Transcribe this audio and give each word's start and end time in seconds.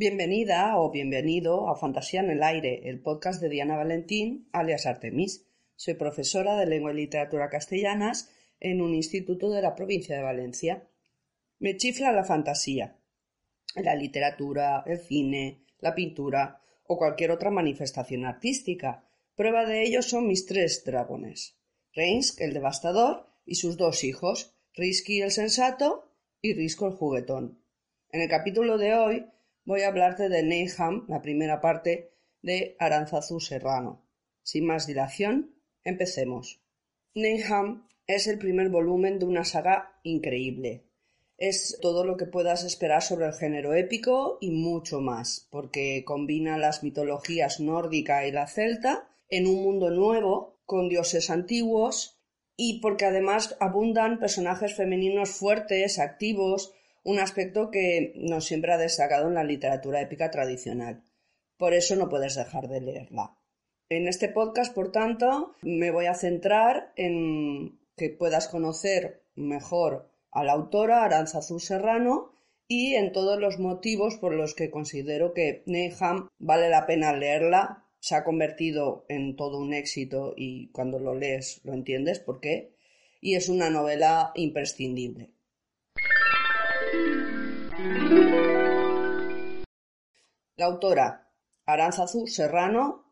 Bienvenida 0.00 0.78
o 0.78 0.90
bienvenido 0.90 1.68
a 1.68 1.76
Fantasía 1.76 2.20
en 2.20 2.30
el 2.30 2.42
Aire, 2.42 2.88
el 2.88 3.02
podcast 3.02 3.38
de 3.38 3.50
Diana 3.50 3.76
Valentín, 3.76 4.48
alias 4.50 4.86
Artemis. 4.86 5.46
Soy 5.76 5.92
profesora 5.92 6.56
de 6.56 6.64
Lengua 6.64 6.92
y 6.92 6.96
Literatura 6.96 7.50
Castellanas 7.50 8.32
en 8.60 8.80
un 8.80 8.94
instituto 8.94 9.50
de 9.50 9.60
la 9.60 9.74
provincia 9.74 10.16
de 10.16 10.22
Valencia. 10.22 10.88
Me 11.58 11.76
chifla 11.76 12.12
la 12.12 12.24
fantasía, 12.24 12.96
la 13.74 13.94
literatura, 13.94 14.84
el 14.86 15.00
cine, 15.00 15.66
la 15.80 15.94
pintura 15.94 16.62
o 16.86 16.96
cualquier 16.96 17.30
otra 17.30 17.50
manifestación 17.50 18.24
artística. 18.24 19.04
Prueba 19.36 19.66
de 19.66 19.82
ello 19.82 20.00
son 20.00 20.26
mis 20.26 20.46
tres 20.46 20.82
dragones, 20.82 21.58
Reinsk 21.92 22.40
el 22.40 22.54
devastador 22.54 23.26
y 23.44 23.56
sus 23.56 23.76
dos 23.76 24.02
hijos, 24.04 24.54
Risky 24.72 25.20
el 25.20 25.30
sensato 25.30 26.10
y 26.40 26.54
Risco 26.54 26.86
el 26.86 26.94
juguetón. 26.94 27.60
En 28.12 28.22
el 28.22 28.30
capítulo 28.30 28.78
de 28.78 28.94
hoy 28.94 29.26
voy 29.64 29.82
a 29.82 29.88
hablarte 29.88 30.28
de 30.28 30.42
Neyham, 30.42 31.06
la 31.08 31.22
primera 31.22 31.60
parte 31.60 32.12
de 32.42 32.76
Aranzazu 32.78 33.40
Serrano. 33.40 34.04
Sin 34.42 34.66
más 34.66 34.86
dilación, 34.86 35.54
empecemos. 35.84 36.60
Neyham 37.14 37.86
es 38.06 38.26
el 38.26 38.38
primer 38.38 38.68
volumen 38.70 39.18
de 39.18 39.26
una 39.26 39.44
saga 39.44 39.98
increíble. 40.02 40.86
Es 41.36 41.78
todo 41.80 42.04
lo 42.04 42.16
que 42.16 42.26
puedas 42.26 42.64
esperar 42.64 43.02
sobre 43.02 43.26
el 43.26 43.32
género 43.32 43.74
épico 43.74 44.38
y 44.40 44.50
mucho 44.50 45.00
más, 45.00 45.48
porque 45.50 46.04
combina 46.04 46.58
las 46.58 46.82
mitologías 46.82 47.60
nórdica 47.60 48.26
y 48.26 48.32
la 48.32 48.46
celta 48.46 49.08
en 49.28 49.46
un 49.46 49.62
mundo 49.62 49.90
nuevo, 49.90 50.58
con 50.66 50.88
dioses 50.88 51.30
antiguos, 51.30 52.20
y 52.56 52.80
porque 52.80 53.06
además 53.06 53.56
abundan 53.58 54.18
personajes 54.18 54.74
femeninos 54.74 55.30
fuertes, 55.30 55.98
activos, 55.98 56.74
un 57.02 57.18
aspecto 57.18 57.70
que 57.70 58.12
no 58.16 58.40
siempre 58.40 58.72
ha 58.72 58.78
destacado 58.78 59.28
en 59.28 59.34
la 59.34 59.44
literatura 59.44 60.00
épica 60.00 60.30
tradicional. 60.30 61.04
Por 61.56 61.74
eso 61.74 61.96
no 61.96 62.08
puedes 62.08 62.34
dejar 62.36 62.68
de 62.68 62.80
leerla. 62.80 63.36
En 63.88 64.06
este 64.06 64.28
podcast, 64.28 64.74
por 64.74 64.92
tanto, 64.92 65.56
me 65.62 65.90
voy 65.90 66.06
a 66.06 66.14
centrar 66.14 66.92
en 66.96 67.80
que 67.96 68.10
puedas 68.10 68.48
conocer 68.48 69.24
mejor 69.34 70.10
a 70.30 70.44
la 70.44 70.52
autora 70.52 71.04
Aranzazu 71.04 71.58
Serrano 71.58 72.32
y 72.68 72.94
en 72.94 73.12
todos 73.12 73.40
los 73.40 73.58
motivos 73.58 74.16
por 74.16 74.32
los 74.32 74.54
que 74.54 74.70
considero 74.70 75.34
que 75.34 75.64
Neyham 75.66 76.28
vale 76.38 76.68
la 76.68 76.86
pena 76.86 77.12
leerla. 77.12 77.84
Se 77.98 78.14
ha 78.14 78.22
convertido 78.22 79.04
en 79.08 79.34
todo 79.36 79.58
un 79.58 79.74
éxito 79.74 80.34
y 80.36 80.68
cuando 80.68 80.98
lo 81.00 81.14
lees 81.14 81.60
lo 81.64 81.74
entiendes 81.74 82.20
por 82.20 82.40
qué. 82.40 82.76
Y 83.20 83.34
es 83.34 83.48
una 83.48 83.70
novela 83.70 84.30
imprescindible. 84.36 85.32
La 90.56 90.66
autora 90.66 91.30
Aranzazu 91.64 92.26
Serrano, 92.26 93.04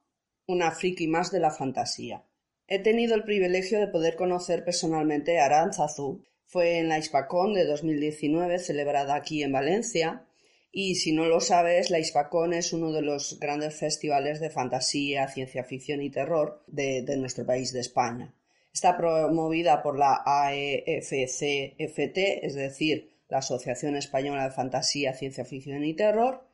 una 0.47 0.71
friki 0.71 1.07
más 1.07 1.31
de 1.31 1.41
la 1.41 1.51
fantasía. 1.51 2.25
He 2.67 2.79
tenido 2.79 3.15
el 3.15 3.25
privilegio 3.25 3.81
de 3.81 3.89
poder 3.89 4.17
conocer 4.17 4.65
personalmente 4.65 5.41
a 5.41 5.47
Aranzazu. 5.47 6.23
Fue 6.45 6.79
en 6.79 6.89
la 6.89 6.99
Hispacón 6.99 7.55
de 7.55 7.65
2019, 7.65 8.59
celebrada 8.59 9.15
aquí 9.15 9.43
en 9.43 9.53
Valencia. 9.53 10.27
Y 10.71 10.97
si 10.97 11.13
no 11.13 11.25
lo 11.25 11.41
sabes, 11.41 11.89
la 11.89 11.99
Hispacón 11.99 12.53
es 12.53 12.75
uno 12.75 12.93
de 12.93 13.01
los 13.01 13.41
grandes 13.41 13.77
festivales 13.77 14.41
de 14.41 14.51
fantasía, 14.51 15.29
ciencia 15.29 15.65
ficción 15.65 16.03
y 16.03 16.11
terror 16.11 16.63
de, 16.67 17.03
de 17.03 17.17
nuestro 17.17 17.47
país 17.47 17.73
de 17.73 17.81
España. 17.81 18.35
Está 18.73 18.97
promovida 18.99 19.83
por 19.83 19.99
la 19.99 20.23
AEFCFT, 20.27 22.19
es 22.43 22.55
decir, 22.55 23.18
la 23.29 23.39
Asociación 23.39 23.97
Española 23.97 24.45
de 24.45 24.51
Fantasía, 24.51 25.15
Ciencia 25.15 25.45
Ficción 25.45 25.85
y 25.85 25.95
Terror, 25.95 26.47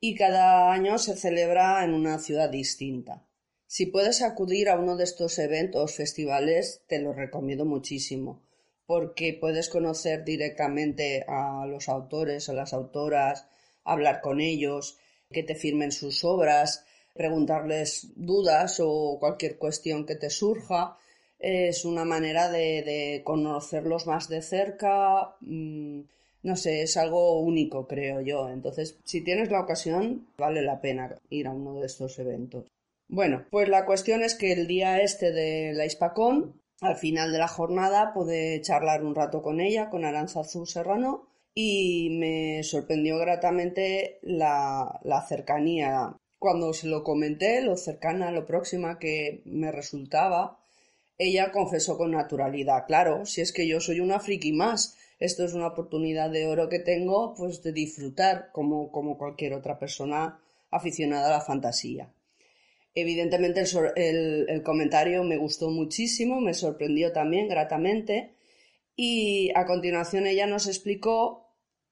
y 0.00 0.14
cada 0.14 0.72
año 0.72 0.98
se 0.98 1.16
celebra 1.16 1.84
en 1.84 1.94
una 1.94 2.18
ciudad 2.18 2.50
distinta. 2.50 3.26
Si 3.66 3.86
puedes 3.86 4.22
acudir 4.22 4.68
a 4.68 4.78
uno 4.78 4.96
de 4.96 5.04
estos 5.04 5.38
eventos, 5.38 5.94
festivales, 5.94 6.82
te 6.86 7.00
lo 7.00 7.12
recomiendo 7.12 7.64
muchísimo, 7.64 8.42
porque 8.86 9.36
puedes 9.40 9.68
conocer 9.68 10.24
directamente 10.24 11.24
a 11.26 11.66
los 11.66 11.88
autores 11.88 12.48
o 12.48 12.52
las 12.52 12.72
autoras, 12.72 13.46
hablar 13.82 14.20
con 14.20 14.40
ellos, 14.40 14.98
que 15.30 15.42
te 15.42 15.54
firmen 15.54 15.92
sus 15.92 16.24
obras, 16.24 16.84
preguntarles 17.14 18.12
dudas 18.16 18.80
o 18.80 19.18
cualquier 19.18 19.58
cuestión 19.58 20.04
que 20.06 20.16
te 20.16 20.30
surja 20.30 20.98
es 21.38 21.84
una 21.84 22.04
manera 22.04 22.50
de, 22.50 23.22
conocerlos 23.24 24.06
más 24.06 24.28
de 24.28 24.42
cerca. 24.42 25.36
Mm, 25.40 26.00
no 26.42 26.56
sé, 26.56 26.82
es 26.82 26.96
algo 26.96 27.40
único, 27.40 27.86
creo 27.86 28.20
yo. 28.20 28.48
Entonces, 28.48 28.98
si 29.04 29.22
tienes 29.22 29.50
la 29.50 29.60
ocasión, 29.60 30.28
vale 30.36 30.62
la 30.62 30.80
pena 30.80 31.16
ir 31.30 31.46
a 31.46 31.52
uno 31.52 31.80
de 31.80 31.86
estos 31.86 32.18
eventos. 32.18 32.66
Bueno, 33.08 33.44
pues 33.50 33.68
la 33.68 33.86
cuestión 33.86 34.22
es 34.22 34.34
que 34.34 34.52
el 34.52 34.66
día 34.66 35.00
este 35.00 35.32
de 35.32 35.72
la 35.74 35.86
Hispacón, 35.86 36.60
al 36.80 36.96
final 36.96 37.32
de 37.32 37.38
la 37.38 37.48
jornada, 37.48 38.12
pude 38.12 38.60
charlar 38.62 39.04
un 39.04 39.14
rato 39.14 39.42
con 39.42 39.60
ella, 39.60 39.90
con 39.90 40.04
Aranzazu 40.04 40.66
Serrano, 40.66 41.28
y 41.54 42.10
me 42.18 42.62
sorprendió 42.62 43.18
gratamente 43.18 44.18
la, 44.22 45.00
la 45.04 45.22
cercanía. 45.26 46.16
Cuando 46.38 46.72
se 46.72 46.88
lo 46.88 47.04
comenté, 47.04 47.62
lo 47.62 47.76
cercana, 47.76 48.30
lo 48.32 48.46
próxima 48.46 48.98
que 48.98 49.42
me 49.44 49.70
resultaba, 49.70 50.63
ella 51.18 51.52
confesó 51.52 51.96
con 51.96 52.10
naturalidad, 52.10 52.86
claro, 52.86 53.24
si 53.26 53.40
es 53.40 53.52
que 53.52 53.66
yo 53.68 53.80
soy 53.80 54.00
una 54.00 54.20
friki 54.20 54.52
más, 54.52 54.96
esto 55.18 55.44
es 55.44 55.54
una 55.54 55.68
oportunidad 55.68 56.30
de 56.30 56.46
oro 56.46 56.68
que 56.68 56.80
tengo, 56.80 57.34
pues 57.34 57.62
de 57.62 57.72
disfrutar 57.72 58.50
como, 58.52 58.90
como 58.90 59.16
cualquier 59.16 59.54
otra 59.54 59.78
persona 59.78 60.40
aficionada 60.70 61.28
a 61.28 61.38
la 61.38 61.40
fantasía. 61.40 62.12
Evidentemente 62.94 63.64
el, 63.96 64.48
el, 64.48 64.62
comentario 64.62 65.24
me 65.24 65.36
gustó 65.36 65.70
muchísimo, 65.70 66.40
me 66.40 66.54
sorprendió 66.54 67.12
también 67.12 67.48
gratamente 67.48 68.34
y 68.96 69.50
a 69.56 69.66
continuación 69.66 70.26
ella 70.26 70.46
nos 70.46 70.66
explicó 70.68 71.43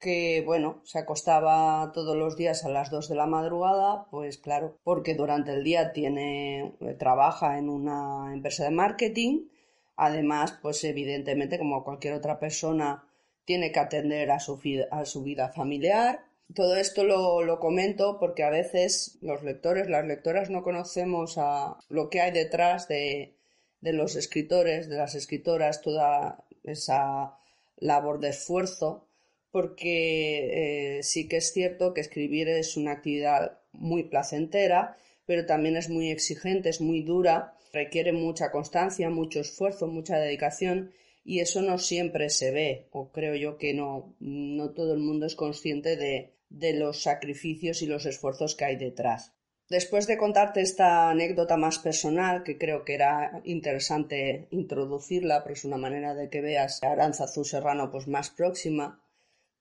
que, 0.02 0.42
bueno, 0.44 0.82
se 0.84 0.98
acostaba 0.98 1.92
todos 1.94 2.16
los 2.16 2.36
días 2.36 2.64
a 2.64 2.68
las 2.68 2.90
dos 2.90 3.08
de 3.08 3.14
la 3.14 3.26
madrugada, 3.26 4.06
pues 4.10 4.36
claro, 4.36 4.76
porque 4.82 5.14
durante 5.14 5.52
el 5.54 5.64
día 5.64 5.92
tiene, 5.92 6.74
eh, 6.80 6.94
trabaja 6.98 7.56
en 7.58 7.70
una 7.70 8.32
empresa 8.34 8.64
de 8.64 8.72
marketing, 8.72 9.48
además, 9.96 10.58
pues 10.60 10.82
evidentemente, 10.84 11.56
como 11.58 11.84
cualquier 11.84 12.14
otra 12.14 12.40
persona, 12.40 13.06
tiene 13.44 13.70
que 13.72 13.78
atender 13.78 14.32
a 14.32 14.40
su, 14.40 14.60
a 14.90 15.04
su 15.04 15.22
vida 15.22 15.50
familiar. 15.50 16.24
Todo 16.54 16.76
esto 16.76 17.04
lo, 17.04 17.42
lo, 17.42 17.60
comento 17.60 18.18
porque 18.18 18.42
a 18.42 18.50
veces 18.50 19.18
los 19.22 19.42
lectores, 19.44 19.88
las 19.88 20.04
lectoras 20.04 20.50
no 20.50 20.64
conocemos 20.64 21.38
a 21.38 21.78
lo 21.88 22.10
que 22.10 22.20
hay 22.20 22.32
detrás 22.32 22.88
de, 22.88 23.36
de 23.80 23.92
los 23.92 24.16
escritores, 24.16 24.88
de 24.88 24.96
las 24.96 25.14
escritoras, 25.14 25.80
toda 25.80 26.44
esa 26.64 27.36
labor 27.76 28.18
de 28.20 28.30
esfuerzo 28.30 29.08
porque 29.52 30.98
eh, 30.98 31.02
sí 31.02 31.28
que 31.28 31.36
es 31.36 31.52
cierto 31.52 31.94
que 31.94 32.00
escribir 32.00 32.48
es 32.48 32.76
una 32.76 32.92
actividad 32.92 33.60
muy 33.72 34.04
placentera, 34.04 34.96
pero 35.26 35.46
también 35.46 35.76
es 35.76 35.88
muy 35.88 36.10
exigente, 36.10 36.70
es 36.70 36.80
muy 36.80 37.02
dura, 37.02 37.54
requiere 37.72 38.12
mucha 38.12 38.50
constancia, 38.50 39.10
mucho 39.10 39.40
esfuerzo, 39.40 39.86
mucha 39.86 40.18
dedicación 40.18 40.92
y 41.24 41.40
eso 41.40 41.62
no 41.62 41.78
siempre 41.78 42.30
se 42.30 42.50
ve, 42.50 42.88
o 42.90 43.12
creo 43.12 43.36
yo 43.36 43.58
que 43.58 43.74
no, 43.74 44.16
no 44.18 44.70
todo 44.70 44.94
el 44.94 45.00
mundo 45.00 45.26
es 45.26 45.36
consciente 45.36 45.96
de, 45.96 46.32
de 46.48 46.72
los 46.72 47.02
sacrificios 47.02 47.82
y 47.82 47.86
los 47.86 48.06
esfuerzos 48.06 48.56
que 48.56 48.64
hay 48.64 48.76
detrás. 48.76 49.32
Después 49.68 50.06
de 50.06 50.18
contarte 50.18 50.60
esta 50.60 51.10
anécdota 51.10 51.56
más 51.56 51.78
personal, 51.78 52.42
que 52.42 52.58
creo 52.58 52.84
que 52.84 52.94
era 52.94 53.40
interesante 53.44 54.48
introducirla, 54.50 55.42
porque 55.42 55.58
es 55.58 55.64
una 55.64 55.78
manera 55.78 56.14
de 56.14 56.28
que 56.28 56.40
veas 56.40 56.82
a 56.82 56.92
Aranzazu 56.92 57.44
Serrano 57.44 57.90
pues, 57.90 58.06
más 58.08 58.30
próxima, 58.30 59.01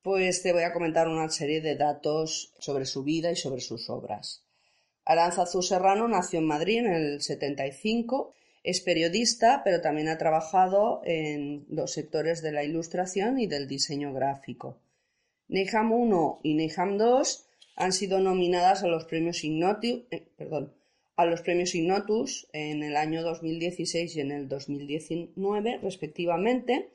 pues 0.02 0.42
te 0.42 0.54
voy 0.54 0.64
a 0.64 0.74
comentar 0.74 1.08
una 1.08 1.30
serie 1.30 1.62
de 1.62 1.76
datos 1.76 2.54
sobre 2.60 2.86
su 2.86 3.04
vida 3.04 3.32
y 3.32 3.36
sobre 3.36 3.62
sus 3.62 3.90
obras. 3.90 4.44
Aranzazu 5.06 5.62
Serrano 5.62 6.08
nació 6.08 6.40
en 6.40 6.48
Madrid 6.48 6.80
en 6.80 6.94
el 6.94 7.22
75, 7.22 8.34
es 8.64 8.82
periodista, 8.82 9.62
pero 9.64 9.82
también 9.82 10.08
ha 10.08 10.18
trabajado 10.18 11.02
en 11.04 11.66
los 11.70 11.92
sectores 11.92 12.42
de 12.42 12.52
la 12.52 12.64
ilustración 12.64 13.40
y 13.40 13.48
del 13.48 13.68
diseño 13.68 14.14
gráfico. 14.14 14.78
Neyham 15.48 15.92
1 15.92 16.40
y 16.44 16.54
Neyham 16.54 16.98
2 16.98 17.46
han 17.76 17.92
sido 17.92 18.20
nominadas 18.20 18.84
a 18.84 18.88
los 18.88 19.06
premios 19.06 19.44
Ignotus, 19.44 20.04
eh, 20.12 20.28
perdón, 20.38 20.74
a 21.16 21.26
los 21.26 21.42
premios 21.42 21.76
Ignotus 21.76 22.48
en 22.54 22.84
el 22.84 22.96
año 22.96 23.24
2016 23.24 24.16
y 24.16 24.22
en 24.22 24.32
el 24.32 24.48
2019, 24.48 25.80
respectivamente, 25.82 26.92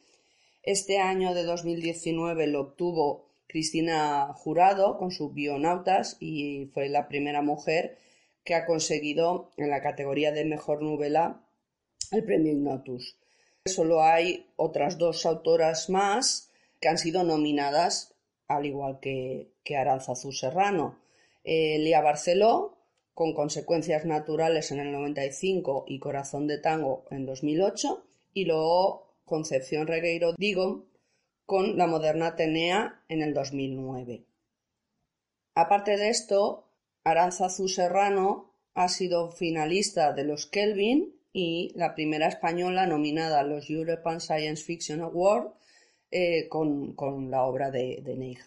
este 0.66 0.98
año 0.98 1.32
de 1.32 1.44
2019 1.44 2.48
lo 2.48 2.60
obtuvo 2.60 3.30
Cristina 3.46 4.32
Jurado 4.34 4.98
con 4.98 5.12
sus 5.12 5.32
Bionautas 5.32 6.16
y 6.18 6.66
fue 6.74 6.88
la 6.88 7.06
primera 7.06 7.40
mujer 7.40 7.98
que 8.44 8.54
ha 8.54 8.66
conseguido 8.66 9.52
en 9.56 9.70
la 9.70 9.80
categoría 9.80 10.32
de 10.32 10.44
mejor 10.44 10.82
novela 10.82 11.40
el 12.10 12.24
premio 12.24 12.52
Ignotus. 12.52 13.16
Solo 13.64 14.02
hay 14.02 14.46
otras 14.56 14.98
dos 14.98 15.24
autoras 15.24 15.88
más 15.88 16.50
que 16.80 16.88
han 16.88 16.98
sido 16.98 17.22
nominadas, 17.22 18.14
al 18.48 18.66
igual 18.66 18.98
que, 19.00 19.52
que 19.64 19.76
Aranzazu 19.76 20.32
Serrano. 20.32 20.98
eh, 21.44 21.78
Lía 21.78 22.00
Barceló, 22.00 22.76
con 23.14 23.34
Consecuencias 23.34 24.04
Naturales 24.04 24.72
en 24.72 24.80
el 24.80 24.92
95 24.92 25.84
y 25.86 26.00
Corazón 26.00 26.46
de 26.48 26.58
Tango 26.58 27.04
en 27.10 27.24
2008, 27.24 28.04
y 28.34 28.44
luego 28.44 29.05
Concepción 29.26 29.86
Regueiro 29.86 30.32
Digo 30.38 30.86
con 31.44 31.76
La 31.76 31.86
Moderna 31.86 32.28
Atenea 32.28 33.02
en 33.08 33.22
el 33.22 33.34
2009. 33.34 34.24
Aparte 35.54 35.96
de 35.96 36.08
esto, 36.08 36.70
Aranzazu 37.04 37.68
Serrano 37.68 38.52
ha 38.74 38.88
sido 38.88 39.30
finalista 39.32 40.12
de 40.12 40.24
los 40.24 40.46
Kelvin 40.46 41.14
y 41.32 41.72
la 41.74 41.94
primera 41.94 42.28
española 42.28 42.86
nominada 42.86 43.40
a 43.40 43.44
los 43.44 43.68
European 43.68 44.20
Science 44.20 44.64
Fiction 44.64 45.00
Award 45.00 45.52
eh, 46.10 46.48
con, 46.48 46.94
la 47.30 47.42
obra 47.42 47.70
de, 47.70 48.00
de 48.02 48.38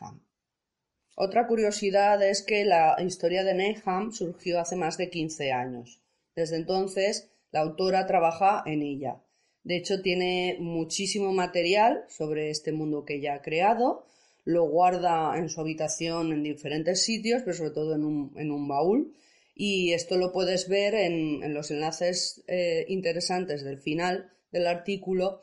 Otra 1.15 1.45
curiosidad 1.45 2.21
es 2.23 2.41
que 2.41 2.63
la 2.63 2.95
historia 2.99 3.43
de 3.43 3.53
Neyham 3.53 4.11
surgió 4.11 4.59
hace 4.59 4.75
más 4.75 4.97
de 4.97 5.09
15 5.09 5.51
años. 5.51 6.01
Desde 6.35 6.55
entonces, 6.55 7.31
la 7.51 7.61
autora 7.61 8.07
trabaja 8.07 8.63
en 8.65 8.81
ella. 8.81 9.21
De 9.63 9.77
hecho, 9.77 10.01
tiene 10.01 10.57
muchísimo 10.59 11.33
material 11.33 12.05
sobre 12.07 12.49
este 12.49 12.71
mundo 12.71 13.05
que 13.05 13.15
ella 13.15 13.35
ha 13.35 13.41
creado. 13.41 14.05
Lo 14.45 14.63
guarda 14.67 15.37
en 15.37 15.49
su 15.49 15.61
habitación 15.61 16.31
en 16.31 16.43
diferentes 16.43 17.03
sitios, 17.03 17.41
pero 17.43 17.57
sobre 17.57 17.71
todo 17.71 17.95
en 17.95 18.03
un, 18.51 18.67
baúl. 18.67 19.13
Y 19.53 19.91
esto 19.91 20.17
lo 20.17 20.31
puedes 20.31 20.69
ver 20.69 20.95
en, 20.95 21.53
los 21.53 21.71
enlaces 21.71 22.43
eh, 22.47 22.85
interesantes 22.87 23.63
del 23.63 23.79
final 23.79 24.31
del 24.51 24.67
artículo. 24.67 25.41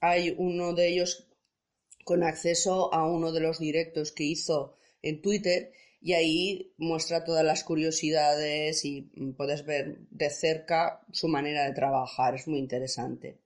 Hay 0.00 0.34
uno 0.38 0.74
de 0.74 0.88
ellos 0.88 1.28
con 2.04 2.22
acceso 2.22 2.92
a 2.94 3.06
uno 3.06 3.32
de 3.32 3.40
los 3.40 3.58
directos 3.58 4.12
que 4.12 4.24
hizo 4.24 4.76
en 5.02 5.20
Twitter 5.20 5.72
y 6.00 6.14
ahí 6.14 6.72
muestra 6.78 7.24
todas 7.24 7.44
las 7.44 7.64
curiosidades 7.64 8.84
y 8.84 9.02
puedes 9.36 9.64
ver 9.66 9.98
de 10.10 10.30
cerca 10.30 11.00
su 11.12 11.28
manera 11.28 11.64
de 11.64 11.74
trabajar. 11.74 12.34
Es 12.34 12.48
muy 12.48 12.58
interesante. 12.58 13.38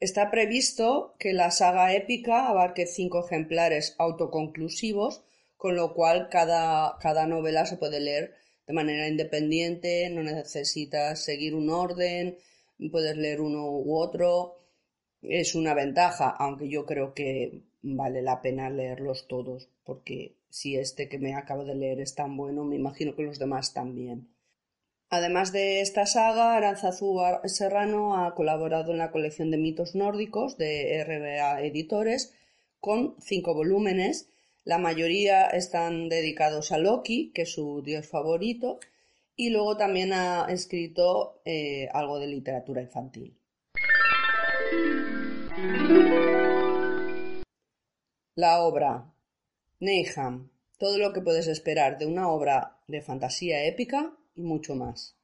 Está 0.00 0.30
previsto 0.30 1.14
que 1.18 1.32
la 1.32 1.50
saga 1.50 1.94
épica 1.94 2.48
abarque 2.48 2.86
cinco 2.86 3.24
ejemplares 3.24 3.94
autoconclusivos, 3.98 5.22
con 5.56 5.74
lo 5.74 5.94
cual 5.94 6.28
cada, 6.30 6.96
cada 7.00 7.26
novela 7.26 7.66
se 7.66 7.76
puede 7.76 8.00
leer 8.00 8.34
de 8.66 8.74
manera 8.74 9.08
independiente, 9.08 10.08
no 10.10 10.22
necesitas 10.22 11.24
seguir 11.24 11.54
un 11.54 11.70
orden, 11.70 12.38
puedes 12.92 13.16
leer 13.16 13.40
uno 13.40 13.70
u 13.70 13.96
otro 13.96 14.58
es 15.22 15.54
una 15.54 15.74
ventaja, 15.74 16.30
aunque 16.30 16.68
yo 16.68 16.86
creo 16.86 17.14
que 17.14 17.62
vale 17.82 18.22
la 18.22 18.40
pena 18.40 18.70
leerlos 18.70 19.26
todos, 19.26 19.68
porque 19.84 20.36
si 20.48 20.76
este 20.76 21.08
que 21.08 21.18
me 21.18 21.34
acabo 21.34 21.64
de 21.64 21.74
leer 21.74 22.00
es 22.00 22.14
tan 22.14 22.36
bueno, 22.36 22.64
me 22.64 22.76
imagino 22.76 23.14
que 23.14 23.22
los 23.22 23.38
demás 23.38 23.74
también. 23.74 24.28
Además 25.10 25.52
de 25.52 25.80
esta 25.80 26.04
saga, 26.04 26.54
Aranzazú 26.54 27.18
Serrano 27.44 28.22
ha 28.22 28.34
colaborado 28.34 28.92
en 28.92 28.98
la 28.98 29.10
colección 29.10 29.50
de 29.50 29.56
mitos 29.56 29.94
nórdicos 29.94 30.58
de 30.58 31.02
RBA 31.02 31.62
Editores 31.62 32.34
con 32.78 33.16
cinco 33.18 33.54
volúmenes. 33.54 34.28
La 34.64 34.76
mayoría 34.76 35.46
están 35.46 36.10
dedicados 36.10 36.72
a 36.72 36.78
Loki, 36.78 37.32
que 37.32 37.42
es 37.42 37.52
su 37.52 37.80
dios 37.80 38.06
favorito, 38.06 38.80
y 39.34 39.48
luego 39.48 39.78
también 39.78 40.12
ha 40.12 40.44
escrito 40.50 41.40
eh, 41.46 41.88
algo 41.94 42.18
de 42.18 42.26
literatura 42.26 42.82
infantil. 42.82 43.34
La 48.34 48.60
obra. 48.60 49.10
Neyham. 49.80 50.50
Todo 50.76 50.98
lo 50.98 51.14
que 51.14 51.22
puedes 51.22 51.46
esperar 51.46 51.96
de 51.96 52.04
una 52.04 52.28
obra 52.28 52.76
de 52.88 53.00
fantasía 53.00 53.64
épica 53.64 54.17
y 54.38 54.42
mucho 54.42 54.76
más. 54.76 55.16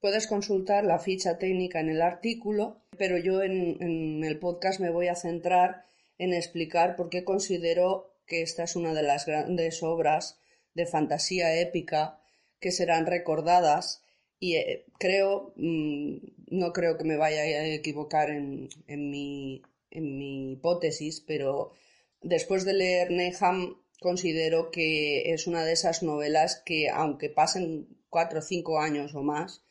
Puedes 0.00 0.26
consultar 0.26 0.84
la 0.84 0.98
ficha 0.98 1.38
técnica 1.38 1.80
en 1.80 1.88
el 1.88 2.02
artículo, 2.02 2.82
pero 2.96 3.18
yo 3.18 3.42
en, 3.42 4.22
el 4.22 4.38
podcast 4.38 4.80
me 4.80 4.90
voy 4.90 5.08
a 5.08 5.16
centrar 5.16 5.86
en 6.18 6.32
explicar 6.32 6.94
por 6.94 7.10
qué 7.10 7.24
considero 7.24 8.12
que 8.26 8.42
esta 8.42 8.62
es 8.64 8.76
una 8.76 8.94
de 8.94 9.02
las 9.02 9.26
grandes 9.26 9.82
obras 9.82 10.38
de 10.74 10.86
fantasía 10.86 11.60
épica 11.60 12.20
que 12.60 12.70
serán 12.70 13.06
recordadas 13.06 14.02
y 14.38 14.56
eh, 14.56 14.84
creo, 14.98 15.52
mm, 15.56 16.16
no 16.48 16.72
creo 16.72 16.96
que 16.96 17.04
me 17.04 17.16
vaya 17.16 17.40
a 17.40 17.66
equivocar 17.66 18.30
en, 18.30 18.68
mi, 18.86 19.62
en 19.90 20.18
mi 20.18 20.52
hipótesis, 20.52 21.22
pero 21.26 21.72
después 22.20 22.64
de 22.64 22.74
leer 22.74 23.10
Neham 23.10 23.76
considero 24.00 24.70
que 24.70 25.32
es 25.32 25.46
una 25.46 25.64
de 25.64 25.72
esas 25.72 26.02
novelas 26.02 26.62
que, 26.64 26.90
aunque 26.90 27.30
pasen 27.30 27.88
cuatro 28.14 28.38
o 28.38 28.42
cinco 28.42 28.78
años 28.78 29.16
o 29.16 29.24
más, 29.24 29.64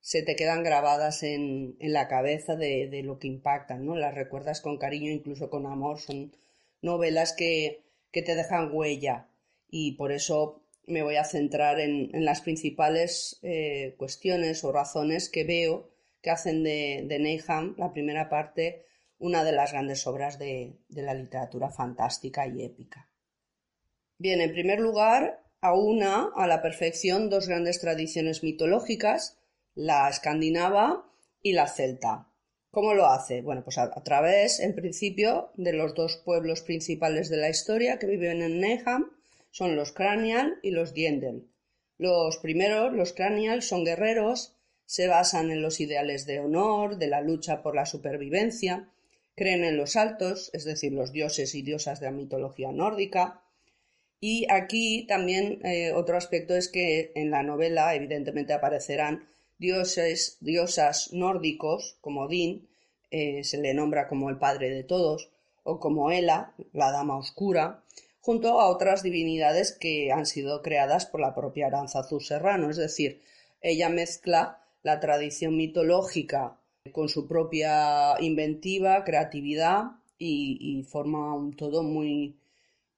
se 0.00 0.24
te 0.24 0.34
quedan 0.34 0.64
grabadas 0.64 1.22
en, 1.22 1.76
la 1.78 2.08
cabeza 2.08 2.56
de, 2.56 3.02
lo 3.04 3.20
que 3.20 3.28
impactan, 3.28 3.86
¿no? 3.86 3.94
Las 3.94 4.16
recuerdas 4.16 4.60
con 4.60 4.78
cariño, 4.78 5.12
incluso 5.12 5.48
con 5.48 5.64
amor. 5.66 6.00
Son 6.00 6.36
novelas 6.82 7.32
que, 7.32 7.84
te 8.10 8.34
dejan 8.34 8.70
huella 8.72 9.28
y 9.70 9.92
por 9.92 10.10
eso 10.10 10.64
me 10.86 11.04
voy 11.04 11.14
a 11.14 11.24
centrar 11.24 11.78
en, 11.78 12.10
las 12.24 12.40
principales 12.40 13.38
eh, 13.42 13.94
cuestiones 13.96 14.64
o 14.64 14.72
razones 14.72 15.28
que 15.28 15.44
veo 15.44 15.88
que 16.20 16.30
hacen 16.30 16.64
de, 16.64 17.04
de 17.06 17.74
la 17.76 17.92
primera 17.92 18.28
parte, 18.28 18.86
una 19.20 19.44
de 19.44 19.52
las 19.52 19.70
grandes 19.70 20.04
obras 20.08 20.40
de, 20.40 20.80
la 20.88 21.14
literatura 21.14 21.70
fantástica 21.70 22.44
y 22.48 22.64
épica. 22.64 23.08
Bien, 24.18 24.40
en 24.40 24.50
primer 24.50 24.80
lugar, 24.80 25.43
aúna 25.64 26.30
a 26.36 26.46
la 26.46 26.60
perfección 26.60 27.30
dos 27.30 27.48
grandes 27.48 27.80
tradiciones 27.80 28.42
mitológicas, 28.42 29.38
la 29.74 30.10
escandinava 30.10 31.10
y 31.40 31.54
la 31.54 31.66
celta. 31.68 32.28
¿Cómo 32.70 32.92
lo 32.92 33.06
hace? 33.06 33.40
Bueno, 33.40 33.64
pues 33.64 33.78
a, 33.78 33.90
través, 34.02 34.60
en 34.60 34.74
principio, 34.74 35.52
de 35.54 35.72
los 35.72 35.94
dos 35.94 36.20
pueblos 36.22 36.60
principales 36.60 37.30
de 37.30 37.38
la 37.38 37.48
historia 37.48 37.98
que 37.98 38.06
viven 38.06 38.42
en 38.42 38.60
Neham, 38.60 39.10
son 39.50 39.74
los 39.74 39.92
Cranial 39.92 40.58
y 40.62 40.70
los 40.70 40.92
Diendel. 40.92 41.48
Los 41.96 42.36
primeros, 42.36 42.92
los 42.92 43.14
Cranial, 43.14 43.62
son 43.62 43.86
guerreros, 43.86 44.56
se 44.84 45.08
basan 45.08 45.50
en 45.50 45.62
los 45.62 45.80
ideales 45.80 46.26
de 46.26 46.40
honor, 46.40 46.98
de 46.98 47.06
la 47.06 47.22
lucha 47.22 47.62
por 47.62 47.74
la 47.74 47.86
supervivencia, 47.86 48.90
creen 49.34 49.64
en 49.64 49.78
los 49.78 49.96
altos, 49.96 50.50
es 50.52 50.64
decir, 50.64 50.92
los 50.92 51.10
dioses 51.10 51.54
y 51.54 51.62
diosas 51.62 52.00
de 52.00 52.06
la 52.06 52.12
mitología 52.12 52.70
nórdica. 52.70 53.43
Y 54.26 54.46
aquí 54.50 55.04
también 55.06 55.60
eh, 55.66 55.92
otro 55.92 56.16
aspecto 56.16 56.54
es 56.56 56.70
que 56.70 57.12
en 57.14 57.30
la 57.30 57.42
novela 57.42 57.94
evidentemente 57.94 58.54
aparecerán 58.54 59.28
dioses, 59.58 60.38
diosas 60.40 61.12
nórdicos, 61.12 61.98
como 62.00 62.22
Odín, 62.22 62.66
eh, 63.10 63.44
se 63.44 63.58
le 63.58 63.74
nombra 63.74 64.08
como 64.08 64.30
el 64.30 64.38
padre 64.38 64.70
de 64.70 64.82
todos, 64.82 65.28
o 65.62 65.78
como 65.78 66.10
Hela, 66.10 66.54
la 66.72 66.90
dama 66.90 67.18
oscura, 67.18 67.84
junto 68.22 68.62
a 68.62 68.70
otras 68.70 69.02
divinidades 69.02 69.76
que 69.78 70.10
han 70.10 70.24
sido 70.24 70.62
creadas 70.62 71.04
por 71.04 71.20
la 71.20 71.34
propia 71.34 71.66
Aranzazu 71.66 72.18
Serrano, 72.18 72.70
es 72.70 72.78
decir, 72.78 73.20
ella 73.60 73.90
mezcla 73.90 74.64
la 74.82 75.00
tradición 75.00 75.54
mitológica 75.54 76.56
con 76.92 77.10
su 77.10 77.28
propia 77.28 78.14
inventiva, 78.20 79.04
creatividad 79.04 79.82
y, 80.16 80.82
forma 80.88 81.34
un 81.34 81.54
todo 81.54 81.82
muy, 81.82 82.38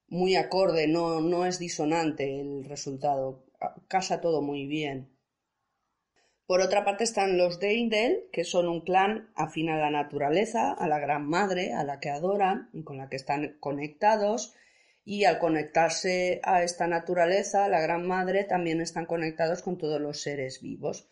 muy 0.07 0.35
acorde, 0.35 0.87
no, 0.87 1.21
no 1.21 1.45
es 1.45 1.59
disonante 1.59 2.39
el 2.39 2.65
resultado, 2.65 3.43
casa 3.87 4.21
todo 4.21 4.41
muy 4.41 4.65
bien. 4.65 5.09
Por 6.47 6.61
otra 6.61 6.85
parte 6.85 7.03
están 7.03 7.37
los 7.37 7.59
Deindel, 7.59 8.29
que 8.31 8.45
son 8.45 8.69
un 8.69 8.79
clan 8.79 9.29
afín 9.35 9.69
a 9.69 9.77
la 9.77 9.91
naturaleza, 9.91 10.71
a 10.71 10.87
la 10.87 10.97
Gran 10.97 11.27
Madre, 11.27 11.73
a 11.73 11.83
la 11.83 11.99
que 11.99 12.09
adoran 12.09 12.69
y 12.71 12.83
con 12.83 12.97
la 12.97 13.09
que 13.09 13.17
están 13.17 13.57
conectados, 13.59 14.55
y 15.03 15.25
al 15.25 15.39
conectarse 15.39 16.39
a 16.43 16.63
esta 16.63 16.87
naturaleza, 16.87 17.67
la 17.67 17.81
Gran 17.81 18.07
Madre, 18.07 18.45
también 18.45 18.79
están 18.79 19.05
conectados 19.05 19.61
con 19.61 19.77
todos 19.77 19.99
los 19.99 20.21
seres 20.21 20.61
vivos, 20.61 21.09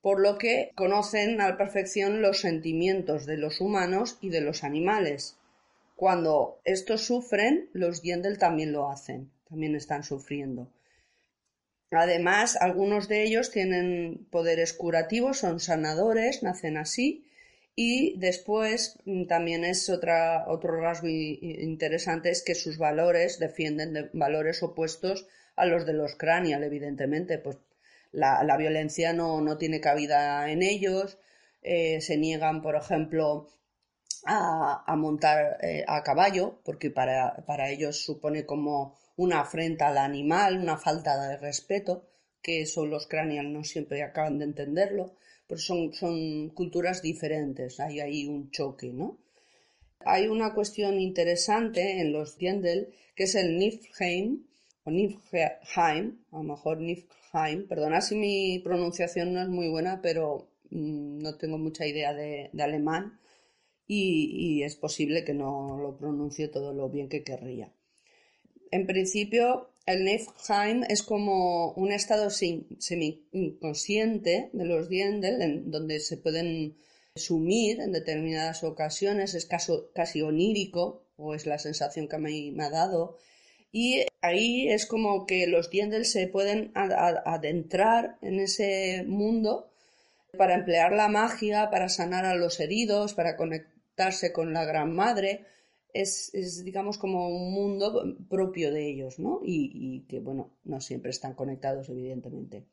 por 0.00 0.20
lo 0.20 0.38
que 0.38 0.70
conocen 0.76 1.40
a 1.40 1.48
la 1.48 1.56
perfección 1.56 2.22
los 2.22 2.40
sentimientos 2.40 3.26
de 3.26 3.38
los 3.38 3.60
humanos 3.60 4.18
y 4.20 4.28
de 4.28 4.40
los 4.40 4.62
animales. 4.62 5.39
Cuando 6.00 6.62
estos 6.64 7.04
sufren, 7.04 7.68
los 7.74 8.00
Yendel 8.00 8.38
también 8.38 8.72
lo 8.72 8.88
hacen, 8.88 9.30
también 9.46 9.76
están 9.76 10.02
sufriendo. 10.02 10.72
Además, 11.90 12.56
algunos 12.56 13.06
de 13.06 13.22
ellos 13.22 13.50
tienen 13.50 14.26
poderes 14.30 14.72
curativos, 14.72 15.40
son 15.40 15.60
sanadores, 15.60 16.42
nacen 16.42 16.78
así, 16.78 17.26
y 17.76 18.18
después 18.18 18.98
mm, 19.04 19.26
también 19.26 19.62
es 19.62 19.90
otra, 19.90 20.46
otro 20.48 20.80
rasgo 20.80 21.06
interesante 21.06 22.30
es 22.30 22.42
que 22.42 22.54
sus 22.54 22.78
valores 22.78 23.38
defienden 23.38 23.92
de 23.92 24.08
valores 24.14 24.62
opuestos 24.62 25.28
a 25.54 25.66
los 25.66 25.84
de 25.84 25.92
los 25.92 26.14
cranial, 26.14 26.64
evidentemente. 26.64 27.36
Pues 27.36 27.58
la, 28.10 28.42
la 28.42 28.56
violencia 28.56 29.12
no, 29.12 29.42
no, 29.42 29.58
tiene 29.58 29.82
cabida 29.82 30.50
en 30.50 30.62
ellos, 30.62 31.18
eh, 31.60 32.00
se 32.00 32.16
niegan, 32.16 32.62
por 32.62 32.74
ejemplo, 32.74 33.50
a, 34.26 34.94
montar 34.96 35.58
eh, 35.62 35.84
a 35.86 36.02
caballo, 36.02 36.60
porque 36.64 36.90
para, 36.90 37.44
para 37.46 37.70
ellos 37.70 38.02
supone 38.04 38.44
como 38.44 38.98
una 39.16 39.40
afrenta 39.40 39.88
al 39.88 39.98
animal, 39.98 40.58
una 40.58 40.76
falta 40.76 41.28
de 41.28 41.36
respeto, 41.36 42.06
que 42.42 42.62
eso 42.62 42.86
los 42.86 43.06
cranial 43.06 43.52
no 43.52 43.64
siempre 43.64 44.02
acaban 44.02 44.38
de 44.38 44.46
entenderlo, 44.46 45.14
pero 45.46 45.60
son, 45.60 45.92
son 45.92 46.50
culturas 46.50 47.02
diferentes, 47.02 47.80
hay 47.80 48.00
ahí 48.00 48.26
un 48.26 48.50
choque, 48.50 48.92
¿no? 48.92 49.18
Hay 50.00 50.28
una 50.28 50.54
cuestión 50.54 50.98
interesante 50.98 52.00
en 52.00 52.12
los 52.12 52.38
Diendel, 52.38 52.94
que 53.14 53.24
es 53.24 53.34
el 53.34 53.58
Niflheim, 53.58 54.46
o 54.84 54.90
Niflheim, 54.90 56.24
a 56.32 56.36
lo 56.38 56.42
mejor 56.42 56.80
Niflheim, 56.80 57.68
perdona 57.68 58.00
si 58.00 58.16
mi 58.16 58.60
pronunciación 58.60 59.34
no 59.34 59.42
es 59.42 59.48
muy 59.48 59.68
buena, 59.68 60.00
pero 60.00 60.48
mm, 60.70 61.18
no 61.18 61.36
tengo 61.36 61.58
mucha 61.58 61.86
idea 61.86 62.14
de, 62.14 62.50
alemán 62.58 63.18
y, 63.92 64.62
es 64.62 64.76
posible 64.76 65.24
que 65.24 65.34
no 65.34 65.76
lo 65.76 65.96
pronuncie 65.96 66.46
todo 66.46 66.72
lo 66.72 66.88
bien 66.88 67.08
que 67.08 67.24
querría. 67.24 67.72
En 68.70 68.86
principio, 68.86 69.70
el 69.84 70.04
Niflheim 70.04 70.84
es 70.88 71.02
como 71.02 71.72
un 71.72 71.90
estado 71.90 72.30
semi-inconsciente 72.30 74.50
de 74.52 74.64
los 74.64 74.88
Diendel, 74.88 75.42
en 75.42 75.72
donde 75.72 75.98
se 75.98 76.18
pueden 76.18 76.76
sumir 77.16 77.80
en 77.80 77.90
determinadas 77.90 78.62
ocasiones, 78.62 79.34
es 79.34 79.46
casi 79.46 80.22
onírico, 80.22 81.08
o 81.16 81.34
es 81.34 81.46
la 81.46 81.58
sensación 81.58 82.06
que 82.06 82.18
me, 82.18 82.52
me 82.52 82.64
ha 82.64 82.70
dado, 82.70 83.18
y 83.72 84.04
ahí 84.20 84.68
es 84.68 84.86
como 84.86 85.26
que 85.26 85.48
los 85.48 85.68
Diendel 85.68 86.04
se 86.04 86.28
pueden 86.28 86.70
adentrar 86.74 88.18
en 88.22 88.38
ese 88.38 89.02
mundo 89.06 89.72
para 90.38 90.54
emplear 90.54 90.92
la 90.92 91.08
magia, 91.08 91.70
para 91.70 91.88
sanar 91.88 92.24
a 92.24 92.36
los 92.36 92.60
heridos, 92.60 93.14
para 93.14 93.36
con 94.32 94.52
la 94.52 94.64
Gran 94.64 94.94
Madre. 94.94 95.46
Es, 95.92 96.32
digamos, 96.64 96.98
como 96.98 97.28
un 97.28 97.52
mundo 97.52 98.16
propio 98.28 98.72
de 98.72 98.88
ellos, 98.88 99.18
¿no? 99.18 99.40
Y, 99.44 99.72
y 99.74 100.00
que, 100.06 100.20
bueno, 100.20 100.52
no 100.64 100.80
siempre 100.80 101.10
están 101.10 101.34
conectados, 101.34 101.88
evidentemente. 101.88 102.64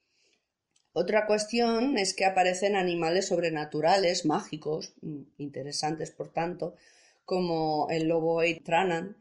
Otra 0.99 1.27
cuestión 1.27 1.97
es 1.97 2.15
que 2.15 2.25
aparecen 2.25 2.75
animales 2.75 3.27
sobrenaturales, 3.27 4.25
mágicos, 4.25 4.93
mm, 5.01 5.21
interesantes 5.37 6.09
por 6.09 6.29
tanto, 6.29 6.75
como 7.23 7.87
el 7.91 8.07
lobo 8.07 8.41
Eitranan, 8.41 9.17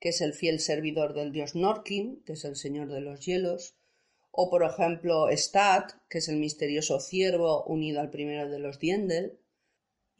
que 0.00 0.08
es 0.08 0.22
el 0.22 0.32
fiel 0.32 0.58
servidor 0.58 1.14
del 1.14 1.30
dios 1.30 1.54
Norkin, 1.54 2.22
que 2.24 2.32
es 2.32 2.44
el 2.44 2.56
señor 2.56 2.88
de 2.88 3.00
los 3.00 3.20
hielos, 3.20 3.76
o 4.32 4.50
por 4.50 4.64
ejemplo 4.64 5.28
Stat, 5.30 5.92
que 6.08 6.18
es 6.18 6.28
el 6.28 6.36
misterioso 6.36 6.98
ciervo 6.98 7.64
unido 7.64 8.00
al 8.00 8.10
primero 8.10 8.48
de 8.48 8.58
los 8.58 8.78
Diendel. 8.78 9.38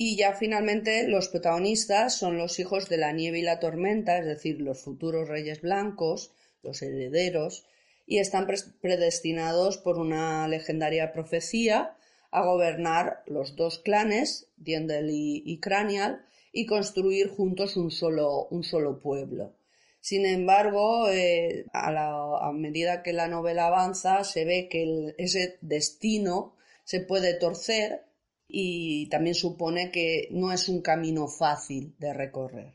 Y 0.02 0.16
ya 0.16 0.32
finalmente 0.32 1.06
los 1.08 1.28
protagonistas 1.28 2.16
son 2.16 2.38
los 2.38 2.58
hijos 2.58 2.88
de 2.88 2.96
la 2.96 3.12
nieve 3.12 3.40
y 3.40 3.42
la 3.42 3.60
tormenta, 3.60 4.16
es 4.16 4.24
decir, 4.24 4.58
los 4.58 4.80
futuros 4.80 5.28
reyes 5.28 5.60
blancos, 5.60 6.32
los 6.62 6.80
herederos, 6.80 7.66
y 8.06 8.16
están 8.16 8.46
predestinados 8.80 9.76
por 9.76 9.98
una 9.98 10.48
legendaria 10.48 11.12
profecía 11.12 11.98
a 12.30 12.42
gobernar 12.42 13.22
los 13.26 13.56
dos 13.56 13.78
clanes, 13.78 14.48
Diendel 14.56 15.10
y, 15.10 15.60
Cranial, 15.60 16.24
y 16.50 16.64
construir 16.64 17.28
juntos 17.28 17.76
un 17.76 17.90
solo, 17.90 18.46
un 18.46 18.64
solo 18.64 19.02
pueblo. 19.02 19.54
Sin 20.00 20.24
embargo, 20.24 21.10
eh, 21.10 21.66
a, 21.74 22.50
medida 22.54 23.02
que 23.02 23.12
la 23.12 23.28
novela 23.28 23.66
avanza, 23.66 24.24
se 24.24 24.46
ve 24.46 24.66
que 24.70 25.14
ese 25.18 25.58
destino 25.60 26.54
se 26.84 27.00
puede 27.00 27.34
torcer 27.34 28.06
y 28.52 29.08
también 29.08 29.34
supone 29.34 29.90
que 29.90 30.28
no 30.30 30.52
es 30.52 30.68
un 30.68 30.82
camino 30.82 31.28
fácil 31.28 31.94
de 31.98 32.12
recorrer. 32.12 32.74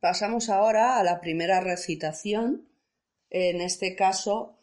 Pasamos 0.00 0.48
ahora 0.50 0.98
a 0.98 1.04
la 1.04 1.20
primera 1.20 1.60
recitación. 1.60 2.68
En 3.30 3.60
este 3.60 3.96
caso, 3.96 4.58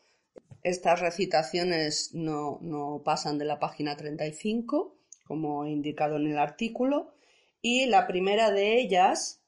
estas 0.63 1.01
recitaciones 1.01 2.13
no, 2.13 2.59
no 2.61 3.01
pasan 3.03 3.37
de 3.37 3.45
la 3.45 3.59
página 3.59 3.97
35, 3.97 4.97
como 5.25 5.65
he 5.65 5.71
indicado 5.71 6.15
en 6.15 6.27
el 6.27 6.37
artículo, 6.37 7.13
y 7.61 7.85
la 7.87 8.07
primera 8.07 8.51
de 8.51 8.79
ellas 8.79 9.41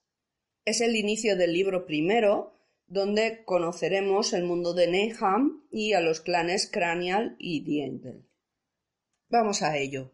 es 0.65 0.81
el 0.81 0.95
inicio 0.95 1.37
del 1.37 1.53
libro 1.53 1.85
primero, 1.85 2.53
donde 2.87 3.43
conoceremos 3.45 4.33
el 4.33 4.43
mundo 4.43 4.73
de 4.73 4.87
Neham 4.87 5.63
y 5.71 5.93
a 5.93 6.01
los 6.01 6.21
clanes 6.21 6.69
Cranial 6.71 7.35
y 7.39 7.61
Diendel. 7.61 8.25
Vamos 9.29 9.63
a 9.63 9.75
ello. 9.77 10.11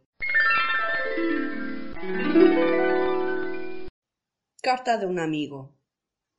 Carta 4.62 4.98
de 4.98 5.06
un 5.06 5.20
amigo. 5.20 5.76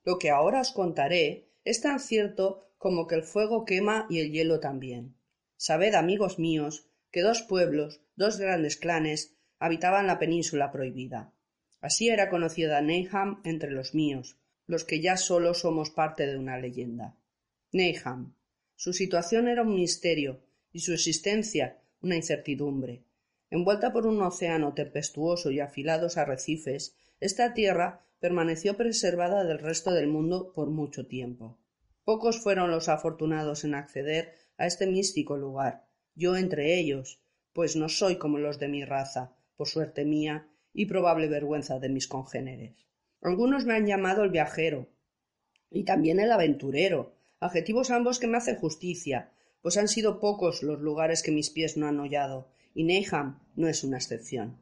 Lo 0.05 0.19
que 0.19 0.31
ahora 0.31 0.61
os 0.61 0.73
contaré 0.73 1.51
es 1.65 1.83
tan 1.83 2.01
cierto 2.01 2.73
como 2.79 3.07
que 3.07 3.15
el 3.15 3.25
fuego 3.25 3.65
quema 3.65 4.07
y 4.09 4.21
el 4.21 4.33
hielo 4.33 4.59
también. 4.59 5.17
Sabed, 5.57 5.95
amigos 5.95 6.39
míos, 6.39 6.89
que 7.11 7.21
dos 7.21 7.43
pueblos, 7.43 8.01
dos 8.17 8.39
grandes 8.39 8.77
clanes, 8.77 9.37
habitaban 9.59 10.07
la 10.07 10.19
península 10.19 10.73
prohibida. 10.73 11.35
Así 11.81 12.09
era 12.09 12.31
conocida 12.31 12.81
Neyham 12.81 13.43
entre 13.45 13.71
los 13.71 13.95
míos, 13.95 14.39
los 14.67 14.85
que 14.85 15.01
ya 15.01 15.19
solo 15.19 15.53
somos 15.53 15.91
parte 15.91 16.27
de 16.27 16.39
una 16.39 16.59
leyenda. 16.59 17.17
Neyham. 17.71 18.35
Su 18.77 18.95
situación 18.95 19.47
era 19.47 19.63
un 19.63 19.75
misterio 19.75 20.41
y 20.73 20.81
su 20.81 20.95
existencia 20.95 21.82
una 22.03 22.17
incertidumbre. 22.17 23.05
Envuelta 23.51 23.93
por 23.93 24.07
un 24.07 24.21
océano 24.23 24.75
tempestuoso 24.75 25.51
y 25.51 25.61
afilados 25.61 26.17
arrecifes, 26.17 26.97
esta 27.21 27.55
tierra 27.55 28.05
permaneció 28.21 28.77
preservada 28.77 29.45
del 29.45 29.59
resto 29.59 29.93
del 29.93 30.09
mundo 30.09 30.53
por 30.53 30.71
mucho 30.71 31.07
tiempo. 31.07 31.59
Pocos 32.05 32.41
fueron 32.41 32.71
los 32.71 32.89
afortunados 32.89 33.65
en 33.65 33.75
acceder 33.75 34.35
a 34.57 34.67
este 34.67 34.87
místico 34.87 35.37
lugar, 35.37 35.87
yo 36.15 36.37
entre 36.37 36.79
ellos, 36.79 37.21
pues 37.53 37.77
no 37.77 37.89
soy 37.89 38.17
como 38.17 38.39
los 38.39 38.59
de 38.59 38.69
mi 38.69 38.85
raza, 38.85 39.35
por 39.57 39.69
suerte 39.69 40.05
mía, 40.05 40.49
y 40.75 40.87
probable 40.87 41.29
vergüenza 41.29 41.79
de 41.79 41.89
mis 41.89 42.09
congéneres. 42.09 42.87
Algunos 43.21 43.65
me 43.67 43.75
han 43.75 43.87
llamado 43.87 44.25
el 44.25 44.31
viajero 44.31 44.89
y 45.71 45.85
también 45.85 46.21
el 46.21 46.33
aventurero, 46.33 47.15
adjetivos 47.41 47.91
ambos 47.91 48.19
que 48.19 48.27
me 48.27 48.37
hacen 48.37 48.57
justicia, 48.57 49.32
pues 49.63 49.77
han 49.77 49.89
sido 49.89 50.21
pocos 50.21 50.63
los 50.63 50.81
lugares 50.81 51.23
que 51.23 51.31
mis 51.31 51.51
pies 51.51 51.77
no 51.77 51.87
han 51.87 52.01
hollado, 52.01 52.51
y 52.75 52.85
Neyham 52.85 53.41
no 53.55 53.69
es 53.69 53.85
una 53.85 53.97
excepción. 53.97 54.59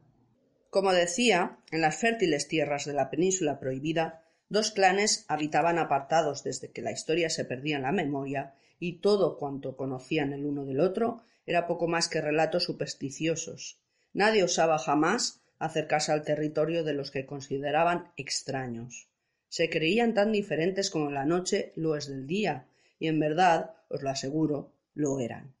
Como 0.69 0.93
decía, 0.93 1.59
en 1.71 1.81
las 1.81 1.97
fértiles 1.97 2.47
tierras 2.47 2.85
de 2.85 2.93
la 2.93 3.09
península 3.09 3.59
prohibida, 3.59 4.23
dos 4.47 4.71
clanes 4.71 5.25
habitaban 5.27 5.79
apartados 5.79 6.43
desde 6.43 6.71
que 6.71 6.81
la 6.81 6.91
historia 6.91 7.29
se 7.29 7.43
perdía 7.43 7.77
en 7.77 7.83
la 7.83 7.91
memoria, 7.91 8.55
y 8.79 8.99
todo 8.99 9.37
cuanto 9.37 9.75
conocían 9.75 10.33
el 10.33 10.45
uno 10.45 10.65
del 10.65 10.79
otro 10.79 11.23
era 11.45 11.67
poco 11.67 11.87
más 11.87 12.07
que 12.07 12.21
relatos 12.21 12.63
supersticiosos. 12.63 13.81
Nadie 14.13 14.43
osaba 14.43 14.79
jamás 14.79 15.41
acercarse 15.59 16.11
al 16.11 16.23
territorio 16.23 16.83
de 16.83 16.93
los 16.93 17.11
que 17.11 17.25
consideraban 17.25 18.11
extraños. 18.17 19.09
Se 19.47 19.69
creían 19.69 20.13
tan 20.13 20.31
diferentes 20.31 20.89
como 20.89 21.11
la 21.11 21.25
noche 21.25 21.73
lo 21.75 21.95
es 21.95 22.07
del 22.07 22.25
día, 22.25 22.67
y 22.99 23.07
en 23.07 23.19
verdad, 23.19 23.75
os 23.89 24.01
lo 24.01 24.09
aseguro, 24.09 24.71
lo 24.93 25.19
eran. 25.19 25.53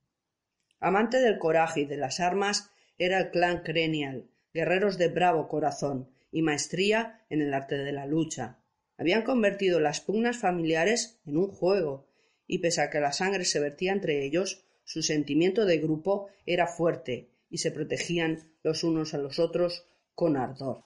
Amante 0.79 1.19
del 1.19 1.37
coraje 1.37 1.81
y 1.81 1.85
de 1.85 1.97
las 1.97 2.19
armas, 2.19 2.71
era 2.97 3.19
el 3.19 3.31
clan 3.31 3.63
Crenial, 3.63 4.29
guerreros 4.53 4.97
de 4.97 5.07
bravo 5.07 5.47
corazón 5.47 6.09
y 6.31 6.41
maestría 6.41 7.21
en 7.29 7.41
el 7.41 7.53
arte 7.53 7.77
de 7.77 7.91
la 7.91 8.05
lucha. 8.05 8.59
Habían 8.97 9.23
convertido 9.23 9.79
las 9.79 10.01
pugnas 10.01 10.37
familiares 10.37 11.19
en 11.25 11.37
un 11.37 11.47
juego, 11.47 12.07
y 12.47 12.59
pese 12.59 12.81
a 12.81 12.89
que 12.89 12.99
la 12.99 13.11
sangre 13.11 13.45
se 13.45 13.59
vertía 13.59 13.91
entre 13.91 14.23
ellos, 14.23 14.63
su 14.83 15.03
sentimiento 15.03 15.65
de 15.65 15.77
grupo 15.77 16.27
era 16.45 16.67
fuerte 16.67 17.29
y 17.49 17.59
se 17.59 17.71
protegían 17.71 18.51
los 18.63 18.83
unos 18.83 19.13
a 19.13 19.17
los 19.17 19.39
otros 19.39 19.85
con 20.15 20.37
ardor. 20.37 20.83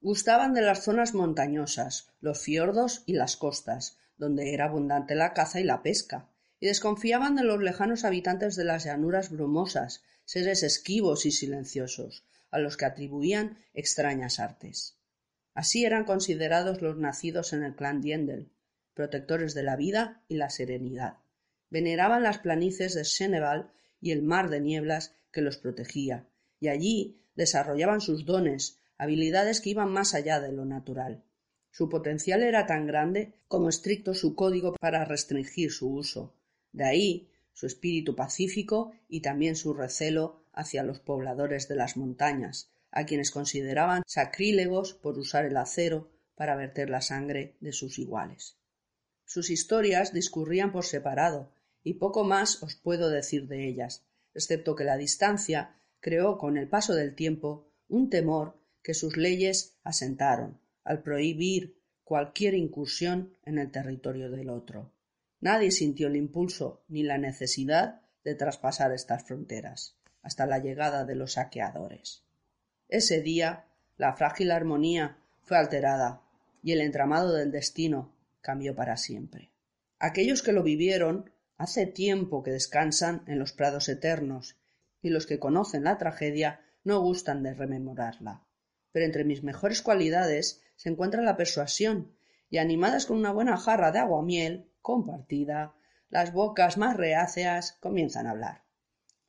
Gustaban 0.00 0.54
de 0.54 0.62
las 0.62 0.82
zonas 0.82 1.14
montañosas, 1.14 2.10
los 2.20 2.42
fiordos 2.42 3.02
y 3.06 3.12
las 3.12 3.36
costas, 3.36 3.98
donde 4.16 4.52
era 4.52 4.64
abundante 4.64 5.14
la 5.14 5.32
caza 5.32 5.60
y 5.60 5.64
la 5.64 5.82
pesca, 5.82 6.28
y 6.62 6.66
desconfiaban 6.66 7.34
de 7.34 7.42
los 7.42 7.60
lejanos 7.60 8.04
habitantes 8.04 8.54
de 8.54 8.62
las 8.62 8.84
llanuras 8.84 9.30
brumosas, 9.30 10.04
seres 10.24 10.62
esquivos 10.62 11.26
y 11.26 11.32
silenciosos, 11.32 12.24
a 12.52 12.60
los 12.60 12.76
que 12.76 12.84
atribuían 12.84 13.58
extrañas 13.74 14.38
artes. 14.38 14.96
Así 15.54 15.84
eran 15.84 16.04
considerados 16.04 16.80
los 16.80 16.96
nacidos 16.96 17.52
en 17.52 17.64
el 17.64 17.74
clan 17.74 18.00
Diendel, 18.00 18.52
protectores 18.94 19.54
de 19.54 19.64
la 19.64 19.74
vida 19.74 20.22
y 20.28 20.36
la 20.36 20.50
serenidad. 20.50 21.16
Veneraban 21.68 22.22
las 22.22 22.38
planicies 22.38 22.94
de 22.94 23.04
Seneval 23.04 23.72
y 24.00 24.12
el 24.12 24.22
mar 24.22 24.48
de 24.48 24.60
nieblas 24.60 25.16
que 25.32 25.40
los 25.40 25.56
protegía, 25.56 26.28
y 26.60 26.68
allí 26.68 27.26
desarrollaban 27.34 28.00
sus 28.00 28.24
dones, 28.24 28.78
habilidades 28.98 29.60
que 29.60 29.70
iban 29.70 29.90
más 29.90 30.14
allá 30.14 30.38
de 30.38 30.52
lo 30.52 30.64
natural. 30.64 31.24
Su 31.72 31.88
potencial 31.88 32.44
era 32.44 32.66
tan 32.66 32.86
grande 32.86 33.34
como 33.48 33.68
estricto 33.68 34.14
su 34.14 34.36
código 34.36 34.74
para 34.74 35.04
restringir 35.04 35.72
su 35.72 35.92
uso. 35.92 36.36
De 36.72 36.84
ahí 36.84 37.28
su 37.52 37.66
espíritu 37.66 38.16
pacífico 38.16 38.92
y 39.08 39.20
también 39.20 39.56
su 39.56 39.74
recelo 39.74 40.44
hacia 40.52 40.82
los 40.82 41.00
pobladores 41.00 41.68
de 41.68 41.76
las 41.76 41.96
montañas, 41.96 42.70
a 42.90 43.06
quienes 43.06 43.30
consideraban 43.30 44.02
sacrílegos 44.06 44.94
por 44.94 45.18
usar 45.18 45.44
el 45.44 45.56
acero 45.56 46.10
para 46.34 46.56
verter 46.56 46.90
la 46.90 47.00
sangre 47.00 47.56
de 47.60 47.72
sus 47.72 47.98
iguales. 47.98 48.58
Sus 49.24 49.50
historias 49.50 50.12
discurrían 50.12 50.72
por 50.72 50.84
separado, 50.84 51.52
y 51.84 51.94
poco 51.94 52.24
más 52.24 52.62
os 52.62 52.74
puedo 52.76 53.08
decir 53.10 53.48
de 53.48 53.66
ellas, 53.66 54.04
excepto 54.34 54.76
que 54.76 54.84
la 54.84 54.96
distancia 54.96 55.80
creó 56.00 56.38
con 56.38 56.56
el 56.56 56.68
paso 56.68 56.94
del 56.94 57.14
tiempo 57.14 57.70
un 57.88 58.10
temor 58.10 58.58
que 58.82 58.94
sus 58.94 59.16
leyes 59.16 59.78
asentaron 59.84 60.60
al 60.84 61.02
prohibir 61.02 61.80
cualquier 62.02 62.54
incursión 62.54 63.36
en 63.44 63.58
el 63.58 63.70
territorio 63.70 64.30
del 64.30 64.50
otro. 64.50 64.92
Nadie 65.42 65.72
sintió 65.72 66.06
el 66.06 66.14
impulso 66.14 66.84
ni 66.86 67.02
la 67.02 67.18
necesidad 67.18 68.00
de 68.22 68.36
traspasar 68.36 68.92
estas 68.92 69.24
fronteras 69.24 69.96
hasta 70.22 70.46
la 70.46 70.60
llegada 70.60 71.04
de 71.04 71.16
los 71.16 71.32
saqueadores. 71.32 72.22
Ese 72.88 73.20
día 73.22 73.66
la 73.96 74.12
frágil 74.12 74.52
armonía 74.52 75.18
fue 75.42 75.58
alterada 75.58 76.22
y 76.62 76.70
el 76.70 76.80
entramado 76.80 77.34
del 77.34 77.50
destino 77.50 78.14
cambió 78.40 78.76
para 78.76 78.96
siempre. 78.96 79.50
Aquellos 79.98 80.42
que 80.42 80.52
lo 80.52 80.62
vivieron 80.62 81.32
hace 81.58 81.86
tiempo 81.86 82.44
que 82.44 82.52
descansan 82.52 83.24
en 83.26 83.40
los 83.40 83.52
prados 83.52 83.88
eternos 83.88 84.56
y 85.02 85.10
los 85.10 85.26
que 85.26 85.40
conocen 85.40 85.82
la 85.82 85.98
tragedia 85.98 86.60
no 86.84 87.00
gustan 87.00 87.42
de 87.42 87.54
rememorarla. 87.54 88.44
Pero 88.92 89.06
entre 89.06 89.24
mis 89.24 89.42
mejores 89.42 89.82
cualidades 89.82 90.62
se 90.76 90.88
encuentra 90.88 91.20
la 91.22 91.36
persuasión, 91.36 92.12
y 92.48 92.58
animadas 92.58 93.06
con 93.06 93.16
una 93.16 93.32
buena 93.32 93.56
jarra 93.56 93.90
de 93.90 93.98
aguamiel 93.98 94.68
compartida, 94.82 95.74
las 96.10 96.32
bocas 96.32 96.76
más 96.76 96.96
reáceas 96.96 97.72
comienzan 97.80 98.26
a 98.26 98.32
hablar. 98.32 98.64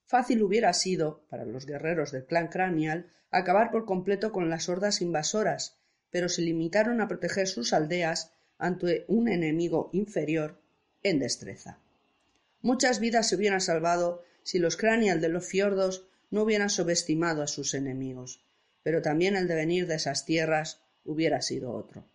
Fácil 0.05 0.43
hubiera 0.43 0.73
sido, 0.73 1.25
para 1.29 1.45
los 1.45 1.65
guerreros 1.65 2.11
del 2.11 2.25
clan 2.25 2.49
Cranial, 2.49 3.07
acabar 3.31 3.71
por 3.71 3.85
completo 3.85 4.31
con 4.31 4.49
las 4.49 4.67
hordas 4.67 5.01
invasoras, 5.01 5.79
pero 6.09 6.29
se 6.29 6.41
limitaron 6.41 7.01
a 7.01 7.07
proteger 7.07 7.47
sus 7.47 7.73
aldeas 7.73 8.33
ante 8.57 9.05
un 9.07 9.27
enemigo 9.27 9.89
inferior 9.93 10.61
en 11.01 11.19
destreza. 11.19 11.79
Muchas 12.61 12.99
vidas 12.99 13.27
se 13.27 13.35
hubieran 13.35 13.61
salvado 13.61 14.23
si 14.43 14.59
los 14.59 14.77
Cranial 14.77 15.21
de 15.21 15.29
los 15.29 15.45
fiordos 15.45 16.07
no 16.29 16.43
hubieran 16.43 16.69
subestimado 16.69 17.41
a 17.41 17.47
sus 17.47 17.73
enemigos, 17.73 18.45
pero 18.83 19.01
también 19.01 19.35
el 19.35 19.47
devenir 19.47 19.87
de 19.87 19.95
esas 19.95 20.25
tierras 20.25 20.81
hubiera 21.05 21.41
sido 21.41 21.73
otro. 21.73 22.05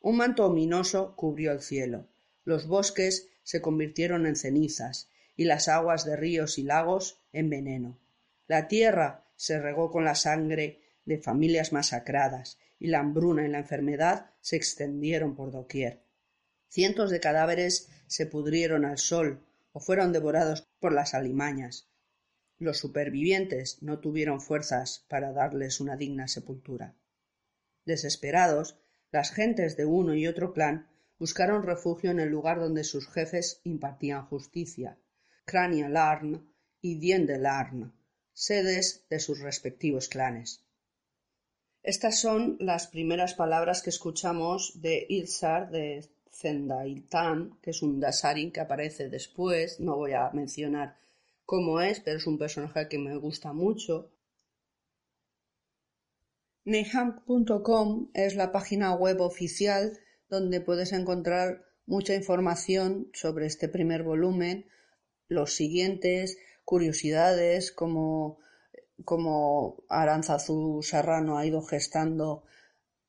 Un 0.00 0.16
manto 0.16 0.46
ominoso 0.46 1.16
cubrió 1.16 1.52
el 1.52 1.60
cielo, 1.60 2.08
los 2.48 2.66
bosques 2.66 3.28
se 3.42 3.60
convirtieron 3.60 4.24
en 4.24 4.34
cenizas 4.34 5.10
y 5.36 5.44
las 5.44 5.68
aguas 5.68 6.06
de 6.06 6.16
ríos 6.16 6.56
y 6.56 6.62
lagos 6.62 7.20
en 7.30 7.50
veneno. 7.50 7.98
La 8.46 8.68
tierra 8.68 9.26
se 9.36 9.60
regó 9.60 9.90
con 9.90 10.06
la 10.06 10.14
sangre 10.14 10.80
de 11.04 11.18
familias 11.18 11.74
masacradas, 11.74 12.58
y 12.78 12.86
la 12.86 13.00
hambruna 13.00 13.44
y 13.44 13.48
la 13.48 13.58
enfermedad 13.58 14.30
se 14.40 14.56
extendieron 14.56 15.36
por 15.36 15.50
doquier. 15.52 16.00
Cientos 16.68 17.10
de 17.10 17.20
cadáveres 17.20 17.90
se 18.06 18.24
pudrieron 18.24 18.86
al 18.86 18.96
sol 18.96 19.44
o 19.72 19.80
fueron 19.80 20.14
devorados 20.14 20.66
por 20.80 20.94
las 20.94 21.12
alimañas. 21.12 21.90
Los 22.56 22.78
supervivientes 22.78 23.82
no 23.82 23.98
tuvieron 23.98 24.40
fuerzas 24.40 25.04
para 25.10 25.32
darles 25.32 25.80
una 25.80 25.96
digna 25.98 26.28
sepultura. 26.28 26.94
Desesperados, 27.84 28.78
las 29.12 29.32
gentes 29.32 29.76
de 29.76 29.84
uno 29.84 30.14
y 30.14 30.26
otro 30.26 30.54
clan 30.54 30.88
buscaron 31.18 31.62
refugio 31.62 32.10
en 32.10 32.20
el 32.20 32.28
lugar 32.28 32.60
donde 32.60 32.84
sus 32.84 33.08
jefes 33.08 33.60
impartían 33.64 34.26
justicia, 34.26 34.98
Crania 35.44 35.88
Larn 35.88 36.52
y 36.80 36.98
Dien 36.98 37.26
de 37.26 37.38
Larn, 37.38 37.92
sedes 38.32 39.06
de 39.10 39.18
sus 39.18 39.40
respectivos 39.40 40.08
clanes. 40.08 40.64
Estas 41.82 42.20
son 42.20 42.56
las 42.60 42.86
primeras 42.86 43.34
palabras 43.34 43.82
que 43.82 43.90
escuchamos 43.90 44.80
de 44.80 45.06
Ilsar 45.08 45.70
de 45.70 46.08
Zendailtan, 46.30 47.58
que 47.62 47.70
es 47.70 47.82
un 47.82 47.98
Dasarin 47.98 48.52
que 48.52 48.60
aparece 48.60 49.08
después. 49.08 49.80
No 49.80 49.96
voy 49.96 50.12
a 50.12 50.30
mencionar 50.30 50.98
cómo 51.44 51.80
es, 51.80 52.00
pero 52.00 52.18
es 52.18 52.26
un 52.26 52.38
personaje 52.38 52.88
que 52.88 52.98
me 52.98 53.16
gusta 53.16 53.52
mucho. 53.52 54.10
Neham.com 56.64 58.10
es 58.12 58.34
la 58.34 58.52
página 58.52 58.94
web 58.94 59.20
oficial 59.22 59.98
donde 60.28 60.60
puedes 60.60 60.92
encontrar 60.92 61.64
mucha 61.86 62.14
información 62.14 63.10
sobre 63.14 63.46
este 63.46 63.68
primer 63.68 64.02
volumen, 64.02 64.66
los 65.28 65.54
siguientes, 65.54 66.38
curiosidades, 66.64 67.72
como 67.72 68.38
cómo 69.04 69.84
Aranzazu 69.88 70.82
Serrano 70.82 71.38
ha 71.38 71.46
ido 71.46 71.62
gestando 71.62 72.44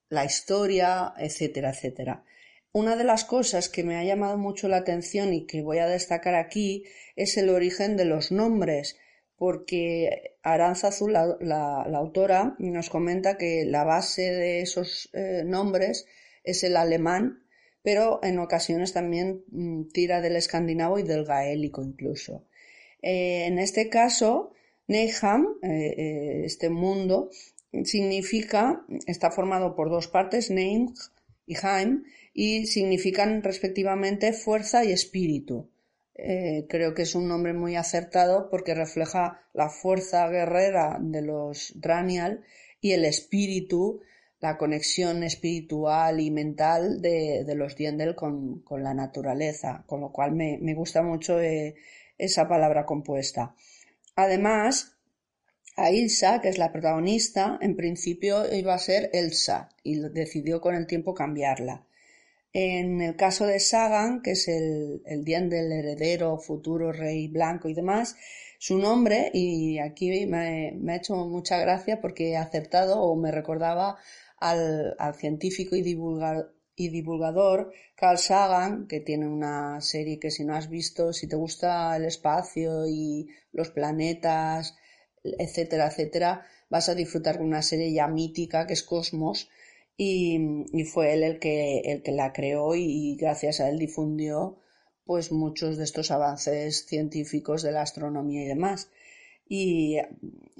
la 0.09 0.25
historia, 0.25 1.13
etcétera, 1.17 1.71
etcétera. 1.71 2.23
Una 2.71 2.95
de 2.95 3.03
las 3.03 3.25
cosas 3.25 3.67
que 3.67 3.83
me 3.83 3.97
ha 3.97 4.03
llamado 4.03 4.37
mucho 4.37 4.67
la 4.67 4.77
atención 4.77 5.33
y 5.33 5.45
que 5.47 5.61
voy 5.61 5.79
a 5.79 5.87
destacar 5.87 6.35
aquí 6.35 6.85
es 7.15 7.37
el 7.37 7.49
origen 7.49 7.97
de 7.97 8.05
los 8.05 8.31
nombres, 8.31 8.97
porque 9.35 10.37
Aranzazu, 10.43 11.07
la, 11.07 11.35
la, 11.39 11.81
autora, 11.97 12.55
nos 12.59 12.89
comenta 12.89 13.37
que 13.37 13.65
la 13.65 13.83
base 13.83 14.21
de 14.21 14.61
esos 14.61 15.09
eh, 15.13 15.43
nombres 15.45 16.05
es 16.43 16.63
el 16.63 16.77
alemán, 16.77 17.43
pero 17.81 18.19
en 18.23 18.39
ocasiones 18.39 18.93
también 18.93 19.43
mm, 19.51 19.89
tira 19.93 20.21
del 20.21 20.35
escandinavo 20.35 20.99
y 20.99 21.03
del 21.03 21.25
gaélico 21.25 21.83
incluso. 21.83 22.45
Eh, 23.01 23.45
en 23.45 23.59
este 23.59 23.89
caso, 23.89 24.51
Neham, 24.87 25.47
eh, 25.61 26.41
este 26.45 26.69
mundo, 26.69 27.29
significa, 27.83 28.85
está 29.05 29.31
formado 29.31 29.75
por 29.75 29.89
dos 29.89 30.07
partes, 30.07 30.49
Neim 30.49 30.93
y 31.45 31.55
Haim, 31.61 32.03
y 32.33 32.65
significan 32.67 33.43
respectivamente 33.43 34.33
fuerza 34.33 34.83
y 34.83 34.91
espíritu. 34.91 35.69
Eh, 36.15 36.65
creo 36.67 36.93
que 36.93 37.03
es 37.03 37.15
un 37.15 37.27
nombre 37.27 37.53
muy 37.53 37.75
acertado 37.75 38.49
porque 38.49 38.75
refleja 38.75 39.41
la 39.53 39.69
fuerza 39.69 40.27
guerrera 40.27 40.97
de 40.99 41.21
los 41.21 41.71
Dranial 41.75 42.43
y 42.81 42.91
el 42.91 43.05
espíritu, 43.05 44.01
la 44.39 44.57
conexión 44.57 45.23
espiritual 45.23 46.19
y 46.19 46.31
mental 46.31 47.01
de, 47.01 47.43
los 47.55 47.75
Diendel 47.75 48.15
con, 48.15 48.63
la 48.69 48.93
naturaleza, 48.93 49.83
con 49.85 50.01
lo 50.01 50.11
cual 50.11 50.31
me, 50.31 50.73
gusta 50.73 51.01
mucho 51.01 51.39
eh, 51.41 51.75
esa 52.17 52.47
palabra 52.47 52.85
compuesta. 52.85 53.55
Además, 54.15 54.97
a 55.75 55.91
Ilsa, 55.91 56.41
que 56.41 56.49
es 56.49 56.57
la 56.57 56.71
protagonista, 56.71 57.57
en 57.61 57.75
principio 57.75 58.53
iba 58.53 58.73
a 58.73 58.79
ser 58.79 59.09
Elsa 59.13 59.69
y 59.83 59.99
decidió 59.99 60.61
con 60.61 60.75
el 60.75 60.87
tiempo 60.87 61.13
cambiarla. 61.13 61.85
En 62.51 63.01
el 63.01 63.15
caso 63.15 63.45
de 63.45 63.59
Sagan, 63.59 64.21
que 64.21 64.31
es 64.31 64.47
el, 64.47 65.01
el 65.05 65.23
heredero, 65.27 66.37
futuro 66.37 66.91
rey 66.91 67.27
blanco 67.27 67.69
y 67.69 67.73
demás, 67.73 68.15
su 68.57 68.77
nombre, 68.77 69.31
y 69.33 69.79
aquí 69.79 70.25
me, 70.25 70.73
ha 70.91 70.95
hecho 70.95 71.15
mucha 71.15 71.57
gracia 71.57 72.01
porque 72.01 72.31
he 72.31 72.37
acertado 72.37 73.01
o 73.01 73.15
me 73.15 73.31
recordaba 73.31 73.97
al, 74.39 74.95
científico 75.15 75.75
y 75.75 75.81
divulgador, 75.81 76.55
y 76.75 76.89
divulgador 76.89 77.73
Carl 77.95 78.17
Sagan, 78.17 78.87
que 78.87 79.01
tiene 79.01 79.27
una 79.27 79.81
serie 79.81 80.19
que 80.19 80.31
si 80.31 80.45
no 80.45 80.55
has 80.55 80.69
visto, 80.69 81.11
si 81.11 81.27
te 81.27 81.35
gusta 81.35 81.95
el 81.97 82.05
espacio 82.05 82.87
y 82.87 83.27
los 83.51 83.69
planetas, 83.71 84.75
etcétera, 85.23 85.87
etcétera, 85.87 86.45
vas 86.69 86.87
a 86.87 86.95
disfrutar 86.95 87.37
con 87.37 87.47
una 87.47 87.61
serie 87.61 87.91
ya 87.91 88.07
mítica 88.07 88.65
que 88.65 88.73
es 88.73 88.83
Cosmos, 88.83 89.49
y, 90.01 90.85
fue 90.85 91.13
él 91.13 91.23
el 91.23 91.39
que, 91.39 91.79
el 91.79 92.01
que 92.01 92.13
la 92.13 92.31
creó 92.31 92.73
y, 92.73 93.17
gracias 93.17 93.59
a 93.59 93.69
él 93.69 93.77
difundió 93.77 94.57
pues 95.03 95.31
muchos 95.31 95.77
de 95.77 95.83
estos 95.83 96.11
avances 96.11 96.85
científicos 96.85 97.63
de 97.63 97.71
la 97.71 97.81
astronomía 97.81 98.43
y 98.43 98.47
demás. 98.47 98.89
Y 99.51 99.97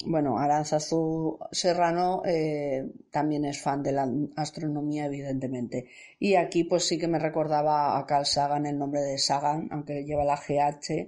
bueno, 0.04 0.40
Aranzazu 0.40 1.38
Serrano 1.52 2.24
eh, 2.26 2.88
también 3.12 3.46
es 3.46 3.62
fan 3.62 3.84
de 3.84 3.92
la 3.92 4.12
astronomía, 4.36 5.06
evidentemente. 5.06 5.86
Y 6.18 6.34
aquí 6.34 6.64
pues 6.64 6.86
sí 6.88 6.98
que 6.98 7.08
me 7.08 7.20
recordaba 7.20 8.00
a 8.00 8.06
Carl 8.08 8.26
Sagan 8.26 8.66
el 8.66 8.80
nombre 8.80 9.02
de 9.02 9.20
Sagan, 9.20 9.68
aunque 9.72 10.04
lleva 10.06 10.26
la 10.26 10.36
GH, 10.36 11.08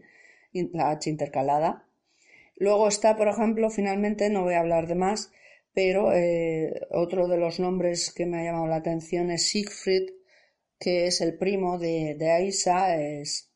la 0.73 0.91
H 0.91 1.09
intercalada. 1.09 1.87
Luego 2.55 2.87
está, 2.87 3.17
por 3.17 3.27
ejemplo, 3.27 3.71
finalmente, 3.71 4.29
no 4.29 4.43
voy 4.43 4.53
a 4.53 4.59
hablar 4.59 4.85
de 4.85 4.95
más, 4.95 5.31
pero 5.73 6.13
eh, 6.13 6.85
otro 6.91 7.27
de 7.27 7.37
los 7.37 7.59
nombres 7.59 8.13
que 8.13 8.27
me 8.27 8.39
ha 8.39 8.43
llamado 8.43 8.67
la 8.67 8.75
atención 8.75 9.31
es 9.31 9.47
Siegfried, 9.47 10.11
que 10.79 11.07
es 11.07 11.21
el 11.21 11.35
primo 11.35 11.79
de, 11.79 12.15
de 12.15 12.31
Aisa, 12.31 12.95
es 12.95 13.51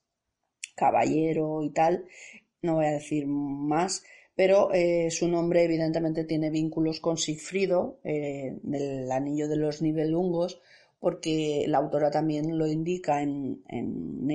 caballero 0.76 1.62
y 1.64 1.72
tal, 1.72 2.06
no 2.65 2.75
voy 2.75 2.86
a 2.86 2.91
decir 2.91 3.28
más, 3.28 4.04
pero 4.36 4.73
eh, 4.73 5.10
su 5.12 5.28
nombre 5.28 5.63
evidentemente 5.63 6.25
tiene 6.25 6.49
vínculos 6.49 6.99
con 6.99 7.17
Sigfrido, 7.17 7.99
eh, 8.04 8.58
del 8.63 9.12
anillo 9.12 9.47
de 9.47 9.56
los 9.56 9.82
Nibelungos, 9.82 10.62
porque 10.99 11.65
la 11.67 11.78
autora 11.78 12.12
también 12.12 12.58
lo 12.58 12.67
indica 12.67 13.21
en, 13.21 13.63
en 13.67 14.28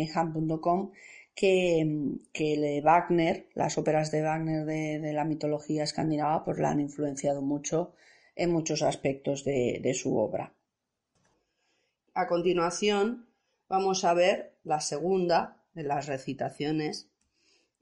que, 1.35 2.17
que 2.33 2.81
Wagner, 2.83 3.47
las 3.55 3.77
óperas 3.77 4.11
de 4.11 4.23
Wagner 4.23 4.65
de, 4.65 5.13
la 5.13 5.25
mitología 5.25 5.85
escandinava, 5.85 6.45
pues 6.45 6.59
la 6.59 6.71
han 6.71 6.81
influenciado 6.81 7.43
mucho 7.43 7.93
en 8.37 8.53
muchos 8.53 8.83
aspectos 8.83 9.45
de 9.45 9.93
su 9.95 10.17
obra. 10.17 10.55
A 12.15 12.27
continuación 12.27 13.27
vamos 13.69 14.05
a 14.05 14.15
ver 14.15 14.55
la 14.65 14.81
segunda 14.81 15.63
de 15.75 15.85
las 15.85 16.07
recitaciones 16.07 17.10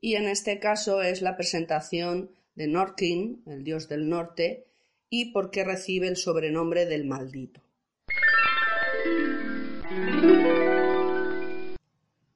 y 0.00 0.14
en 0.14 0.28
este 0.28 0.58
caso 0.58 1.02
es 1.02 1.22
la 1.22 1.36
presentación 1.36 2.30
de 2.54 2.66
Norkin, 2.66 3.42
el 3.46 3.64
dios 3.64 3.88
del 3.88 4.08
norte, 4.08 4.66
y 5.10 5.32
por 5.32 5.50
qué 5.50 5.64
recibe 5.64 6.08
el 6.08 6.16
sobrenombre 6.16 6.86
del 6.86 7.04
maldito. 7.04 7.60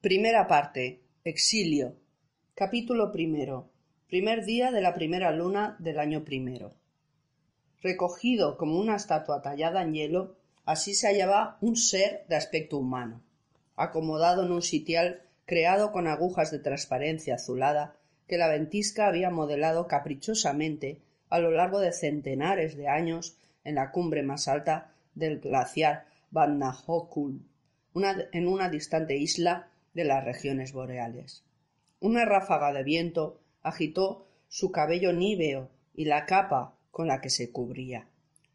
Primera 0.01 0.47
parte. 0.47 1.01
Exilio. 1.23 1.95
Capítulo 2.55 3.11
primero. 3.11 3.69
Primer 4.07 4.43
día 4.43 4.71
de 4.71 4.81
la 4.81 4.93
primera 4.93 5.31
luna 5.31 5.77
del 5.79 5.99
año 5.99 6.25
primero. 6.25 6.73
Recogido 7.81 8.57
como 8.57 8.79
una 8.79 8.95
estatua 8.95 9.41
tallada 9.41 9.81
en 9.81 9.93
hielo, 9.93 10.35
así 10.65 10.93
se 10.93 11.07
hallaba 11.07 11.57
un 11.61 11.75
ser 11.75 12.25
de 12.27 12.35
aspecto 12.35 12.77
humano, 12.77 13.21
acomodado 13.75 14.45
en 14.45 14.51
un 14.51 14.61
sitial 14.61 15.21
creado 15.45 15.91
con 15.91 16.07
agujas 16.07 16.51
de 16.51 16.59
transparencia 16.59 17.35
azulada 17.35 17.95
que 18.27 18.37
la 18.37 18.47
ventisca 18.47 19.07
había 19.07 19.29
modelado 19.29 19.87
caprichosamente 19.87 21.01
a 21.29 21.39
lo 21.39 21.51
largo 21.51 21.79
de 21.79 21.91
centenares 21.91 22.77
de 22.77 22.87
años 22.87 23.37
en 23.63 23.75
la 23.75 23.91
cumbre 23.91 24.23
más 24.23 24.47
alta 24.47 24.93
del 25.15 25.39
glaciar 25.39 26.05
Vatnajökull, 26.31 27.41
en 28.31 28.47
una 28.47 28.69
distante 28.69 29.17
isla 29.17 29.69
de 29.93 30.03
las 30.03 30.23
regiones 30.23 30.73
boreales. 30.73 31.43
Una 31.99 32.25
ráfaga 32.25 32.73
de 32.73 32.83
viento 32.83 33.39
agitó 33.61 34.27
su 34.47 34.71
cabello 34.71 35.13
níveo 35.13 35.69
y 35.93 36.05
la 36.05 36.25
capa 36.25 36.75
con 36.91 37.07
la 37.07 37.21
que 37.21 37.29
se 37.29 37.51
cubría. 37.51 38.07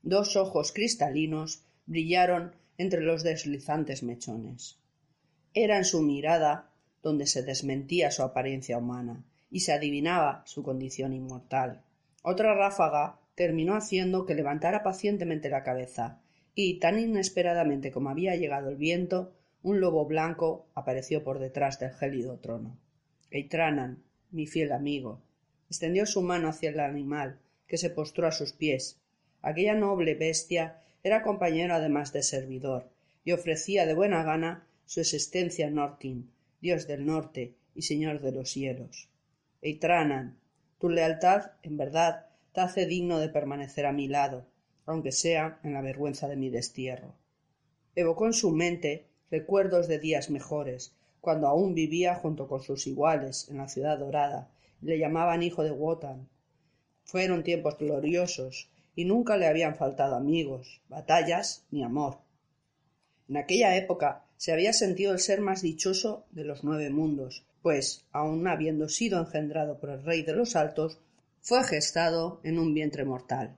Dos 0.02 0.36
ojos 0.36 0.72
cristalinos 0.72 1.62
brillaron 1.86 2.54
entre 2.76 3.00
los 3.00 3.22
deslizantes 3.22 4.02
mechones. 4.02 4.78
Era 5.54 5.76
en 5.76 5.84
su 5.84 6.02
mirada 6.02 6.70
donde 7.02 7.26
se 7.26 7.42
desmentía 7.42 8.10
su 8.10 8.22
apariencia 8.22 8.78
humana 8.78 9.24
y 9.50 9.60
se 9.60 9.72
adivinaba 9.72 10.42
su 10.46 10.62
condición 10.62 11.12
inmortal. 11.12 11.82
Otra 12.22 12.54
ráfaga 12.54 13.18
terminó 13.34 13.74
haciendo 13.74 14.26
que 14.26 14.34
levantara 14.34 14.82
pacientemente 14.82 15.48
la 15.48 15.62
cabeza, 15.62 16.20
y 16.54 16.80
tan 16.80 16.98
inesperadamente 16.98 17.92
como 17.92 18.10
había 18.10 18.34
llegado 18.34 18.68
el 18.68 18.76
viento, 18.76 19.32
un 19.62 19.80
lobo 19.80 20.06
blanco 20.06 20.66
apareció 20.74 21.22
por 21.22 21.38
detrás 21.38 21.78
del 21.78 21.92
gélido 21.92 22.38
trono. 22.38 22.76
Eitranan, 23.30 24.02
mi 24.30 24.46
fiel 24.46 24.72
amigo, 24.72 25.22
extendió 25.68 26.04
su 26.06 26.22
mano 26.22 26.48
hacia 26.48 26.70
el 26.70 26.80
animal, 26.80 27.38
que 27.66 27.78
se 27.78 27.90
postró 27.90 28.26
a 28.26 28.32
sus 28.32 28.52
pies. 28.52 28.98
Aquella 29.40 29.74
noble 29.74 30.14
bestia 30.14 30.82
era 31.02 31.22
compañero 31.22 31.74
además 31.74 32.12
de 32.12 32.22
servidor, 32.22 32.90
y 33.24 33.32
ofrecía 33.32 33.86
de 33.86 33.94
buena 33.94 34.24
gana 34.24 34.66
su 34.84 35.00
existencia 35.00 35.68
a 35.68 35.70
Norkin, 35.70 36.30
dios 36.60 36.86
del 36.86 37.06
norte 37.06 37.54
y 37.74 37.82
señor 37.82 38.20
de 38.20 38.32
los 38.32 38.50
cielos. 38.50 39.08
Eitranan, 39.62 40.38
tu 40.78 40.88
lealtad, 40.88 41.52
en 41.62 41.76
verdad, 41.76 42.26
te 42.52 42.60
hace 42.60 42.86
digno 42.86 43.18
de 43.18 43.28
permanecer 43.28 43.86
a 43.86 43.92
mi 43.92 44.08
lado, 44.08 44.46
aunque 44.86 45.12
sea 45.12 45.60
en 45.62 45.74
la 45.74 45.80
vergüenza 45.80 46.28
de 46.28 46.36
mi 46.36 46.50
destierro. 46.50 47.14
Evocó 47.94 48.26
en 48.26 48.32
su 48.32 48.50
mente 48.50 49.06
recuerdos 49.30 49.88
de 49.88 49.98
días 49.98 50.30
mejores, 50.30 50.94
cuando 51.20 51.48
aún 51.48 51.74
vivía 51.74 52.14
junto 52.14 52.48
con 52.48 52.62
sus 52.62 52.86
iguales 52.86 53.48
en 53.50 53.58
la 53.58 53.68
ciudad 53.68 53.98
dorada, 53.98 54.50
y 54.80 54.86
le 54.86 54.98
llamaban 54.98 55.42
hijo 55.42 55.64
de 55.64 55.72
Wotan. 55.72 56.28
Fueron 57.04 57.42
tiempos 57.42 57.76
gloriosos, 57.78 58.70
y 58.94 59.04
nunca 59.04 59.36
le 59.36 59.46
habían 59.46 59.76
faltado 59.76 60.16
amigos, 60.16 60.80
batallas 60.88 61.64
ni 61.70 61.84
amor. 61.84 62.18
En 63.28 63.36
aquella 63.36 63.76
época 63.76 64.24
se 64.38 64.52
había 64.52 64.72
sentido 64.72 65.12
el 65.12 65.18
ser 65.18 65.40
más 65.40 65.62
dichoso 65.62 66.24
de 66.30 66.44
los 66.44 66.62
nueve 66.62 66.90
mundos, 66.90 67.44
pues, 67.60 68.06
aun 68.12 68.46
habiendo 68.46 68.88
sido 68.88 69.18
engendrado 69.18 69.80
por 69.80 69.90
el 69.90 70.04
rey 70.04 70.22
de 70.22 70.32
los 70.32 70.54
altos, 70.54 71.00
fue 71.40 71.64
gestado 71.64 72.40
en 72.44 72.60
un 72.60 72.72
vientre 72.72 73.04
mortal. 73.04 73.56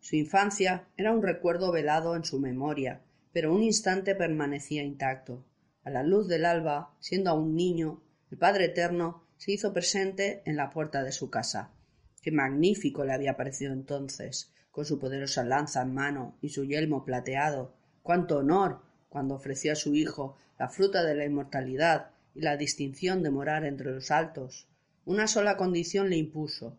Su 0.00 0.16
infancia 0.16 0.88
era 0.96 1.12
un 1.12 1.22
recuerdo 1.22 1.70
velado 1.70 2.16
en 2.16 2.24
su 2.24 2.40
memoria, 2.40 3.02
pero 3.32 3.54
un 3.54 3.62
instante 3.62 4.16
permanecía 4.16 4.82
intacto. 4.82 5.44
A 5.84 5.90
la 5.90 6.02
luz 6.02 6.26
del 6.26 6.44
alba, 6.44 6.92
siendo 6.98 7.30
aún 7.30 7.54
niño, 7.54 8.02
el 8.32 8.38
Padre 8.38 8.64
Eterno 8.66 9.22
se 9.36 9.52
hizo 9.52 9.72
presente 9.72 10.42
en 10.44 10.56
la 10.56 10.70
puerta 10.70 11.04
de 11.04 11.12
su 11.12 11.30
casa. 11.30 11.70
Qué 12.20 12.32
magnífico 12.32 13.04
le 13.04 13.12
había 13.12 13.36
parecido 13.36 13.72
entonces, 13.72 14.52
con 14.72 14.84
su 14.84 14.98
poderosa 14.98 15.44
lanza 15.44 15.82
en 15.82 15.94
mano 15.94 16.36
y 16.40 16.48
su 16.48 16.64
yelmo 16.64 17.04
plateado. 17.04 17.76
Cuánto 18.02 18.38
honor 18.38 18.80
cuando 19.08 19.34
ofreció 19.34 19.72
a 19.72 19.76
su 19.76 19.94
hijo 19.94 20.36
la 20.58 20.68
fruta 20.68 21.04
de 21.04 21.14
la 21.14 21.24
inmortalidad 21.24 22.10
y 22.34 22.40
la 22.40 22.56
distinción 22.56 23.22
de 23.22 23.30
morar 23.30 23.64
entre 23.64 23.92
los 23.92 24.10
altos. 24.10 24.68
Una 25.04 25.26
sola 25.26 25.56
condición 25.56 26.10
le 26.10 26.16
impuso. 26.16 26.78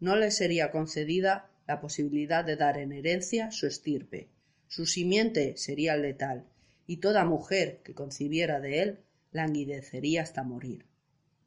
No 0.00 0.16
le 0.16 0.30
sería 0.30 0.70
concedida 0.70 1.50
la 1.66 1.80
posibilidad 1.80 2.44
de 2.44 2.56
dar 2.56 2.78
en 2.78 2.92
herencia 2.92 3.50
su 3.50 3.66
estirpe, 3.66 4.28
su 4.66 4.86
simiente 4.86 5.56
sería 5.56 5.96
letal, 5.96 6.46
y 6.86 6.96
toda 6.96 7.24
mujer 7.24 7.80
que 7.84 7.94
concibiera 7.94 8.60
de 8.60 8.82
él 8.82 8.98
languidecería 9.30 10.22
hasta 10.22 10.42
morir. 10.42 10.86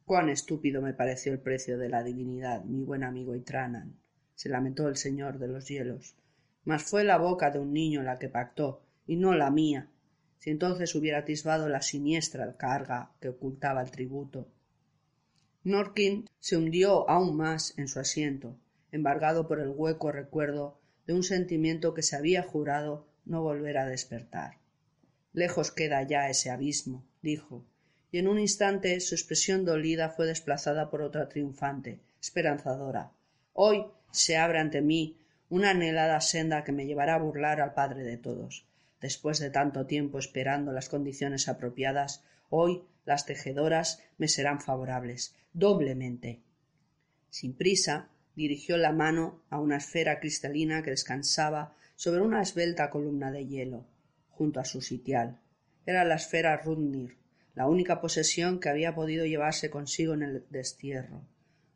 Cuán 0.04 0.30
estúpido 0.30 0.80
me 0.80 0.94
pareció 0.94 1.32
el 1.32 1.38
precio 1.38 1.76
de 1.76 1.88
la 1.88 2.02
divinidad, 2.02 2.64
mi 2.64 2.82
buen 2.84 3.04
amigo 3.04 3.36
Itranan, 3.36 3.98
se 4.34 4.48
lamentó 4.48 4.88
el 4.88 4.96
señor 4.96 5.38
de 5.38 5.48
los 5.48 5.68
hielos. 5.68 6.16
Mas 6.64 6.82
fue 6.84 7.04
la 7.04 7.18
boca 7.18 7.50
de 7.50 7.58
un 7.58 7.72
niño 7.72 8.02
la 8.02 8.18
que 8.18 8.28
pactó, 8.28 8.82
y 9.06 9.16
no 9.16 9.34
la 9.34 9.50
mía, 9.50 9.90
si 10.38 10.50
entonces 10.50 10.94
hubiera 10.94 11.18
atisbado 11.18 11.68
la 11.68 11.82
siniestra 11.82 12.56
carga 12.56 13.12
que 13.20 13.28
ocultaba 13.28 13.82
el 13.82 13.90
tributo. 13.90 14.48
Norkin 15.64 16.26
se 16.38 16.56
hundió 16.56 17.08
aún 17.10 17.36
más 17.36 17.76
en 17.76 17.88
su 17.88 18.00
asiento, 18.00 18.56
embargado 18.92 19.48
por 19.48 19.60
el 19.60 19.68
hueco 19.68 20.12
recuerdo 20.12 20.78
de 21.06 21.14
un 21.14 21.22
sentimiento 21.22 21.94
que 21.94 22.02
se 22.02 22.16
había 22.16 22.42
jurado 22.42 23.06
no 23.24 23.42
volver 23.42 23.78
a 23.78 23.86
despertar. 23.86 24.58
Lejos 25.32 25.72
queda 25.72 26.02
ya 26.02 26.30
ese 26.30 26.50
abismo, 26.50 27.04
dijo, 27.22 27.64
y 28.10 28.18
en 28.18 28.28
un 28.28 28.38
instante 28.38 29.00
su 29.00 29.14
expresión 29.14 29.64
dolida 29.64 30.10
fue 30.10 30.26
desplazada 30.26 30.90
por 30.90 31.02
otra 31.02 31.28
triunfante, 31.28 32.00
esperanzadora. 32.20 33.12
Hoy 33.52 33.84
se 34.10 34.36
abre 34.36 34.58
ante 34.58 34.80
mí 34.80 35.18
una 35.50 35.70
anhelada 35.70 36.20
senda 36.20 36.64
que 36.64 36.72
me 36.72 36.86
llevará 36.86 37.16
a 37.16 37.18
burlar 37.18 37.60
al 37.60 37.74
Padre 37.74 38.04
de 38.04 38.16
todos. 38.16 38.67
Después 39.00 39.38
de 39.38 39.50
tanto 39.50 39.86
tiempo 39.86 40.18
esperando 40.18 40.72
las 40.72 40.88
condiciones 40.88 41.48
apropiadas, 41.48 42.24
hoy 42.50 42.82
las 43.04 43.26
tejedoras 43.26 44.02
me 44.18 44.28
serán 44.28 44.60
favorables, 44.60 45.36
doblemente. 45.52 46.42
Sin 47.30 47.54
prisa, 47.54 48.10
dirigió 48.34 48.76
la 48.76 48.92
mano 48.92 49.42
a 49.50 49.60
una 49.60 49.76
esfera 49.76 50.20
cristalina 50.20 50.82
que 50.82 50.90
descansaba 50.90 51.74
sobre 51.96 52.20
una 52.20 52.42
esbelta 52.42 52.90
columna 52.90 53.32
de 53.32 53.46
hielo, 53.46 53.86
junto 54.30 54.60
a 54.60 54.64
su 54.64 54.80
sitial. 54.80 55.40
Era 55.86 56.04
la 56.04 56.16
esfera 56.16 56.56
Rudnir, 56.56 57.16
la 57.54 57.66
única 57.66 58.00
posesión 58.00 58.60
que 58.60 58.68
había 58.68 58.94
podido 58.94 59.26
llevarse 59.26 59.70
consigo 59.70 60.14
en 60.14 60.22
el 60.22 60.44
destierro. 60.50 61.22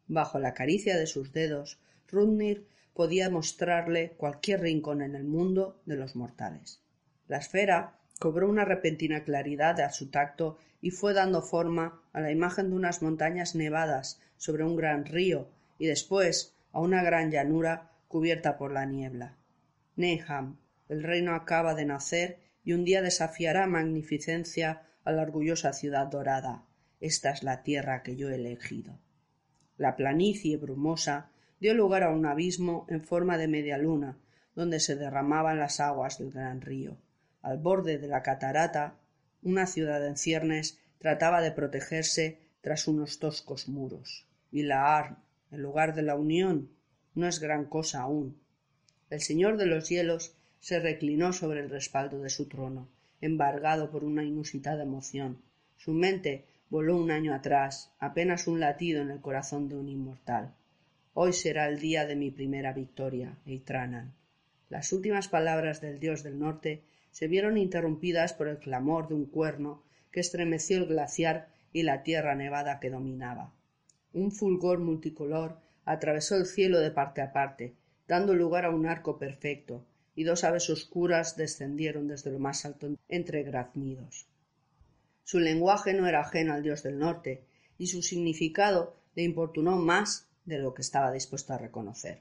Bajo 0.07 0.39
la 0.39 0.55
caricia 0.55 0.97
de 0.97 1.07
sus 1.07 1.33
dedos, 1.33 1.81
Rudnir 2.09 2.67
podía 2.95 3.31
mostrarle 3.31 4.13
cualquier 4.17 4.61
rincón 4.61 5.03
en 5.03 5.15
el 5.15 5.25
mundo 5.25 5.81
de 5.87 5.97
los 5.97 6.15
mortales. 6.15 6.82
La 7.33 7.39
esfera 7.39 7.95
cobró 8.21 8.47
una 8.47 8.67
repentina 8.67 9.25
claridad 9.25 9.81
a 9.81 9.91
su 9.91 10.11
tacto 10.11 10.59
y 10.83 10.91
fue 10.91 11.15
dando 11.15 11.41
forma 11.41 12.03
a 12.13 12.21
la 12.21 12.31
imagen 12.31 12.69
de 12.69 12.77
unas 12.77 13.01
montañas 13.01 13.55
nevadas 13.55 14.21
sobre 14.37 14.65
un 14.65 14.77
gran 14.77 15.07
río 15.07 15.49
y 15.79 15.87
después 15.87 16.55
a 16.73 16.81
una 16.81 17.03
gran 17.03 17.31
llanura 17.31 17.91
cubierta 18.07 18.59
por 18.59 18.71
la 18.71 18.85
niebla. 18.85 19.39
Neham, 19.97 20.59
el 20.91 21.03
reino 21.03 21.35
acaba 21.35 21.75
de 21.75 21.87
nacer 21.87 22.39
y 22.65 22.75
un 22.75 22.85
día 22.85 23.01
desafiará 23.01 23.67
magnificencia 23.67 24.83
a 25.03 25.11
la 25.11 25.23
orgullosa 25.23 25.73
ciudad 25.73 26.09
dorada. 26.09 26.67
Esta 27.01 27.31
es 27.31 27.43
la 27.43 27.63
tierra 27.63 28.03
que 28.03 28.15
yo 28.15 28.29
he 28.29 28.35
elegido. 28.35 29.01
La 29.79 29.97
planicie 29.97 30.59
brumosa 30.59 31.31
dio 31.61 31.73
lugar 31.73 32.03
a 32.03 32.11
un 32.11 32.27
abismo 32.27 32.85
en 32.91 33.03
forma 33.03 33.39
de 33.39 33.49
media 33.49 33.79
luna, 33.79 34.19
donde 34.55 34.81
se 34.81 34.97
derramaban 34.97 35.59
las 35.59 35.81
aguas 35.81 36.19
del 36.19 36.31
gran 36.31 36.61
río. 36.61 36.99
Al 37.43 37.59
borde 37.59 37.99
de 37.99 38.09
la 38.09 38.23
catarata, 38.23 38.95
una 39.43 39.67
ciudad 39.67 40.07
en 40.07 40.17
ciernes 40.17 40.79
trataba 40.99 41.41
de 41.41 41.53
protegerse 41.53 42.39
tras 42.61 42.87
unos 42.87 43.19
toscos 43.19 43.69
muros. 43.69 44.27
Y 44.51 44.63
la 44.63 44.97
Arn, 44.97 45.19
en 45.51 45.61
lugar 45.61 45.95
de 45.95 46.03
la 46.03 46.15
Unión, 46.15 46.71
no 47.15 47.27
es 47.27 47.41
gran 47.41 47.65
cosa 47.65 48.03
aún. 48.03 48.41
El 49.11 49.21
señor 49.21 49.57
de 49.57 49.67
los 49.67 49.89
hielos 49.89 50.35
se 50.61 50.79
reclinó 50.79 51.33
sobre 51.33 51.61
el 51.61 51.71
respaldo 51.71 52.21
de 52.23 52.31
su 52.31 52.49
trono, 52.49 52.89
embargado 53.21 53.91
por 53.91 54.05
una 54.05 54.25
inusitada 54.25 54.85
emoción. 54.85 55.43
Su 55.77 55.93
mente 55.93 56.47
voló 56.71 56.97
un 56.97 57.11
año 57.11 57.35
atrás, 57.35 57.93
apenas 57.99 58.47
un 58.47 58.61
latido 58.61 59.03
en 59.03 59.11
el 59.11 59.21
corazón 59.21 59.69
de 59.69 59.77
un 59.77 59.89
inmortal. 59.89 60.55
Hoy 61.15 61.33
será 61.33 61.69
el 61.69 61.81
día 61.81 62.07
de 62.07 62.17
mi 62.17 62.31
primera 62.31 62.73
victoria, 62.73 63.37
Eitranan. 63.45 64.15
Las 64.71 64.93
últimas 64.93 65.29
palabras 65.29 65.81
del 65.81 65.99
dios 65.99 66.23
del 66.23 66.39
norte 66.39 66.85
se 67.13 67.29
vieron 67.29 67.59
interrumpidas 67.59 68.33
por 68.33 68.49
el 68.49 68.59
clamor 68.59 69.07
de 69.07 69.15
un 69.15 69.27
cuerno 69.27 69.83
que 70.11 70.21
estremeció 70.21 70.79
el 70.79 70.87
glaciar 70.87 71.49
y 71.73 71.85
la 71.85 72.03
tierra 72.03 72.35
nevada 72.35 72.81
que 72.81 72.91
dominaba. 72.91 73.53
Un 74.13 74.33
fulgor 74.33 74.81
multicolor 74.81 75.59
atravesó 75.85 76.37
el 76.37 76.47
cielo 76.47 76.81
de 76.81 76.91
parte 76.91 77.21
a 77.21 77.33
parte, 77.33 77.75
dando 78.09 78.35
lugar 78.35 78.65
a 78.65 78.71
un 78.71 78.87
arco 78.87 79.19
perfecto, 79.19 79.87
y 80.15 80.25
dos 80.25 80.45
aves 80.45 80.69
oscuras 80.69 81.37
descendieron 81.37 82.09
desde 82.09 82.31
lo 82.31 82.39
más 82.39 82.65
alto 82.65 82.89
entre 83.09 83.43
graznidos. 83.43 84.27
Su 85.25 85.39
lenguaje 85.39 85.95
no 85.95 86.07
era 86.07 86.21
ajeno 86.21 86.53
al 86.53 86.63
dios 86.63 86.83
del 86.83 86.99
norte, 86.99 87.45
y 87.79 87.87
su 87.87 88.03
significado 88.03 88.97
le 89.15 89.23
importunó 89.23 89.77
más 89.77 90.29
de 90.45 90.59
lo 90.59 90.75
que 90.75 90.83
estaba 90.83 91.13
dispuesto 91.13 91.53
a 91.53 91.59
reconocer. 91.59 92.21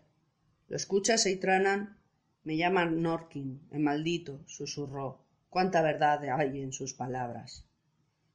¿Lo 0.69 0.75
escuchas, 0.75 1.25
Eitranan? 1.25 1.97
Me 2.43 2.57
llaman 2.57 3.01
Norkin, 3.03 3.61
el 3.71 3.81
maldito, 3.81 4.41
susurró. 4.47 5.19
Cuánta 5.49 5.81
verdad 5.81 6.23
hay 6.23 6.61
en 6.61 6.73
sus 6.73 6.93
palabras. 6.93 7.65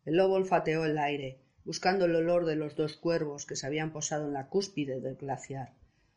El 0.05 0.16
lobo 0.16 0.35
olfateó 0.35 0.85
el 0.85 0.97
aire, 0.97 1.40
buscando 1.64 2.05
el 2.05 2.14
olor 2.14 2.47
de 2.47 2.55
los 2.55 2.77
dos 2.77 2.97
cuervos 2.97 3.47
que 3.47 3.57
se 3.57 3.66
habían 3.66 3.92
posado 3.92 4.27
en 4.27 4.35
la 4.35 4.47
cúspide 4.47 5.01
del 5.01 5.16
glaciar. 5.16 5.73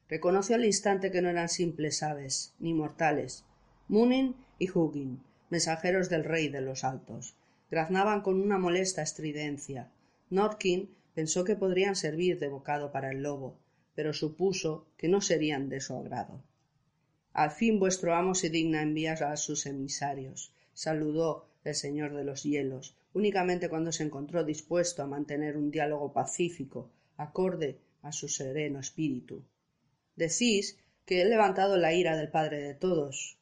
Reconoció 0.07 0.55
al 0.55 0.65
instante 0.65 1.11
que 1.11 1.23
no 1.23 1.29
eran 1.29 1.49
simples 1.49 2.03
aves, 2.03 2.53
ni 2.59 2.75
mortales. 2.75 3.45
Munin 3.87 4.35
y 4.59 4.69
Hugin, 4.69 5.23
mensajeros 5.49 6.09
del 6.09 6.23
rey 6.23 6.49
de 6.49 6.61
los 6.61 6.83
altos, 6.83 7.35
graznaban 7.71 8.21
con 8.21 8.39
una 8.39 8.59
molesta 8.59 9.01
estridencia. 9.01 9.89
Norkin 10.29 10.95
pensó 11.15 11.43
que 11.43 11.55
podrían 11.55 11.95
servir 11.95 12.37
de 12.37 12.49
bocado 12.49 12.91
para 12.91 13.09
el 13.09 13.23
lobo, 13.23 13.57
pero 13.95 14.13
supuso 14.13 14.85
que 14.95 15.07
no 15.07 15.21
serían 15.21 15.69
de 15.69 15.81
su 15.81 15.95
agrado. 15.95 16.43
Al 17.39 17.51
fin 17.51 17.79
vuestro 17.79 18.15
amo 18.15 18.35
se 18.35 18.49
digna 18.49 18.81
enviar 18.81 19.23
a 19.23 19.37
sus 19.37 19.65
emisarios, 19.65 20.51
saludó 20.73 21.47
el 21.63 21.73
señor 21.73 22.13
de 22.13 22.25
los 22.25 22.43
hielos, 22.43 22.97
únicamente 23.13 23.69
cuando 23.69 23.93
se 23.93 24.03
encontró 24.03 24.43
dispuesto 24.43 25.03
a 25.03 25.07
mantener 25.07 25.55
un 25.55 25.71
diálogo 25.71 26.11
pacífico, 26.11 26.91
acorde 27.15 27.79
a 28.01 28.11
su 28.11 28.27
sereno 28.27 28.81
espíritu. 28.81 29.45
Decís 30.17 30.79
que 31.05 31.21
he 31.21 31.25
levantado 31.25 31.77
la 31.77 31.93
ira 31.93 32.17
del 32.17 32.27
Padre 32.27 32.61
de 32.61 32.73
todos. 32.73 33.37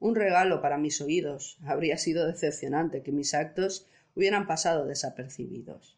Un 0.00 0.16
regalo 0.16 0.60
para 0.60 0.76
mis 0.76 1.00
oídos. 1.00 1.56
Habría 1.64 1.96
sido 1.96 2.26
decepcionante 2.26 3.02
que 3.02 3.10
mis 3.10 3.32
actos 3.32 3.86
hubieran 4.14 4.46
pasado 4.46 4.84
desapercibidos. 4.84 5.96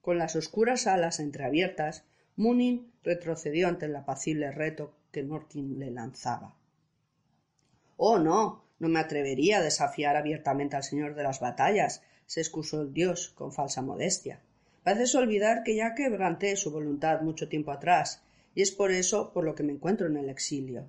Con 0.00 0.18
las 0.18 0.34
oscuras 0.34 0.88
alas 0.88 1.20
entreabiertas, 1.20 2.04
Munin 2.34 2.90
retrocedió 3.04 3.68
ante 3.68 3.86
el 3.86 3.94
apacible 3.94 4.50
reto 4.50 4.97
que 5.10 5.22
Norkin 5.22 5.78
le 5.78 5.90
lanzaba. 5.90 6.54
Oh, 7.96 8.18
no, 8.18 8.64
no 8.78 8.88
me 8.88 9.00
atrevería 9.00 9.58
a 9.58 9.62
desafiar 9.62 10.16
abiertamente 10.16 10.76
al 10.76 10.84
señor 10.84 11.14
de 11.14 11.22
las 11.22 11.40
batallas, 11.40 12.02
se 12.26 12.40
excusó 12.40 12.82
el 12.82 12.92
dios 12.92 13.30
con 13.30 13.52
falsa 13.52 13.82
modestia. 13.82 14.40
Pareces 14.84 15.14
olvidar 15.14 15.64
que 15.64 15.76
ya 15.76 15.94
quebranté 15.94 16.56
su 16.56 16.70
voluntad 16.70 17.22
mucho 17.22 17.48
tiempo 17.48 17.72
atrás, 17.72 18.22
y 18.54 18.62
es 18.62 18.70
por 18.70 18.90
eso 18.90 19.32
por 19.32 19.44
lo 19.44 19.54
que 19.54 19.62
me 19.62 19.72
encuentro 19.72 20.06
en 20.06 20.16
el 20.16 20.28
exilio. 20.28 20.88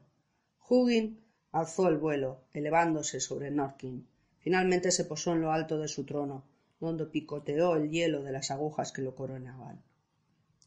Hugin 0.69 1.23
alzó 1.51 1.87
el 1.87 1.97
vuelo, 1.97 2.43
elevándose 2.53 3.19
sobre 3.19 3.51
Norkin. 3.51 4.07
Finalmente 4.39 4.91
se 4.91 5.05
posó 5.05 5.33
en 5.33 5.41
lo 5.41 5.51
alto 5.51 5.79
de 5.79 5.87
su 5.87 6.05
trono, 6.05 6.45
donde 6.79 7.05
picoteó 7.05 7.75
el 7.75 7.89
hielo 7.89 8.23
de 8.23 8.31
las 8.31 8.51
agujas 8.51 8.91
que 8.91 9.01
lo 9.01 9.15
coronaban. 9.15 9.81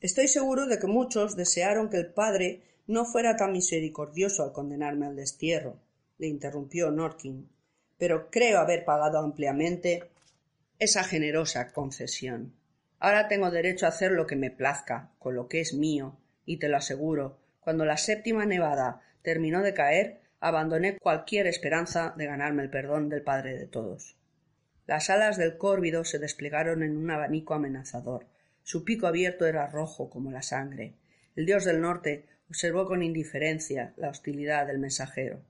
Estoy 0.00 0.28
seguro 0.28 0.66
de 0.66 0.78
que 0.78 0.88
muchos 0.88 1.36
desearon 1.36 1.88
que 1.88 1.96
el 1.96 2.12
padre 2.12 2.62
no 2.86 3.04
fuera 3.04 3.36
tan 3.36 3.52
misericordioso 3.52 4.42
al 4.42 4.52
condenarme 4.52 5.06
al 5.06 5.16
destierro, 5.16 5.78
le 6.18 6.26
interrumpió 6.26 6.90
Norkin, 6.90 7.48
pero 7.98 8.30
creo 8.30 8.58
haber 8.58 8.84
pagado 8.84 9.18
ampliamente 9.18 10.10
esa 10.78 11.04
generosa 11.04 11.72
concesión. 11.72 12.54
Ahora 12.98 13.28
tengo 13.28 13.50
derecho 13.50 13.86
a 13.86 13.90
hacer 13.90 14.12
lo 14.12 14.26
que 14.26 14.36
me 14.36 14.50
plazca, 14.50 15.10
con 15.18 15.34
lo 15.34 15.48
que 15.48 15.60
es 15.60 15.74
mío, 15.74 16.16
y 16.44 16.58
te 16.58 16.68
lo 16.68 16.76
aseguro, 16.76 17.38
cuando 17.60 17.84
la 17.84 17.96
séptima 17.96 18.46
nevada 18.46 19.00
terminó 19.22 19.62
de 19.62 19.74
caer, 19.74 20.20
abandoné 20.40 20.98
cualquier 20.98 21.46
esperanza 21.46 22.14
de 22.16 22.26
ganarme 22.26 22.64
el 22.64 22.70
perdón 22.70 23.08
del 23.08 23.22
Padre 23.22 23.56
de 23.56 23.66
todos. 23.66 24.16
Las 24.86 25.10
alas 25.10 25.36
del 25.36 25.56
córvido 25.56 26.04
se 26.04 26.18
desplegaron 26.18 26.82
en 26.82 26.96
un 26.96 27.10
abanico 27.10 27.54
amenazador. 27.54 28.26
Su 28.64 28.84
pico 28.84 29.06
abierto 29.06 29.46
era 29.46 29.68
rojo 29.68 30.10
como 30.10 30.32
la 30.32 30.42
sangre. 30.42 30.94
El 31.36 31.46
dios 31.46 31.64
del 31.64 31.80
norte 31.80 32.26
observó 32.52 32.84
con 32.84 33.02
indiferencia 33.02 33.94
la 33.96 34.10
hostilidad 34.10 34.66
del 34.66 34.78
mensajero. 34.78 35.40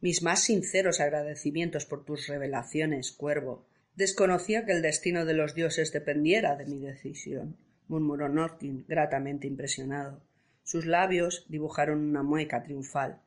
Mis 0.00 0.22
más 0.22 0.44
sinceros 0.44 0.98
agradecimientos 0.98 1.84
por 1.84 2.06
tus 2.06 2.26
revelaciones, 2.26 3.12
cuervo. 3.12 3.66
Desconocía 3.96 4.64
que 4.64 4.72
el 4.72 4.80
destino 4.80 5.26
de 5.26 5.34
los 5.34 5.54
dioses 5.54 5.92
dependiera 5.92 6.56
de 6.56 6.64
mi 6.64 6.78
decisión, 6.78 7.58
murmuró 7.86 8.30
Norkin, 8.30 8.86
gratamente 8.88 9.46
impresionado. 9.46 10.22
Sus 10.62 10.86
labios 10.86 11.44
dibujaron 11.50 11.98
una 11.98 12.22
mueca 12.22 12.62
triunfal. 12.62 13.20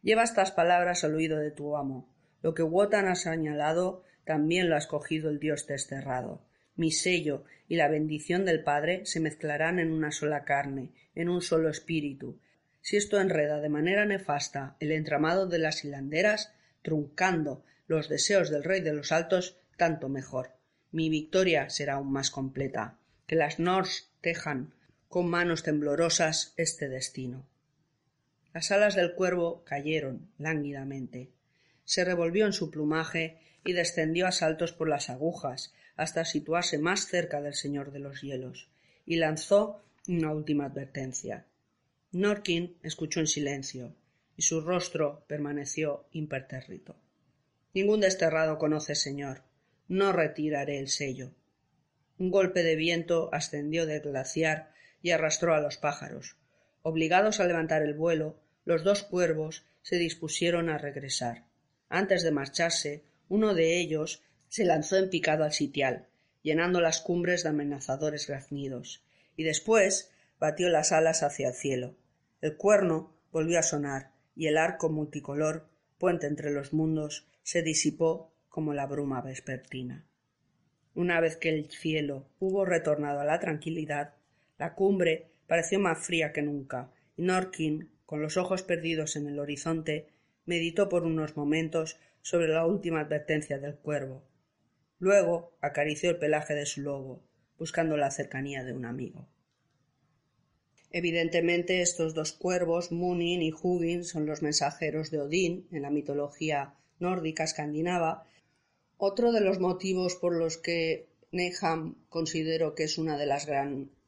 Lleva 0.00 0.22
estas 0.22 0.52
palabras 0.52 1.02
al 1.02 1.16
oído 1.16 1.38
de 1.38 1.50
tu 1.50 1.76
amo. 1.76 2.08
Lo 2.42 2.54
que 2.54 2.62
Wotan 2.62 3.08
ha 3.08 3.16
señalado 3.16 4.04
también 4.24 4.68
lo 4.68 4.76
ha 4.76 4.78
escogido 4.78 5.30
el 5.30 5.40
dios 5.40 5.66
desterrado. 5.66 6.44
Mi 6.76 6.92
sello 6.92 7.42
y 7.66 7.74
la 7.74 7.88
bendición 7.88 8.44
del 8.44 8.62
Padre 8.62 9.04
se 9.04 9.18
mezclarán 9.18 9.80
en 9.80 9.90
una 9.90 10.12
sola 10.12 10.44
carne, 10.44 10.92
en 11.16 11.28
un 11.28 11.42
solo 11.42 11.70
espíritu, 11.70 12.38
si 12.88 12.96
esto 12.96 13.20
enreda 13.20 13.60
de 13.60 13.68
manera 13.68 14.06
nefasta 14.06 14.74
el 14.80 14.92
entramado 14.92 15.46
de 15.46 15.58
las 15.58 15.84
hilanderas, 15.84 16.54
truncando 16.80 17.62
los 17.86 18.08
deseos 18.08 18.48
del 18.48 18.64
rey 18.64 18.80
de 18.80 18.94
los 18.94 19.12
altos, 19.12 19.58
tanto 19.76 20.08
mejor. 20.08 20.52
Mi 20.90 21.10
victoria 21.10 21.68
será 21.68 21.96
aún 21.96 22.10
más 22.10 22.30
completa. 22.30 22.96
Que 23.26 23.36
las 23.36 23.58
Nors 23.58 24.08
tejan 24.22 24.72
con 25.10 25.28
manos 25.28 25.64
temblorosas 25.64 26.54
este 26.56 26.88
destino. 26.88 27.46
Las 28.54 28.70
alas 28.70 28.94
del 28.94 29.12
cuervo 29.12 29.64
cayeron 29.66 30.30
lánguidamente. 30.38 31.28
Se 31.84 32.06
revolvió 32.06 32.46
en 32.46 32.54
su 32.54 32.70
plumaje 32.70 33.36
y 33.66 33.74
descendió 33.74 34.26
a 34.26 34.32
saltos 34.32 34.72
por 34.72 34.88
las 34.88 35.10
agujas 35.10 35.74
hasta 35.94 36.24
situarse 36.24 36.78
más 36.78 37.06
cerca 37.06 37.42
del 37.42 37.52
señor 37.52 37.92
de 37.92 37.98
los 37.98 38.22
hielos, 38.22 38.70
y 39.04 39.16
lanzó 39.16 39.82
una 40.06 40.32
última 40.32 40.64
advertencia. 40.64 41.44
Norkin 42.12 42.78
escuchó 42.82 43.20
en 43.20 43.26
silencio, 43.26 43.94
y 44.34 44.42
su 44.42 44.62
rostro 44.62 45.24
permaneció 45.26 46.06
impertérrito. 46.12 46.96
Ningún 47.74 48.00
desterrado 48.00 48.56
conoce, 48.56 48.94
señor. 48.94 49.42
No 49.88 50.12
retiraré 50.12 50.78
el 50.78 50.88
sello. 50.88 51.32
Un 52.18 52.30
golpe 52.30 52.62
de 52.62 52.76
viento 52.76 53.28
ascendió 53.32 53.84
del 53.84 54.00
glaciar 54.00 54.72
y 55.02 55.10
arrastró 55.10 55.54
a 55.54 55.60
los 55.60 55.76
pájaros. 55.76 56.36
Obligados 56.82 57.40
a 57.40 57.46
levantar 57.46 57.82
el 57.82 57.92
vuelo, 57.94 58.40
los 58.64 58.84
dos 58.84 59.02
cuervos 59.02 59.64
se 59.82 59.96
dispusieron 59.96 60.70
a 60.70 60.78
regresar. 60.78 61.44
Antes 61.90 62.22
de 62.22 62.30
marcharse, 62.30 63.04
uno 63.28 63.54
de 63.54 63.78
ellos 63.78 64.22
se 64.48 64.64
lanzó 64.64 64.96
en 64.96 65.10
picado 65.10 65.44
al 65.44 65.52
sitial, 65.52 66.06
llenando 66.42 66.80
las 66.80 67.00
cumbres 67.00 67.42
de 67.42 67.50
amenazadores 67.50 68.26
graznidos, 68.26 69.02
y 69.36 69.44
después 69.44 70.10
batió 70.38 70.68
las 70.68 70.92
alas 70.92 71.22
hacia 71.22 71.48
el 71.48 71.54
cielo. 71.54 71.94
El 72.40 72.56
cuerno 72.56 73.14
volvió 73.32 73.58
a 73.58 73.62
sonar, 73.62 74.12
y 74.36 74.46
el 74.46 74.56
arco 74.56 74.88
multicolor, 74.88 75.68
puente 75.98 76.26
entre 76.26 76.52
los 76.52 76.72
mundos, 76.72 77.26
se 77.42 77.62
disipó 77.62 78.32
como 78.48 78.74
la 78.74 78.86
bruma 78.86 79.20
vespertina. 79.20 80.06
Una 80.94 81.20
vez 81.20 81.36
que 81.36 81.48
el 81.48 81.70
cielo 81.70 82.28
hubo 82.38 82.64
retornado 82.64 83.20
a 83.20 83.24
la 83.24 83.40
tranquilidad, 83.40 84.14
la 84.58 84.74
cumbre 84.74 85.32
pareció 85.46 85.80
más 85.80 85.98
fría 85.98 86.32
que 86.32 86.42
nunca, 86.42 86.92
y 87.16 87.22
Norkin, 87.22 87.90
con 88.06 88.22
los 88.22 88.36
ojos 88.36 88.62
perdidos 88.62 89.16
en 89.16 89.26
el 89.26 89.38
horizonte, 89.38 90.08
meditó 90.44 90.88
por 90.88 91.04
unos 91.04 91.36
momentos 91.36 91.98
sobre 92.22 92.48
la 92.48 92.66
última 92.66 93.00
advertencia 93.00 93.58
del 93.58 93.76
cuervo. 93.76 94.22
Luego 94.98 95.56
acarició 95.60 96.10
el 96.10 96.18
pelaje 96.18 96.54
de 96.54 96.66
su 96.66 96.82
lobo, 96.82 97.22
buscando 97.58 97.96
la 97.96 98.10
cercanía 98.10 98.64
de 98.64 98.72
un 98.72 98.84
amigo. 98.84 99.28
Evidentemente, 100.90 101.82
estos 101.82 102.14
dos 102.14 102.32
cuervos, 102.32 102.92
Munin 102.92 103.42
y 103.42 103.52
Hugin, 103.52 104.04
son 104.04 104.24
los 104.24 104.40
mensajeros 104.40 105.10
de 105.10 105.20
Odín 105.20 105.68
en 105.70 105.82
la 105.82 105.90
mitología 105.90 106.74
nórdica 106.98 107.44
escandinava. 107.44 108.26
Otro 108.96 109.32
de 109.32 109.42
los 109.42 109.60
motivos 109.60 110.14
por 110.16 110.34
los 110.34 110.56
que 110.56 111.08
Neham 111.30 111.94
considero 112.08 112.74
que 112.74 112.84
es 112.84 112.96
una 112.96 113.18
de 113.18 113.26
las 113.26 113.46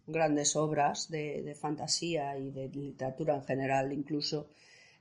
grandes 0.06 0.56
obras 0.56 1.10
de, 1.10 1.54
fantasía 1.60 2.38
y 2.38 2.50
de 2.50 2.68
literatura 2.68 3.36
en 3.36 3.44
general, 3.44 3.92
incluso, 3.92 4.48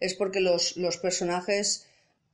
es 0.02 0.14
porque 0.16 0.42
los, 0.42 0.76
personajes 1.02 1.88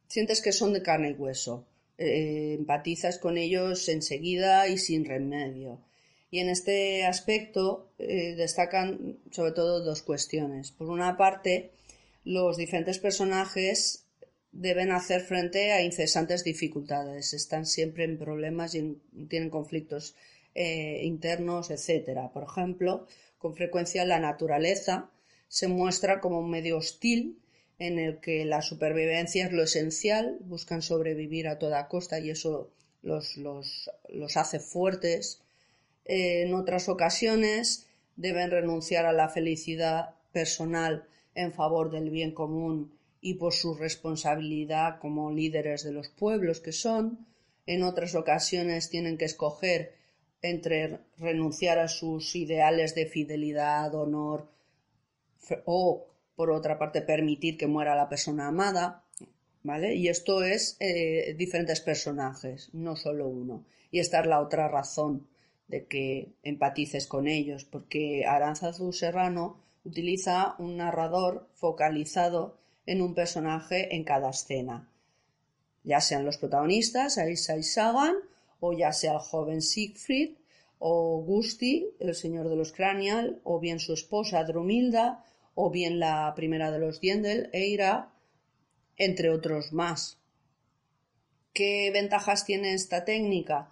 sientes 0.07 0.41
que 0.41 0.53
son 0.53 0.73
de 0.73 0.81
carne 0.81 1.11
y 1.11 1.13
hueso. 1.13 1.67
Eh, 1.97 2.55
empatizas 2.57 3.19
con 3.19 3.37
ellos 3.37 3.87
enseguida 3.87 4.67
y 4.67 4.77
sin 4.77 5.05
remedio 5.05 5.79
Y 6.35 6.39
en 6.39 6.49
este 6.49 7.05
aspecto 7.05 7.93
eh, 7.97 8.35
destacan 8.35 9.19
sobre 9.31 9.53
todo 9.53 9.81
dos 9.81 10.01
cuestiones. 10.01 10.73
Por 10.73 10.89
una 10.89 11.15
parte, 11.15 11.71
los 12.25 12.57
diferentes 12.57 12.99
personajes 12.99 14.03
deben 14.51 14.91
hacer 14.91 15.21
frente 15.21 15.71
a 15.71 15.81
incesantes 15.81 16.43
dificultades, 16.43 17.33
están 17.33 17.65
siempre 17.65 18.03
en 18.03 18.17
problemas 18.17 18.75
y 18.75 19.01
tienen 19.29 19.49
conflictos 19.49 20.17
eh, 20.55 20.99
internos, 21.05 21.71
etc. 21.71 22.29
Por 22.33 22.43
ejemplo, 22.43 23.07
con 23.37 23.55
frecuencia 23.55 24.03
la 24.03 24.19
naturaleza 24.19 25.09
se 25.47 25.69
muestra 25.69 26.19
como 26.19 26.39
un 26.39 26.49
medio 26.49 26.79
hostil 26.79 27.39
en 27.79 27.97
el 27.97 28.19
que 28.19 28.43
la 28.43 28.61
supervivencia 28.61 29.45
es 29.45 29.53
lo 29.53 29.63
esencial, 29.63 30.37
buscan 30.41 30.81
sobrevivir 30.81 31.47
a 31.47 31.59
toda 31.59 31.87
costa 31.87 32.19
y 32.19 32.29
eso 32.29 32.73
los, 33.03 33.37
los, 33.37 33.89
los 34.09 34.35
hace 34.35 34.59
fuertes 34.59 35.39
en 36.05 36.53
otras 36.53 36.87
ocasiones 36.87 37.87
deben 38.15 38.51
renunciar 38.51 39.05
a 39.05 39.13
la 39.13 39.29
felicidad 39.29 40.15
personal 40.31 41.07
en 41.33 41.51
favor 41.51 41.91
del 41.91 42.09
bien 42.09 42.31
común 42.31 42.93
y 43.19 43.33
por 43.35 43.53
su 43.53 43.73
responsabilidad 43.73 44.99
como 44.99 45.31
líderes 45.31 45.83
de 45.83 45.91
los 45.91 46.09
pueblos 46.09 46.59
que 46.59 46.71
son. 46.71 47.25
En 47.65 47.83
otras 47.83 48.13
ocasiones 48.13 48.89
tienen 48.89 49.17
que 49.17 49.25
escoger 49.25 49.95
entre 50.41 50.99
renunciar 51.17 51.79
a 51.79 51.87
sus 51.87 52.35
ideales 52.35 52.93
de 52.93 53.07
fidelidad, 53.07 53.93
honor 53.95 54.47
o, 55.65 56.05
por 56.35 56.51
otra 56.51 56.77
parte, 56.77 57.01
permitir 57.01 57.57
que 57.57 57.67
muera 57.67 57.95
la 57.95 58.09
persona 58.09 58.47
amada. 58.47 59.03
¿Vale? 59.63 59.95
Y 59.95 60.09
esto 60.09 60.43
es 60.43 60.77
eh, 60.79 61.33
diferentes 61.35 61.81
personajes, 61.81 62.69
no 62.73 62.95
solo 62.95 63.27
uno. 63.27 63.65
Y 63.89 63.97
esta 63.97 64.19
es 64.19 64.27
la 64.27 64.39
otra 64.39 64.67
razón 64.67 65.27
de 65.67 65.87
que 65.87 66.33
empatices 66.43 67.07
con 67.07 67.27
ellos, 67.27 67.65
porque 67.65 68.25
Aranzazu 68.25 68.91
Serrano 68.93 69.61
utiliza 69.83 70.55
un 70.59 70.77
narrador 70.77 71.49
focalizado 71.53 72.57
en 72.85 73.01
un 73.01 73.15
personaje 73.15 73.95
en 73.95 74.03
cada 74.03 74.29
escena, 74.29 74.89
ya 75.85 76.01
sean 76.01 76.25
los 76.25 76.37
protagonistas, 76.37 77.19
Aisa 77.19 77.57
y 77.57 77.63
Sagan, 77.63 78.15
o 78.59 78.73
ya 78.73 78.91
sea 78.91 79.13
el 79.13 79.19
joven 79.19 79.61
Siegfried, 79.61 80.35
o 80.79 81.21
Gusti, 81.21 81.87
el 81.99 82.15
señor 82.15 82.49
de 82.49 82.55
los 82.55 82.73
Cranial, 82.73 83.39
o 83.43 83.59
bien 83.59 83.79
su 83.79 83.93
esposa 83.93 84.43
Drumilda, 84.43 85.23
o 85.53 85.69
bien 85.69 85.99
la 85.99 86.33
primera 86.35 86.71
de 86.71 86.79
los 86.79 86.99
Diendel, 86.99 87.49
Eira, 87.53 88.11
entre 88.97 89.29
otros 89.29 89.73
más. 89.73 90.17
¿Qué 91.53 91.91
ventajas 91.91 92.45
tiene 92.45 92.73
esta 92.73 93.05
técnica? 93.05 93.69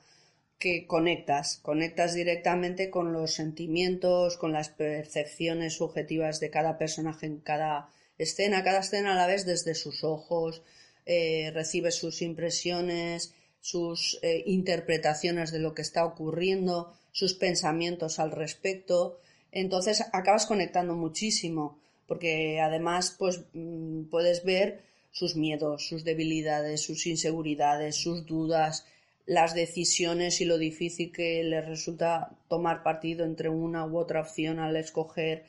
Que 0.63 0.87
conectas, 0.87 1.59
conectas 1.61 2.13
directamente 2.13 2.89
con 2.89 3.11
los 3.11 3.33
sentimientos, 3.33 4.37
con 4.37 4.53
las 4.53 4.69
percepciones 4.69 5.73
subjetivas 5.73 6.39
de 6.39 6.49
cada 6.49 6.77
personaje 6.77 7.25
en 7.25 7.39
cada 7.39 7.89
escena, 8.17 8.63
cada 8.63 8.79
escena 8.79 9.11
a 9.11 9.15
la 9.17 9.27
vez 9.27 9.45
desde 9.45 9.75
sus 9.75 10.05
ojos, 10.05 10.61
eh, 11.05 11.51
recibes 11.53 11.95
sus 11.95 12.21
impresiones, 12.21 13.33
sus 13.59 14.17
eh, 14.21 14.41
interpretaciones 14.45 15.51
de 15.51 15.59
lo 15.59 15.73
que 15.73 15.81
está 15.81 16.05
ocurriendo, 16.05 16.93
sus 17.11 17.33
pensamientos 17.33 18.17
al 18.17 18.31
respecto. 18.31 19.19
Entonces 19.51 20.05
acabas 20.13 20.45
conectando 20.45 20.95
muchísimo, 20.95 21.77
porque 22.07 22.61
además 22.61 23.13
pues 23.19 23.41
mm, 23.51 24.03
puedes 24.03 24.45
ver 24.45 24.81
sus 25.11 25.35
miedos, 25.35 25.85
sus 25.85 26.05
debilidades, 26.05 26.83
sus 26.83 27.05
inseguridades, 27.05 27.97
sus 27.97 28.25
dudas, 28.25 28.85
las 29.25 29.53
decisiones 29.53 30.41
y 30.41 30.45
lo 30.45 30.57
difícil 30.57 31.11
que 31.11 31.43
les 31.43 31.65
resulta 31.65 32.37
tomar 32.49 32.83
partido 32.83 33.25
entre 33.25 33.49
una 33.49 33.85
u 33.85 33.97
otra 33.97 34.21
opción 34.21 34.59
al 34.59 34.75
escoger. 34.75 35.45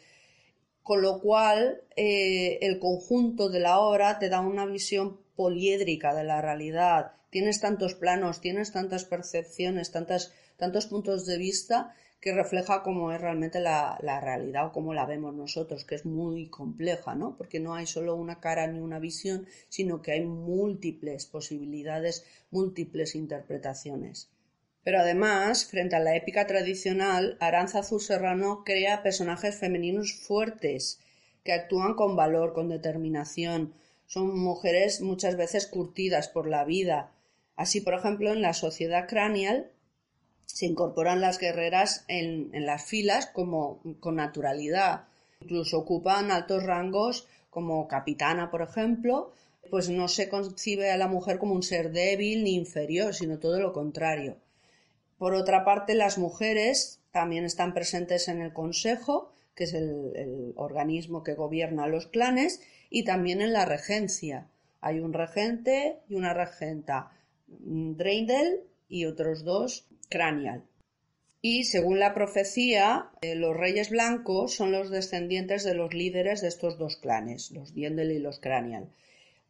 Con 0.83 1.03
lo 1.03 1.21
cual, 1.21 1.83
eh, 1.97 2.59
el 2.61 2.79
conjunto 2.79 3.49
de 3.49 3.61
la 3.61 3.81
obra 3.81 4.19
te 4.19 4.29
da 4.29 4.41
una 4.41 4.67
visión 4.67 5.19
poliédrica 5.35 6.15
de 6.15 6.25
la 6.25 6.41
realidad. 6.41 7.13
Tienes 7.31 7.61
tantos 7.61 7.95
planos, 7.95 8.41
tienes 8.41 8.71
tantas 8.71 9.05
percepciones, 9.05 9.91
tantos 9.91 10.87
puntos 10.87 11.27
de 11.27 11.39
vista 11.39 11.95
que 12.25 12.33
refleja 12.33 12.83
cómo 12.83 13.13
es 13.13 13.21
realmente 13.21 13.61
la, 13.61 13.99
realidad 14.23 14.69
o 14.69 14.73
cómo 14.73 14.95
la 14.95 15.05
vemos 15.05 15.35
nosotros, 15.35 15.85
que 15.85 15.95
es 15.95 16.07
muy 16.07 16.49
compleja, 16.49 17.15
¿no? 17.15 17.37
Porque 17.37 17.61
no 17.61 17.75
hay 17.75 17.87
solo 17.87 18.17
una 18.17 18.41
cara 18.41 18.67
ni 18.67 18.81
una 18.81 18.99
visión, 18.99 19.47
sino 19.69 20.01
que 20.01 20.13
hay 20.13 20.25
múltiples 20.25 21.27
posibilidades, 21.27 22.25
múltiples 22.51 23.15
interpretaciones. 23.15 24.31
Pero 24.85 25.01
además, 25.01 25.67
frente 25.67 25.97
a 25.97 26.01
la 26.01 26.17
épica 26.17 26.47
tradicional, 26.47 27.37
Aranzazu 27.41 28.01
Serrano 28.01 28.63
crea 28.65 29.03
personajes 29.03 29.59
femeninos 29.59 30.15
fuertes, 30.15 31.01
que 31.43 31.53
actúan 31.53 31.93
con 31.93 32.17
valor, 32.17 32.55
con 32.55 32.71
determinación. 32.71 33.75
Son 34.07 34.35
mujeres 34.35 35.03
muchas 35.03 35.37
veces 35.37 35.67
curtidas 35.67 36.29
por 36.29 36.49
la 36.49 36.65
vida. 36.65 37.13
Así, 37.55 37.83
por 37.83 37.93
ejemplo, 37.93 38.33
en 38.33 38.41
la 38.41 38.55
sociedad 38.55 39.07
craneal 39.07 39.74
se 40.55 40.67
incorporan 40.67 41.21
las 41.21 41.40
guerreras 41.40 42.05
en, 42.07 42.53
las 42.64 42.85
filas 42.85 43.27
como 43.27 43.83
con 43.99 44.14
naturalidad. 44.14 45.09
Incluso 45.40 45.81
ocupan 45.81 46.31
altos 46.31 46.62
rangos 46.62 47.27
como 47.51 47.88
capitana, 47.88 48.53
por 48.53 48.62
ejemplo, 48.62 49.33
pues 49.69 49.88
no 49.88 50.07
se 50.07 50.29
concibe 50.29 50.93
a 50.93 50.97
la 50.97 51.09
mujer 51.09 51.40
como 51.40 51.55
un 51.55 51.64
ser 51.64 51.90
débil 51.90 52.45
ni 52.45 52.55
inferior, 52.55 53.17
sino 53.17 53.40
todo 53.40 53.59
lo 53.59 53.73
contrario. 53.73 54.37
Por 55.19 55.35
otra 55.35 55.64
parte, 55.64 55.97
las 55.97 56.19
mujeres 56.19 57.01
también 57.11 57.45
están 57.45 57.75
presentes 57.75 58.29
en 58.29 58.40
el 58.40 58.53
Consejo, 58.53 59.33
que 59.57 59.64
es 59.64 59.75
el, 59.75 60.53
organismo 60.55 61.25
que 61.25 61.35
gobierna 61.35 61.88
los 61.88 62.07
clanes, 62.07 62.61
y 62.90 63.03
también 63.03 63.43
en 63.43 63.53
la 63.53 63.64
regencia. 63.64 64.47
Hay 64.81 65.01
un 65.01 65.14
regente 65.14 65.99
y 66.09 66.14
una 66.14 66.33
regenta, 66.33 67.11
Dreindel 67.49 68.61
y 68.88 69.07
otros 69.07 69.43
dos 69.43 69.88
Cranial. 70.14 70.62
Y 71.42 71.64
según 71.64 71.98
la 71.98 72.14
profecía, 72.14 73.11
eh, 73.20 73.35
los 73.35 73.57
reyes 73.57 73.90
blancos 73.90 74.55
son 74.55 74.70
los 74.70 74.90
descendientes 74.90 75.64
de 75.64 75.74
los 75.74 75.92
líderes 75.92 76.40
de 76.40 76.46
estos 76.46 76.79
dos 76.79 76.96
clanes, 76.96 77.50
los 77.50 77.74
Diendel 77.74 78.12
y 78.12 78.20
los 78.20 78.38
Cranial. 78.38 78.92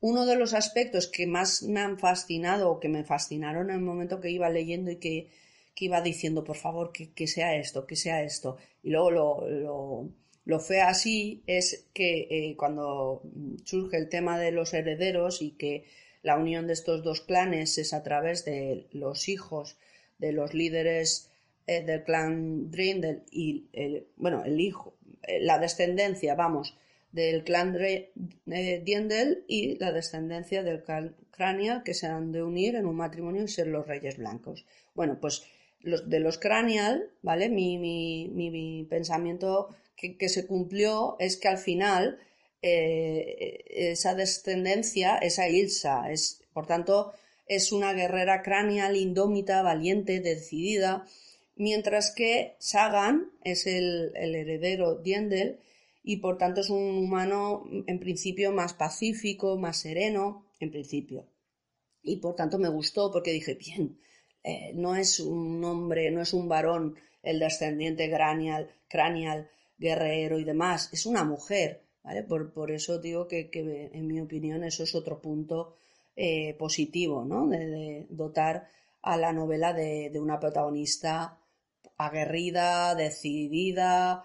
Uno 0.00 0.24
de 0.24 0.36
los 0.36 0.54
aspectos 0.54 1.06
que 1.06 1.26
más 1.26 1.62
me 1.64 1.80
han 1.80 1.98
fascinado 1.98 2.70
o 2.70 2.80
que 2.80 2.88
me 2.88 3.04
fascinaron 3.04 3.68
en 3.68 3.76
el 3.76 3.82
momento 3.82 4.22
que 4.22 4.30
iba 4.30 4.48
leyendo 4.48 4.90
y 4.90 4.96
que, 4.96 5.28
iba 5.76 6.00
diciendo, 6.00 6.44
por 6.44 6.56
favor, 6.56 6.92
que, 6.92 7.26
sea 7.26 7.56
esto, 7.56 7.86
que 7.86 7.96
sea 7.96 8.22
esto, 8.22 8.56
y 8.82 8.88
luego 8.88 9.10
lo, 9.10 10.08
lo, 10.46 10.60
fue 10.60 10.80
así, 10.80 11.42
es 11.46 11.88
que 11.92 12.26
eh, 12.30 12.56
cuando 12.56 13.22
surge 13.64 13.98
el 13.98 14.08
tema 14.08 14.38
de 14.38 14.50
los 14.50 14.72
herederos 14.72 15.42
y 15.42 15.50
que 15.52 15.84
la 16.22 16.38
unión 16.38 16.66
de 16.66 16.72
estos 16.72 17.04
dos 17.04 17.20
clanes 17.20 17.76
es 17.76 17.92
a 17.92 18.02
través 18.02 18.46
de 18.46 18.86
los 18.92 19.28
hijos 19.28 19.76
de 20.24 20.32
los 20.32 20.54
líderes 20.54 21.30
eh, 21.66 21.84
del 21.84 22.02
clan 22.02 22.70
Drindel 22.70 23.24
y 23.30 23.66
el, 23.72 24.06
bueno, 24.16 24.42
el 24.44 24.58
hijo, 24.58 24.96
eh, 25.22 25.40
la 25.40 25.58
descendencia, 25.58 26.34
vamos, 26.34 26.78
del 27.12 27.44
clan 27.44 27.76
eh, 27.78 28.82
Diendel 28.84 29.44
y 29.48 29.78
la 29.78 29.92
descendencia 29.92 30.62
del 30.62 30.82
clan 30.82 31.14
Cranial 31.30 31.82
que 31.82 31.94
se 31.94 32.06
han 32.06 32.32
de 32.32 32.42
unir 32.42 32.76
en 32.76 32.86
un 32.86 32.96
matrimonio 32.96 33.42
y 33.42 33.48
ser 33.48 33.66
los 33.66 33.86
reyes 33.86 34.16
blancos. 34.16 34.64
Bueno, 34.94 35.18
pues 35.20 35.44
los, 35.80 36.08
de 36.08 36.20
los 36.20 36.38
Cranial, 36.38 37.10
¿vale? 37.22 37.50
Mi, 37.50 37.76
mi, 37.76 38.30
mi, 38.32 38.84
pensamiento 38.84 39.68
que, 39.96 40.28
se 40.28 40.46
cumplió 40.46 41.16
es 41.18 41.36
que 41.36 41.48
al 41.48 41.58
final 41.58 42.18
esa 42.62 44.14
descendencia, 44.14 45.18
esa 45.18 45.48
Ilsa, 45.48 46.10
es, 46.10 46.42
por 46.54 46.66
tanto, 46.66 47.12
es 47.46 47.72
una 47.72 47.92
guerrera 47.92 48.42
craneal, 48.42 48.96
indómita, 48.96 49.62
valiente, 49.62 50.20
decidida, 50.20 51.06
mientras 51.56 52.12
que 52.14 52.56
Sagan 52.58 53.30
es 53.42 53.66
el, 53.66 54.12
heredero 54.14 54.96
Diendel 54.96 55.60
y 56.02 56.18
por 56.18 56.38
tanto 56.38 56.60
es 56.60 56.70
un 56.70 56.98
humano 56.98 57.64
en 57.86 57.98
principio 57.98 58.52
más 58.52 58.74
pacífico, 58.74 59.56
más 59.56 59.78
sereno, 59.78 60.46
en 60.60 60.70
principio. 60.70 61.26
Y 62.02 62.16
por 62.16 62.34
tanto 62.34 62.58
me 62.58 62.68
gustó 62.68 63.10
porque 63.10 63.32
dije, 63.32 63.54
bien, 63.54 63.98
eh, 64.42 64.72
no 64.74 64.94
es 64.94 65.20
un 65.20 65.64
hombre, 65.64 66.10
no 66.10 66.20
es 66.20 66.34
un 66.34 66.48
varón 66.48 66.96
el 67.22 67.38
descendiente 67.38 68.10
craneal 68.10 69.50
guerrero 69.78 70.38
y 70.38 70.44
demás, 70.44 70.90
es 70.92 71.06
una 71.06 71.24
mujer, 71.24 71.82
¿vale? 72.02 72.22
Por, 72.22 72.70
eso 72.70 72.98
digo 72.98 73.26
que, 73.26 73.48
que, 73.48 73.90
en 73.92 74.06
mi 74.06 74.20
opinión 74.20 74.62
eso 74.62 74.82
es 74.82 74.94
otro 74.94 75.22
punto 75.22 75.76
eh, 76.16 76.54
positivo, 76.54 77.24
¿no? 77.24 77.48
De, 77.48 78.06
dotar 78.10 78.68
a 79.02 79.16
la 79.16 79.32
novela 79.32 79.72
de, 79.72 80.10
una 80.20 80.38
protagonista 80.40 81.38
aguerrida, 81.96 82.94
decidida, 82.94 84.24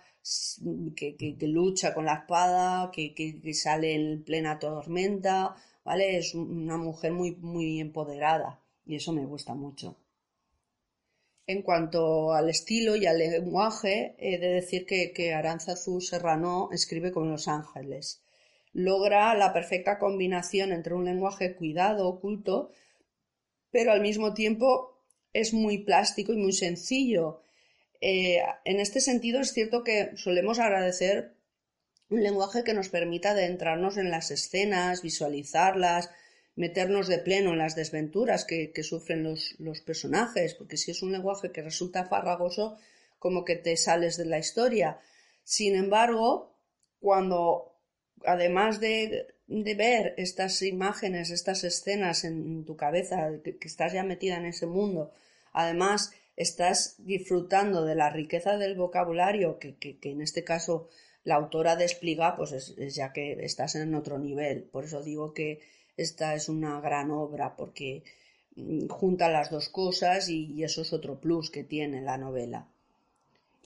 que, 0.96 1.36
lucha 1.42 1.94
con 1.94 2.06
la 2.06 2.16
espada, 2.16 2.92
que, 2.92 3.54
sale 3.54 3.96
en 3.96 4.24
plena 4.24 4.60
tormenta, 4.60 5.56
¿vale? 5.84 6.18
Es 6.18 6.36
una 6.36 6.78
mujer 6.78 7.12
muy, 7.12 7.36
muy 7.36 7.80
empoderada 7.80 8.60
y 8.86 8.96
eso 8.96 9.14
me 9.14 9.26
gusta 9.26 9.54
mucho. 9.54 9.98
En 11.50 11.64
cuanto 11.64 12.34
al 12.34 12.48
estilo 12.50 12.96
y 12.96 13.08
al 13.08 13.18
lenguaje, 13.18 14.16
he 14.20 14.38
de 14.38 14.50
decir 14.50 14.86
que, 14.86 15.34
Aranzazu 15.34 16.00
Serrano 16.00 16.70
escribe 16.72 17.12
como 17.12 17.32
Los 17.32 17.48
Ángeles. 17.48 18.22
Logra 18.74 19.34
la 19.36 19.52
perfecta 19.54 19.98
combinación 19.98 20.72
entre 20.72 20.94
un 20.94 21.06
lenguaje 21.06 21.56
cuidado, 21.56 22.08
oculto, 22.08 22.72
pero 23.72 23.92
al 23.92 24.02
mismo 24.02 24.34
tiempo 24.34 25.04
es 25.34 25.54
muy 25.54 25.80
plástico 25.80 26.34
y 26.34 26.38
muy 26.38 26.54
sencillo. 26.54 27.44
Eh, 28.02 28.42
en 28.66 28.80
este 28.80 29.02
sentido 29.02 29.42
es 29.42 29.54
cierto 29.54 29.84
que 29.84 30.12
solemos 30.16 30.60
agradecer 30.60 31.34
un 32.10 32.24
lenguaje 32.24 32.64
que 32.64 32.74
nos 32.74 32.90
permita 32.90 33.32
adentrarnos 33.32 33.98
en 33.98 34.10
las 34.10 34.32
escenas, 34.32 35.02
visualizarlas, 35.02 36.10
meternos 36.56 37.08
de 37.08 37.20
pleno 37.20 37.52
en 37.52 37.60
las 37.60 37.76
desventuras 37.76 38.46
que, 38.46 38.72
sufren 38.84 39.24
los, 39.24 39.56
los, 39.60 39.82
personajes, 39.82 40.56
porque 40.56 40.78
si 40.78 40.92
es 40.92 41.04
un 41.04 41.12
lenguaje 41.12 41.52
que 41.52 41.62
resulta 41.62 42.06
farragoso, 42.06 42.78
como 43.20 43.46
que 43.46 43.56
te 43.56 43.78
sales 43.78 44.18
de 44.18 44.26
la 44.26 44.40
historia. 44.40 45.00
Sin 45.44 45.76
embargo, 45.76 46.58
cuando 47.00 47.79
además 48.26 48.80
de, 48.80 49.28
de 49.48 49.76
ver 49.76 50.14
estas 50.18 50.62
imágenes, 50.62 51.32
estas 51.32 51.64
escenas 51.64 52.24
en 52.24 52.66
tu 52.66 52.76
cabeza, 52.76 53.30
que, 53.44 53.58
estás 53.62 53.94
ya 53.94 54.04
metida 54.04 54.38
en 54.38 54.46
ese 54.46 54.68
mundo, 54.68 55.12
además 55.54 56.12
estás 56.36 56.96
disfrutando 57.00 57.84
de 57.84 57.96
la 57.96 58.10
riqueza 58.10 58.58
del 58.58 58.76
vocabulario 58.76 59.60
que, 59.60 59.76
que, 59.76 59.98
en 60.04 60.22
este 60.22 60.44
caso 60.44 60.88
la 61.24 61.36
autora 61.36 61.76
despliega, 61.76 62.36
pues 62.36 62.52
es, 62.54 62.96
ya 62.96 63.12
que 63.12 63.34
estás 63.44 63.76
en 63.76 63.94
otro 63.94 64.20
nivel. 64.20 64.64
Por 64.64 64.86
eso 64.86 65.04
digo 65.04 65.34
que 65.34 65.60
esta 65.98 66.34
es 66.36 66.48
una 66.48 66.80
gran 66.80 67.12
obra, 67.12 67.56
porque 67.58 68.04
mm, 68.56 68.88
junta 68.88 69.30
las 69.30 69.50
dos 69.50 69.70
cosas 69.70 70.30
y, 70.30 70.64
eso 70.64 70.82
es 70.84 70.94
otro 70.94 71.20
plus 71.20 71.50
que 71.50 71.64
tiene 71.64 72.02
la 72.02 72.18
novela. 72.18 72.70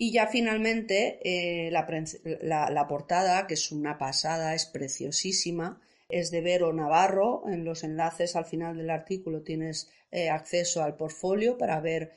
Y 0.04 0.12
ya 0.12 0.28
finalmente 0.28 1.20
eh, 1.24 1.72
la, 1.72 2.88
portada, 2.90 3.48
que 3.48 3.54
es 3.54 3.72
una 3.72 3.98
pasada, 3.98 4.54
es 4.54 4.66
preciosísima, 4.66 5.80
es 6.10 6.30
de 6.30 6.42
Vero 6.42 6.74
Navarro. 6.74 7.44
En 7.48 7.64
los 7.64 7.86
enlaces 7.86 8.36
al 8.36 8.44
final 8.44 8.76
del 8.76 8.90
artículo 8.90 9.44
tienes 9.44 9.90
eh, 10.12 10.30
acceso 10.30 10.84
al 10.84 10.98
portfolio 10.98 11.58
para 11.58 11.80
ver 11.80 12.12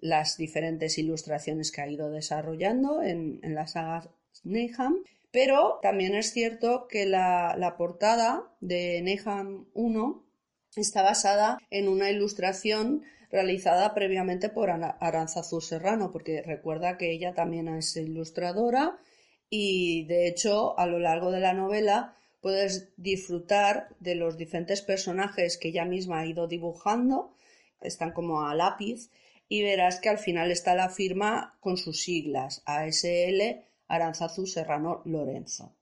las 0.00 0.38
diferentes 0.38 0.96
ilustraciones 0.96 1.70
que 1.70 1.82
ha 1.82 1.90
ido 1.90 2.10
desarrollando 2.10 3.02
en, 3.02 3.38
en 3.42 3.54
la 3.54 3.66
saga 3.66 4.08
Neyham, 4.42 5.04
pero 5.30 5.78
también 5.82 6.14
es 6.14 6.32
cierto 6.32 6.88
que 6.88 7.04
la, 7.04 7.74
portada 7.76 8.50
de 8.62 9.02
Neyham 9.02 9.66
1 9.74 10.24
está 10.76 11.02
basada 11.02 11.58
en 11.68 11.88
una 11.88 12.08
ilustración 12.08 13.02
realizada 13.30 13.94
previamente 13.94 14.48
por 14.48 14.70
Aranzazu 14.70 15.60
Serrano, 15.60 16.12
porque 16.12 16.42
recuerda 16.42 16.96
que 16.96 17.12
ella 17.12 17.34
también 17.34 17.68
es 17.68 17.96
ilustradora 17.96 18.98
y 19.50 20.04
de 20.06 20.28
hecho 20.28 20.78
a 20.78 20.86
lo 20.86 20.98
largo 20.98 21.30
de 21.30 21.40
la 21.40 21.52
novela 21.52 22.16
puedes 22.40 22.92
disfrutar 22.96 23.88
de 24.00 24.14
los 24.14 24.36
diferentes 24.36 24.82
personajes 24.82 25.58
que 25.58 25.68
ella 25.68 25.84
misma 25.84 26.20
ha 26.20 26.26
ido 26.26 26.46
dibujando, 26.46 27.34
están 27.80 28.12
como 28.12 28.42
a 28.42 28.54
lápiz, 28.54 29.10
y 29.48 29.62
verás 29.62 30.00
que 30.00 30.08
al 30.08 30.18
final 30.18 30.50
está 30.50 30.74
la 30.74 30.88
firma 30.88 31.56
con 31.60 31.76
sus 31.76 32.02
siglas, 32.02 32.62
ASL 32.66 33.64
Aranzazu 33.88 34.46
Serrano 34.46 35.02
Lorenzo. 35.04 35.74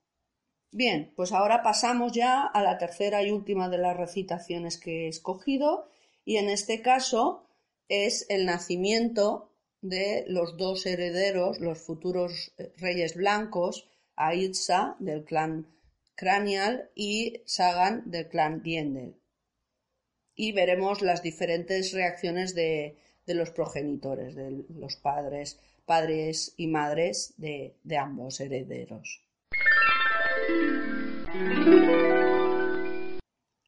Bien, 0.71 1.13
pues 1.15 1.31
ahora 1.31 1.63
pasamos 1.63 2.11
ya 2.11 2.43
a 2.43 2.61
la 2.61 2.77
tercera 2.77 3.23
y 3.23 3.31
última 3.31 3.69
de 3.69 3.77
las 3.77 3.95
recitaciones 3.95 4.77
que 4.77 5.05
he 5.05 5.07
escogido 5.07 5.87
y 6.25 6.37
en 6.37 6.49
este 6.49 6.81
caso 6.81 7.47
es 7.87 8.25
el 8.29 8.45
nacimiento 8.45 9.51
de 9.81 10.25
los 10.27 10.57
dos 10.57 10.85
herederos, 10.85 11.59
los 11.59 11.79
futuros 11.79 12.51
eh, 12.57 12.73
reyes 12.77 13.15
blancos, 13.15 13.87
Aitza 14.17 14.95
del 14.99 15.23
clan 15.23 15.67
Cranial 16.15 16.89
y 16.95 17.41
Sagan 17.45 18.09
del 18.09 18.27
clan 18.27 18.63
Diendel. 18.63 19.15
Y 20.35 20.51
veremos 20.51 21.01
las 21.01 21.21
diferentes 21.21 21.93
reacciones 21.93 22.55
de, 22.55 22.97
de 23.25 23.33
los 23.35 23.51
progenitores, 23.51 24.35
de 24.35 24.65
los 24.69 24.95
padres 24.97 25.59
padres 25.85 26.53
y 26.57 26.67
madres 26.67 27.33
de, 27.37 27.75
ambos 27.97 28.39
herederos. 28.39 29.21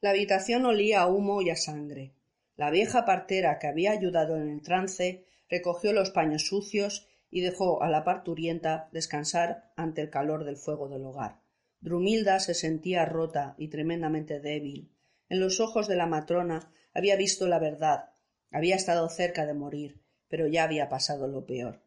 La 0.01 0.11
habitación 0.11 0.65
olía 0.65 1.01
a 1.01 1.07
humo 1.07 1.41
y 1.41 1.49
a 1.49 1.55
sangre. 1.55 2.11
La 2.57 2.71
vieja 2.71 3.05
partera 3.05 3.59
que 3.59 3.67
había 3.67 3.91
ayudado 3.91 4.35
en 4.35 4.49
el 4.49 4.61
trance 4.61 5.25
recogió 5.47 5.93
los 5.93 6.09
paños 6.09 6.47
sucios 6.47 7.07
y 7.29 7.41
dejó 7.41 7.83
a 7.83 7.89
la 7.89 8.03
parturienta 8.03 8.89
descansar 8.91 9.71
ante 9.75 10.01
el 10.01 10.09
calor 10.09 10.43
del 10.43 10.57
fuego 10.57 10.89
del 10.89 11.05
hogar. 11.05 11.41
Drumilda 11.79 12.39
se 12.39 12.55
sentía 12.55 13.05
rota 13.05 13.53
y 13.59 13.67
tremendamente 13.67 14.39
débil. 14.39 14.91
En 15.29 15.39
los 15.39 15.59
ojos 15.59 15.87
de 15.87 15.95
la 15.95 16.07
matrona 16.07 16.71
había 16.93 17.15
visto 17.15 17.47
la 17.47 17.59
verdad, 17.59 18.09
había 18.49 18.75
estado 18.75 19.07
cerca 19.09 19.45
de 19.45 19.53
morir, 19.53 20.01
pero 20.27 20.47
ya 20.47 20.63
había 20.63 20.89
pasado 20.89 21.27
lo 21.27 21.45
peor. 21.45 21.83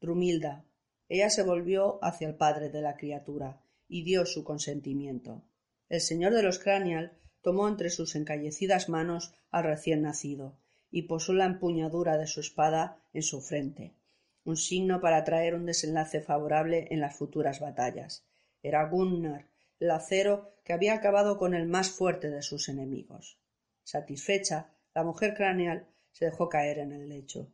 Drumilda. 0.00 0.64
Ella 1.08 1.30
se 1.30 1.42
volvió 1.42 2.02
hacia 2.02 2.26
el 2.26 2.36
padre 2.36 2.70
de 2.70 2.80
la 2.80 2.96
criatura 2.96 3.60
y 3.86 4.02
dio 4.02 4.24
su 4.24 4.44
consentimiento. 4.44 5.44
El 5.88 6.00
señor 6.00 6.32
de 6.34 6.42
los 6.42 6.58
Cranial 6.58 7.18
tomó 7.46 7.68
entre 7.68 7.90
sus 7.90 8.16
encallecidas 8.16 8.88
manos 8.88 9.32
al 9.52 9.62
recién 9.62 10.02
nacido 10.02 10.58
y 10.90 11.02
posó 11.02 11.32
la 11.32 11.44
empuñadura 11.44 12.18
de 12.18 12.26
su 12.26 12.40
espada 12.40 12.98
en 13.12 13.22
su 13.22 13.40
frente, 13.40 13.94
un 14.42 14.56
signo 14.56 15.00
para 15.00 15.22
traer 15.22 15.54
un 15.54 15.64
desenlace 15.64 16.20
favorable 16.20 16.88
en 16.90 16.98
las 16.98 17.14
futuras 17.14 17.60
batallas. 17.60 18.26
Era 18.64 18.88
Gunnar, 18.88 19.46
el 19.78 19.92
acero 19.92 20.56
que 20.64 20.72
había 20.72 20.94
acabado 20.94 21.38
con 21.38 21.54
el 21.54 21.68
más 21.68 21.90
fuerte 21.90 22.30
de 22.30 22.42
sus 22.42 22.68
enemigos. 22.68 23.38
Satisfecha, 23.84 24.72
la 24.92 25.04
mujer 25.04 25.34
Cranial 25.34 25.86
se 26.10 26.24
dejó 26.24 26.48
caer 26.48 26.80
en 26.80 26.90
el 26.90 27.08
lecho 27.08 27.52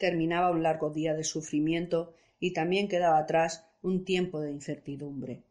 terminaba 0.00 0.50
un 0.50 0.62
largo 0.62 0.88
día 0.88 1.14
de 1.14 1.24
sufrimiento 1.24 2.14
y 2.38 2.54
también 2.54 2.88
quedaba 2.88 3.18
atrás 3.18 3.66
un 3.82 4.06
tiempo 4.06 4.40
de 4.40 4.50
incertidumbre. 4.50 5.42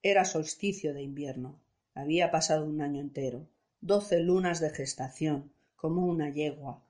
Era 0.00 0.24
solsticio 0.24 0.94
de 0.94 1.02
invierno. 1.02 1.60
Había 1.94 2.30
pasado 2.30 2.66
un 2.66 2.80
año 2.80 3.00
entero, 3.00 3.48
doce 3.80 4.18
lunas 4.18 4.60
de 4.60 4.70
gestación, 4.70 5.52
como 5.76 6.06
una 6.06 6.28
yegua. 6.30 6.82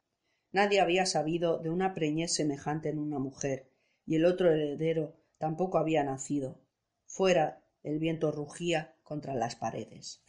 Nadie 0.51 0.81
había 0.81 1.05
sabido 1.05 1.59
de 1.59 1.69
una 1.69 1.95
preñez 1.95 2.33
semejante 2.33 2.89
en 2.89 2.99
una 2.99 3.19
mujer, 3.19 3.69
y 4.07 4.17
el 4.17 4.25
otro 4.25 4.51
heredero 4.51 5.17
tampoco 5.39 5.79
había 5.79 6.05
nacido. 6.05 6.59
Fuera 7.07 7.63
el 7.83 7.99
viento 7.99 8.33
rugía 8.33 8.95
contra 9.03 9.35
las 9.35 9.57
paredes. 9.57 10.23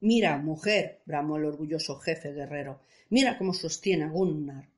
Mira, 0.00 0.36
mujer, 0.38 1.02
bramó 1.06 1.36
el 1.36 1.46
orgulloso 1.46 1.96
jefe 1.96 2.32
guerrero, 2.32 2.80
mira 3.08 3.38
cómo 3.38 3.54
sostiene 3.54 4.04
a 4.04 4.08
Gunnar. 4.08 4.68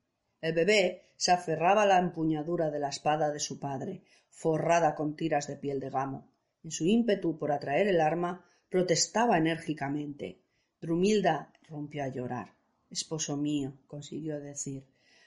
El 0.41 0.53
bebé 0.53 1.13
se 1.17 1.33
aferraba 1.33 1.83
a 1.83 1.87
la 1.87 1.99
empuñadura 1.99 2.71
de 2.71 2.81
la 2.81 2.89
espada 2.89 3.31
de 3.31 3.41
su 3.41 3.59
padre, 3.59 4.03
forrada 4.31 4.95
con 4.95 5.17
tiras 5.17 5.47
de 5.47 5.57
piel 5.57 5.81
de 5.81 5.91
gamo. 5.91 6.29
En 6.65 6.71
su 6.71 6.85
ímpetu 6.85 7.39
por 7.39 7.53
atraer 7.53 7.89
el 7.89 8.01
arma, 8.01 8.45
protestaba 8.73 9.37
enérgicamente. 9.37 10.39
Drumilda 10.81 11.53
rompió 11.69 12.05
a 12.05 12.09
llorar. 12.09 12.55
Esposo 12.89 13.37
mío, 13.37 13.75
consiguió 13.87 14.41
decir, 14.41 14.87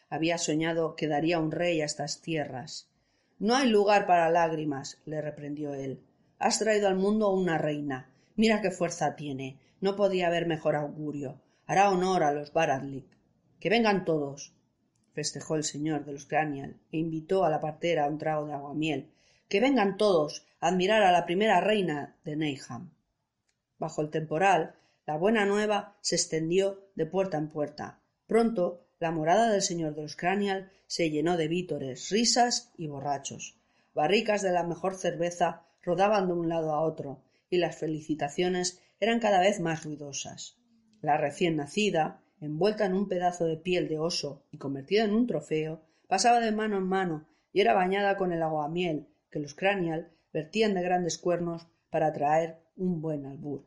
había 0.09 0.39
soñado 0.39 0.95
que 0.95 1.07
daría 1.07 1.37
un 1.39 1.51
rey 1.51 1.79
a 1.79 1.85
estas 1.85 2.21
tierras. 2.21 2.89
No 3.37 3.55
hay 3.55 3.69
lugar 3.69 4.07
para 4.07 4.31
lágrimas, 4.31 4.97
le 5.05 5.21
reprendió 5.21 5.75
él. 5.75 6.01
Has 6.39 6.57
traído 6.57 6.87
al 6.87 6.95
mundo 6.95 7.29
una 7.29 7.59
reina. 7.59 8.09
Mira 8.35 8.61
qué 8.63 8.71
fuerza 8.71 9.15
tiene. 9.15 9.59
No 9.79 9.95
podía 9.95 10.25
haber 10.25 10.47
mejor 10.47 10.75
augurio. 10.75 11.39
Hará 11.67 11.91
honor 11.91 12.23
a 12.23 12.33
los 12.33 12.51
Baradlik. 12.51 13.05
Que 13.59 13.69
vengan 13.69 14.05
todos 14.05 14.55
festejó 15.13 15.55
el 15.55 15.63
señor 15.63 16.03
de 16.03 16.13
los 16.13 16.25
Cranial 16.25 16.77
e 16.91 16.97
invitó 16.97 17.45
a 17.45 17.51
la 17.51 17.61
partera 17.61 18.05
a 18.05 18.09
un 18.09 18.17
trago 18.17 18.47
de 18.47 18.53
aguamiel. 18.53 19.11
Que 19.47 19.59
vengan 19.59 19.97
todos 19.97 20.47
a 20.59 20.69
admirar 20.69 21.03
a 21.03 21.11
la 21.11 21.27
primera 21.27 21.61
reina 21.61 22.15
de 22.25 22.35
Neyham. 22.35 22.94
Bajo 23.77 24.01
el 24.01 24.09
temporal, 24.09 24.75
la 25.05 25.17
buena 25.17 25.45
nueva 25.45 25.97
se 26.01 26.15
extendió 26.15 26.89
de 26.95 27.05
puerta 27.05 27.37
en 27.37 27.49
puerta. 27.49 27.99
Pronto 28.27 28.87
la 28.99 29.11
morada 29.11 29.51
del 29.51 29.61
señor 29.61 29.95
de 29.95 30.01
los 30.01 30.15
Cranial 30.15 30.71
se 30.87 31.09
llenó 31.09 31.37
de 31.37 31.47
vítores, 31.47 32.09
risas 32.09 32.71
y 32.77 32.87
borrachos. 32.87 33.57
Barricas 33.93 34.41
de 34.41 34.51
la 34.51 34.63
mejor 34.63 34.95
cerveza 34.95 35.65
rodaban 35.81 36.27
de 36.27 36.33
un 36.33 36.49
lado 36.49 36.71
a 36.73 36.81
otro, 36.81 37.23
y 37.49 37.57
las 37.57 37.77
felicitaciones 37.77 38.81
eran 38.99 39.19
cada 39.19 39.39
vez 39.39 39.59
más 39.59 39.83
ruidosas. 39.83 40.57
La 41.01 41.17
recién 41.17 41.57
nacida, 41.57 42.21
envuelta 42.39 42.85
en 42.85 42.93
un 42.93 43.07
pedazo 43.07 43.45
de 43.45 43.57
piel 43.57 43.87
de 43.87 43.99
oso 43.99 44.43
y 44.51 44.57
convertida 44.57 45.03
en 45.03 45.13
un 45.13 45.27
trofeo, 45.27 45.81
pasaba 46.07 46.39
de 46.39 46.51
mano 46.51 46.77
en 46.77 46.83
mano 46.83 47.27
y 47.53 47.61
era 47.61 47.73
bañada 47.73 48.17
con 48.17 48.31
el 48.31 48.41
aguamiel 48.41 49.07
que 49.29 49.39
los 49.39 49.53
cranial 49.53 50.11
vertían 50.33 50.73
de 50.73 50.81
grandes 50.81 51.17
cuernos 51.17 51.67
para 51.89 52.11
traer 52.11 52.57
un 52.75 53.01
buen 53.01 53.25
albur. 53.25 53.65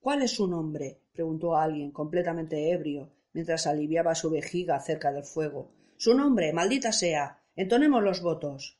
¿Cuál 0.00 0.22
es 0.22 0.32
su 0.32 0.46
nombre? 0.46 1.00
preguntó 1.12 1.56
alguien 1.56 1.90
completamente 1.90 2.70
ebrio 2.70 3.10
mientras 3.32 3.66
aliviaba 3.66 4.14
su 4.14 4.30
vejiga 4.30 4.80
cerca 4.80 5.12
del 5.12 5.24
fuego. 5.24 5.72
Su 5.96 6.14
nombre, 6.14 6.52
maldita 6.52 6.92
sea. 6.92 7.42
Entonemos 7.54 8.02
los 8.02 8.22
votos. 8.22 8.78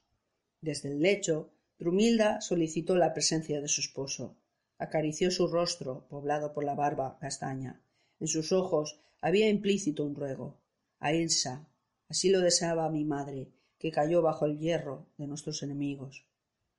Desde 0.60 0.90
el 0.90 1.00
lecho, 1.00 1.50
Drumilda 1.78 2.40
solicitó 2.40 2.96
la 2.96 3.12
presencia 3.12 3.60
de 3.60 3.68
su 3.68 3.80
esposo. 3.80 4.36
Acarició 4.78 5.30
su 5.30 5.48
rostro, 5.48 6.06
poblado 6.08 6.52
por 6.52 6.64
la 6.64 6.74
barba 6.74 7.18
castaña. 7.20 7.82
En 8.20 8.28
sus 8.28 8.52
ojos 8.52 9.00
había 9.20 9.48
implícito 9.48 10.04
un 10.04 10.14
ruego. 10.14 10.58
A 11.00 11.12
Ilsa, 11.12 11.68
así 12.08 12.30
lo 12.30 12.40
deseaba 12.40 12.90
mi 12.90 13.04
madre, 13.04 13.52
que 13.78 13.90
cayó 13.90 14.22
bajo 14.22 14.46
el 14.46 14.58
hierro 14.58 15.06
de 15.18 15.26
nuestros 15.26 15.62
enemigos. 15.62 16.26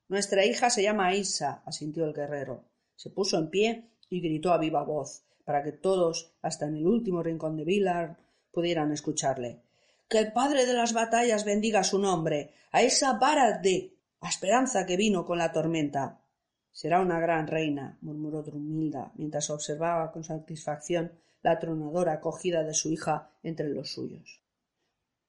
Nuestra 0.07 0.45
hija 0.45 0.69
se 0.69 0.83
llama 0.83 1.15
Ilsa, 1.15 1.61
asintió 1.65 2.05
el 2.05 2.13
guerrero. 2.13 2.63
Se 2.98 3.10
puso 3.10 3.38
en 3.38 3.50
pie 3.50 3.86
y 4.10 4.20
gritó 4.20 4.52
a 4.52 4.58
viva 4.58 4.84
voz, 4.84 5.24
para 5.45 5.64
que 5.64 5.72
todos, 5.72 6.34
hasta 6.41 6.66
en 6.66 6.76
el 6.76 6.86
último 6.86 7.24
rincón 7.24 7.56
de 7.56 7.64
Villard, 7.64 8.18
pudieran 8.52 8.91
escucharle. 8.91 9.62
Que 10.10 10.20
el 10.20 10.34
padre 10.34 10.66
de 10.66 10.74
las 10.74 10.91
batallas 10.91 11.45
bendiga 11.45 11.86
su 11.86 12.00
nombre, 12.00 12.52
a 12.72 12.82
esa 12.82 13.14
vara 13.14 13.60
de 13.60 13.93
a 14.20 14.30
esperanza 14.30 14.86
que 14.86 14.98
vino 14.98 15.26
con 15.26 15.38
la 15.38 15.52
tormenta. 15.52 16.20
Será 16.72 17.02
una 17.02 17.20
gran 17.20 17.48
reina, 17.48 17.98
murmuró 18.02 18.43
Drumilda, 18.43 19.12
mientras 19.16 19.50
observaba 19.50 20.12
con 20.12 20.24
satisfacción 20.24 21.12
la 21.43 21.60
tronadora 21.60 22.14
acogida 22.14 22.64
de 22.64 22.74
su 22.74 22.89
hija 22.89 23.30
entre 23.43 23.70
los 23.70 23.91
suyos. 23.93 24.41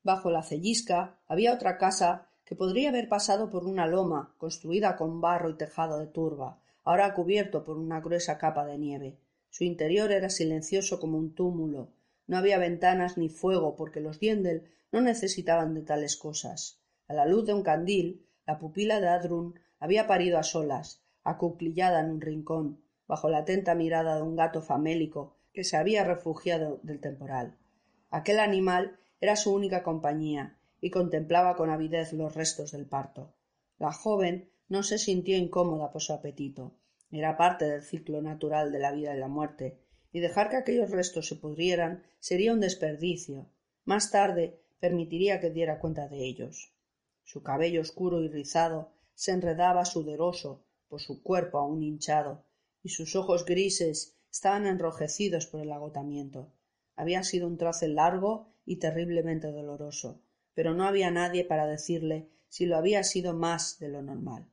Bajo 0.02 0.30
la 0.30 0.42
cellisca 0.42 1.18
había 1.26 1.52
otra 1.52 1.76
casa 1.76 2.28
que 2.44 2.56
podría 2.56 2.88
haber 2.88 3.08
pasado 3.08 3.50
por 3.50 3.66
una 3.66 3.86
loma 3.86 4.34
construida 4.38 4.96
con 4.96 5.20
barro 5.20 5.50
y 5.50 5.54
tejado 5.54 5.98
de 5.98 6.06
turba, 6.06 6.58
ahora 6.84 7.14
cubierto 7.14 7.64
por 7.64 7.78
una 7.78 8.00
gruesa 8.00 8.38
capa 8.38 8.64
de 8.66 8.78
nieve. 8.78 9.18
Su 9.50 9.64
interior 9.64 10.12
era 10.12 10.30
silencioso 10.30 11.00
como 11.00 11.18
un 11.18 11.34
túmulo. 11.34 11.92
No 12.26 12.36
había 12.36 12.58
ventanas 12.58 13.16
ni 13.16 13.28
fuego 13.28 13.76
porque 13.76 14.00
los 14.00 14.20
Diendel 14.20 14.70
no 14.92 15.00
necesitaban 15.00 15.74
de 15.74 15.82
tales 15.82 16.16
cosas. 16.16 16.80
A 17.06 17.14
la 17.14 17.26
luz 17.26 17.46
de 17.46 17.54
un 17.54 17.62
candil, 17.62 18.26
la 18.46 18.58
pupila 18.58 19.00
de 19.00 19.08
Adrun 19.08 19.58
había 19.78 20.06
parido 20.06 20.38
a 20.38 20.42
solas, 20.42 21.02
acuclillada 21.24 22.00
en 22.00 22.10
un 22.10 22.20
rincón, 22.20 22.82
bajo 23.06 23.28
la 23.28 23.38
atenta 23.38 23.74
mirada 23.74 24.16
de 24.16 24.22
un 24.22 24.36
gato 24.36 24.60
famélico 24.62 25.36
que 25.52 25.64
se 25.64 25.76
había 25.76 26.04
refugiado 26.04 26.80
del 26.82 27.00
temporal. 27.00 27.56
Aquel 28.10 28.38
animal 28.38 28.98
era 29.20 29.36
su 29.36 29.52
única 29.52 29.82
compañía 29.82 30.58
y 30.80 30.90
contemplaba 30.90 31.56
con 31.56 31.70
avidez 31.70 32.12
los 32.12 32.34
restos 32.34 32.72
del 32.72 32.86
parto. 32.86 33.34
La 33.78 33.92
joven 33.92 34.50
no 34.68 34.82
se 34.82 34.98
sintió 34.98 35.36
incómoda 35.36 35.90
por 35.90 36.02
su 36.02 36.12
apetito. 36.12 36.74
Era 37.10 37.36
parte 37.36 37.64
del 37.64 37.82
ciclo 37.82 38.20
natural 38.20 38.70
de 38.70 38.78
la 38.78 38.92
vida 38.92 39.14
y 39.14 39.18
la 39.18 39.28
muerte, 39.28 39.80
y 40.12 40.20
dejar 40.20 40.50
que 40.50 40.56
aquellos 40.56 40.90
restos 40.90 41.26
se 41.26 41.36
pudrieran 41.36 42.02
sería 42.18 42.52
un 42.52 42.60
desperdicio. 42.60 43.50
Más 43.84 44.10
tarde 44.10 44.60
permitiría 44.78 45.40
que 45.40 45.50
diera 45.50 45.78
cuenta 45.78 46.08
de 46.08 46.24
ellos. 46.24 46.74
Su 47.24 47.42
cabello 47.42 47.80
oscuro 47.80 48.20
y 48.22 48.28
rizado 48.28 48.92
se 49.14 49.32
enredaba 49.32 49.84
sudoroso 49.84 50.64
por 50.88 51.00
su 51.00 51.22
cuerpo 51.22 51.58
aún 51.58 51.82
hinchado, 51.82 52.44
y 52.82 52.90
sus 52.90 53.16
ojos 53.16 53.44
grises 53.44 54.18
estaban 54.30 54.66
enrojecidos 54.66 55.46
por 55.46 55.60
el 55.60 55.72
agotamiento. 55.72 56.52
Había 56.94 57.22
sido 57.22 57.46
un 57.46 57.56
trace 57.56 57.88
largo 57.88 58.48
y 58.64 58.76
terriblemente 58.76 59.50
doloroso, 59.50 60.20
pero 60.54 60.74
no 60.74 60.84
había 60.84 61.10
nadie 61.10 61.44
para 61.44 61.66
decirle 61.66 62.28
si 62.48 62.66
lo 62.66 62.76
había 62.76 63.02
sido 63.04 63.34
más 63.34 63.78
de 63.78 63.88
lo 63.88 64.02
normal. 64.02 64.46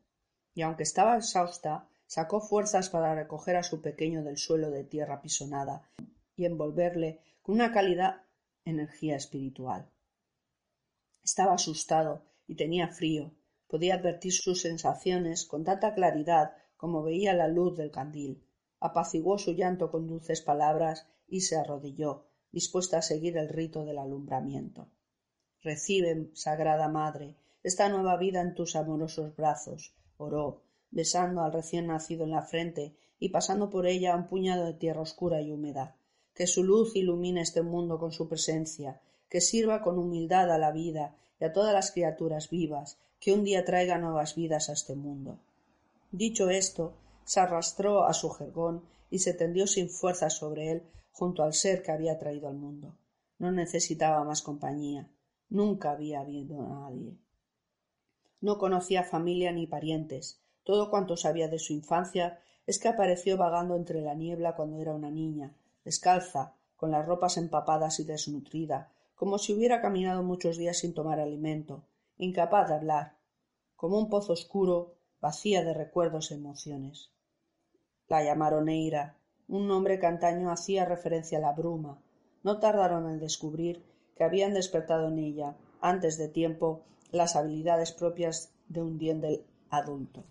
Y 0.56 0.64
aunque 0.64 0.84
estaba 0.84 1.18
exhausta, 1.18 1.88
sacó 2.08 2.42
fuerzas 2.42 2.90
para 2.90 3.14
recoger 3.14 3.58
a 3.58 3.64
su 3.64 3.82
pequeño 3.82 4.24
del 4.24 4.38
suelo 4.38 4.72
de 4.72 4.84
tierra 4.84 5.22
pisonada 5.22 5.88
y 6.36 6.46
envolverle 6.46 7.20
con 7.44 7.56
una 7.56 7.72
cálida 7.72 8.26
energía 8.64 9.16
espiritual. 9.16 9.92
Estaba 11.24 11.54
asustado 11.54 12.24
y 12.48 12.56
tenía 12.56 12.88
frío. 12.88 13.32
Podía 13.68 13.96
advertir 13.96 14.32
sus 14.32 14.62
sensaciones 14.62 15.46
con 15.46 15.64
tanta 15.64 15.94
claridad 15.94 16.56
como 16.78 17.04
veía 17.04 17.34
la 17.34 17.48
luz 17.48 17.78
del 17.78 17.92
candil. 17.92 18.44
Apaciguó 18.80 19.38
su 19.38 19.54
llanto 19.54 19.92
con 19.92 20.08
dulces 20.08 20.42
palabras 20.42 21.08
y 21.28 21.42
se 21.42 21.58
arrodilló, 21.58 22.28
dispuesta 22.52 23.00
a 23.00 23.02
seguir 23.02 23.38
el 23.38 23.50
rito 23.50 23.86
del 23.86 23.98
alumbramiento. 23.98 24.90
Recibe, 25.62 26.30
Sagrada 26.34 26.88
Madre, 26.88 27.36
esta 27.64 27.90
nueva 27.90 28.18
vida 28.18 28.42
en 28.42 28.54
tus 28.54 28.76
amorosos 28.76 29.36
brazos, 29.36 29.96
oró, 30.18 30.62
besando 30.92 31.42
al 31.42 31.54
recién 31.54 31.88
nacido 31.88 32.24
en 32.24 32.32
la 32.32 32.42
frente 32.42 32.96
y 33.20 33.30
pasando 33.30 33.70
por 33.70 33.88
ella 33.88 34.16
un 34.16 34.28
puñado 34.28 34.66
de 34.66 34.74
tierra 34.74 35.02
oscura 35.02 35.42
y 35.42 35.52
húmeda. 35.52 35.96
Que 36.34 36.48
su 36.48 36.64
luz 36.64 36.96
ilumine 36.96 37.42
este 37.42 37.62
mundo 37.62 37.98
con 37.98 38.12
su 38.12 38.28
presencia, 38.28 39.02
que 39.30 39.42
sirva 39.42 39.82
con 39.82 39.98
humildad 39.98 40.52
a 40.52 40.58
la 40.58 40.72
vida 40.72 41.16
y 41.40 41.46
a 41.46 41.54
todas 41.54 41.74
las 41.74 41.92
criaturas 41.92 42.50
vivas, 42.50 42.98
que 43.20 43.34
un 43.34 43.44
día 43.44 43.66
traiga 43.66 43.98
nuevas 43.98 44.36
vidas 44.36 44.70
a 44.70 44.74
este 44.74 44.96
mundo. 44.96 45.40
Dicho 46.12 46.50
esto, 46.50 46.94
se 47.24 47.40
arrastró 47.40 48.06
a 48.06 48.14
su 48.14 48.30
jergón 48.30 48.84
y 49.10 49.20
se 49.20 49.34
tendió 49.34 49.68
sin 49.68 49.90
fuerza 49.90 50.30
sobre 50.30 50.72
él 50.72 50.84
junto 51.12 51.44
al 51.44 51.54
ser 51.54 51.82
que 51.82 51.92
había 51.92 52.20
traído 52.20 52.48
al 52.48 52.56
mundo. 52.56 52.96
No 53.40 53.52
necesitaba 53.52 54.24
más 54.24 54.42
compañía. 54.42 55.10
Nunca 55.50 55.92
había 55.92 56.22
habido 56.22 56.62
nadie. 56.62 57.18
No 58.42 58.58
conocía 58.58 59.04
familia 59.04 59.52
ni 59.52 59.68
parientes. 59.68 60.42
Todo 60.64 60.90
cuanto 60.90 61.18
sabía 61.18 61.48
de 61.48 61.60
su 61.60 61.74
infancia 61.74 62.40
es 62.66 62.80
que 62.80 62.88
apareció 62.88 63.38
vagando 63.38 63.76
entre 63.76 64.02
la 64.02 64.16
niebla 64.16 64.56
cuando 64.56 64.80
era 64.80 64.94
una 64.94 65.12
niña, 65.12 65.56
descalza, 65.84 66.56
con 66.76 66.92
las 66.92 67.06
ropas 67.06 67.38
empapadas 67.38 68.00
y 68.00 68.04
desnutrida, 68.04 68.92
como 69.16 69.38
si 69.38 69.54
hubiera 69.54 69.82
caminado 69.82 70.24
muchos 70.24 70.58
días 70.58 70.78
sin 70.78 70.94
tomar 70.94 71.20
alimento, 71.20 71.86
incapaz 72.18 72.68
de 72.70 72.76
hablar, 72.76 73.18
como 73.76 73.98
un 73.98 74.10
pozo 74.10 74.34
oscuro, 74.34 74.96
vacía 75.22 75.64
de 75.64 75.74
recuerdos 75.74 76.32
e 76.32 76.36
emociones. 76.36 77.12
La 78.08 78.24
llamaron 78.24 78.70
Eira, 78.70 79.18
un 79.48 79.68
nombre 79.68 80.00
que 80.00 80.06
antaño 80.06 80.52
hacía 80.52 80.86
referencia 80.86 81.38
a 81.38 81.42
la 81.42 81.54
bruma. 81.54 82.02
No 82.44 82.60
tardaron 82.60 83.10
en 83.10 83.20
descubrir 83.20 83.84
que 84.16 84.24
habían 84.24 84.54
despertado 84.54 85.08
en 85.08 85.20
ella, 85.20 85.56
antes 85.82 86.18
de 86.18 86.28
tiempo, 86.28 86.84
las 87.12 87.36
habilidades 87.36 87.92
propias 87.92 88.54
de 88.68 88.82
un 88.82 88.98
diendel 88.98 89.46
adulto. 89.70 90.26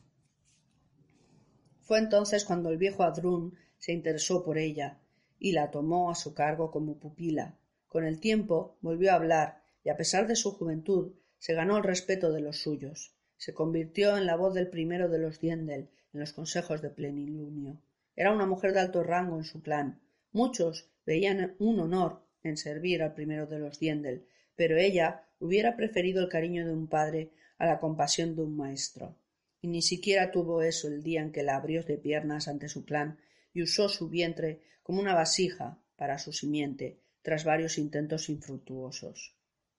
Fue 1.83 1.99
entonces 1.99 2.45
cuando 2.45 2.71
el 2.71 2.79
viejo 2.79 3.03
Adrún 3.03 3.57
se 3.79 3.93
interesó 3.93 4.43
por 4.43 4.59
ella 4.59 5.01
y 5.39 5.53
la 5.53 5.71
tomó 5.71 6.11
a 6.11 6.15
su 6.15 6.35
cargo 6.35 6.71
como 6.71 6.99
pupila. 6.99 7.59
Con 7.89 8.05
el 8.05 8.21
tiempo 8.21 8.79
volvió 8.81 9.13
a 9.13 9.17
hablar 9.17 9.63
y 9.85 9.91
a 9.91 9.97
pesar 9.97 10.27
de 10.27 10.37
su 10.37 10.53
juventud 10.53 11.13
se 11.39 11.55
ganó 11.55 11.77
el 11.77 11.85
respeto 11.85 12.33
de 12.33 12.41
los 12.41 12.59
suyos. 12.63 13.15
Se 13.37 13.53
convirtió 13.53 14.17
en 14.17 14.27
la 14.27 14.37
voz 14.37 14.55
del 14.55 14.71
primero 14.71 15.09
de 15.11 15.19
los 15.19 15.41
Diendel 15.41 15.91
en 16.15 16.21
los 16.21 16.33
consejos 16.33 16.81
de 16.81 16.91
plenilunio. 16.91 17.83
Era 18.17 18.33
una 18.33 18.47
mujer 18.47 18.73
de 18.73 18.81
alto 18.81 19.03
rango 19.03 19.37
en 19.37 19.45
su 19.45 19.61
clan. 19.61 20.01
Muchos 20.33 20.89
veían 21.05 21.57
un 21.59 21.81
honor 21.81 22.23
en 22.43 22.57
servir 22.57 23.03
al 23.03 23.15
primero 23.15 23.47
de 23.47 23.59
los 23.59 23.79
Diendel, 23.79 24.27
pero 24.57 24.79
ella 24.79 25.29
hubiera 25.45 25.77
preferido 25.77 26.23
el 26.23 26.31
cariño 26.31 26.65
de 26.65 26.73
un 26.73 26.89
padre 26.89 27.31
a 27.59 27.67
la 27.67 27.79
compasión 27.79 28.35
de 28.35 28.41
un 28.41 28.57
maestro. 28.57 29.19
Y 29.61 29.69
ni 29.69 29.83
siquiera 29.83 30.31
tuvo 30.31 30.63
eso 30.63 30.89
el 30.89 31.03
día 31.03 31.21
en 31.21 31.33
que 31.33 31.43
la 31.43 31.57
abrió 31.57 31.83
de 31.83 31.99
piernas 31.99 32.49
ante 32.49 32.71
su 32.71 32.87
clan 32.87 33.19
y 33.53 33.63
usó 33.63 33.91
su 33.91 34.09
vientre 34.09 34.63
como 34.83 35.03
una 35.03 35.15
vasija 35.15 35.79
para 35.97 36.19
su 36.19 36.33
simiente, 36.33 36.99
tras 37.21 37.45
varios 37.45 37.77
intentos 37.77 38.31
infructuosos. 38.31 39.37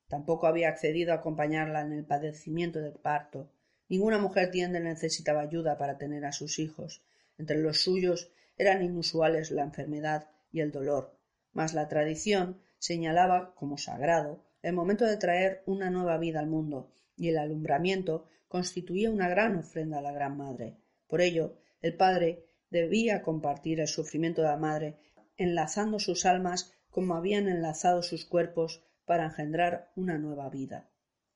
Tampoco 0.07 0.45
había 0.45 0.69
accedido 0.69 1.13
a 1.13 1.15
acompañarla 1.15 1.81
en 1.81 1.93
el 1.93 2.05
padecimiento 2.05 2.79
del 2.79 2.99
parto. 2.99 3.51
Ninguna 3.89 4.19
mujer 4.19 4.51
tiende 4.51 4.79
necesitaba 4.79 5.41
ayuda 5.41 5.79
para 5.79 5.97
tener 5.97 6.25
a 6.25 6.31
sus 6.31 6.59
hijos, 6.59 7.03
entre 7.39 7.57
los 7.57 7.81
suyos 7.81 8.31
eran 8.55 8.83
inusuales 8.83 9.49
la 9.49 9.63
enfermedad 9.63 10.29
y 10.51 10.61
el 10.61 10.71
dolor, 10.71 11.17
mas 11.53 11.73
la 11.73 11.87
tradición 11.87 12.61
señalaba 12.77 13.55
como 13.55 13.79
sagrado 13.79 14.45
el 14.65 14.73
momento 14.73 15.05
de 15.05 15.17
traer 15.17 15.63
una 15.65 15.89
nueva 15.89 16.17
vida 16.17 16.39
al 16.39 16.47
mundo, 16.47 16.91
y 17.15 17.29
el 17.29 17.37
alumbramiento 17.37 18.27
constituía 18.47 19.11
una 19.11 19.29
gran 19.29 19.55
ofrenda 19.55 19.99
a 19.99 20.01
la 20.01 20.11
Gran 20.11 20.37
Madre. 20.37 20.77
Por 21.07 21.21
ello, 21.21 21.59
el 21.81 21.95
padre 21.95 22.45
debía 22.69 23.21
compartir 23.21 23.79
el 23.79 23.87
sufrimiento 23.87 24.41
de 24.41 24.47
la 24.47 24.57
madre, 24.57 24.97
enlazando 25.37 25.99
sus 25.99 26.25
almas 26.25 26.73
como 26.89 27.15
habían 27.15 27.47
enlazado 27.47 28.01
sus 28.01 28.25
cuerpos 28.25 28.83
para 29.05 29.25
engendrar 29.25 29.91
una 29.95 30.17
nueva 30.17 30.49
vida. 30.49 30.89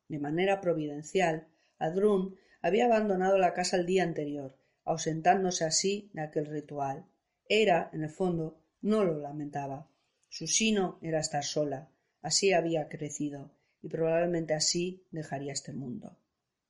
De 0.08 0.20
manera 0.20 0.60
providencial, 0.60 1.48
Adrún 1.78 2.36
había 2.62 2.86
abandonado 2.86 3.38
la 3.38 3.54
casa 3.54 3.78
el 3.78 3.86
día 3.86 4.04
anterior 4.04 4.60
ausentándose 4.90 5.66
así 5.66 6.10
de 6.14 6.22
aquel 6.22 6.48
ritual. 6.48 7.06
Era, 7.48 7.92
en 7.94 8.04
el 8.04 8.10
fondo, 8.10 8.64
no 8.82 9.04
lo 9.04 9.20
lamentaba. 9.20 9.88
Su 10.30 10.48
sino 10.48 10.98
era 11.04 11.20
estar 11.20 11.44
sola. 11.44 11.92
Así 12.22 12.54
había 12.54 12.90
crecido, 12.90 13.52
y 13.82 13.90
probablemente 13.90 14.54
así 14.54 15.06
dejaría 15.12 15.54
este 15.54 15.74
mundo. 15.74 16.18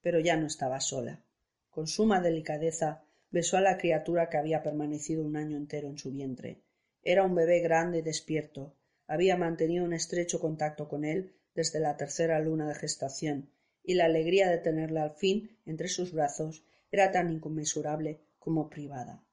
Pero 0.01 0.19
ya 0.19 0.37
no 0.37 0.47
estaba 0.47 0.79
sola. 0.79 1.23
Con 1.69 1.87
suma 1.87 2.21
delicadeza 2.21 3.03
besó 3.31 3.57
a 3.57 3.61
la 3.61 3.77
criatura 3.77 4.29
que 4.29 4.37
había 4.37 4.63
permanecido 4.63 5.23
un 5.23 5.35
año 5.35 5.57
entero 5.57 5.87
en 5.87 5.97
su 5.97 6.11
vientre. 6.11 6.63
Era 7.01 7.23
un 7.23 7.35
bebé 7.35 7.59
grande 7.59 7.99
y 7.99 8.01
despierto. 8.01 8.75
Había 9.07 9.37
mantenido 9.37 9.85
un 9.85 9.93
estrecho 9.93 10.39
contacto 10.39 10.87
con 10.87 11.05
él 11.05 11.35
desde 11.55 11.79
la 11.79 11.97
tercera 11.97 12.39
luna 12.39 12.67
de 12.67 12.75
gestación, 12.75 13.49
y 13.83 13.95
la 13.95 14.05
alegría 14.05 14.49
de 14.49 14.59
tenerla 14.59 15.03
al 15.03 15.15
fin 15.15 15.57
entre 15.65 15.87
sus 15.87 16.11
brazos 16.11 16.63
era 16.91 17.11
tan 17.11 17.31
inconmensurable 17.31 18.21
como 18.37 18.69
privada. 18.69 19.23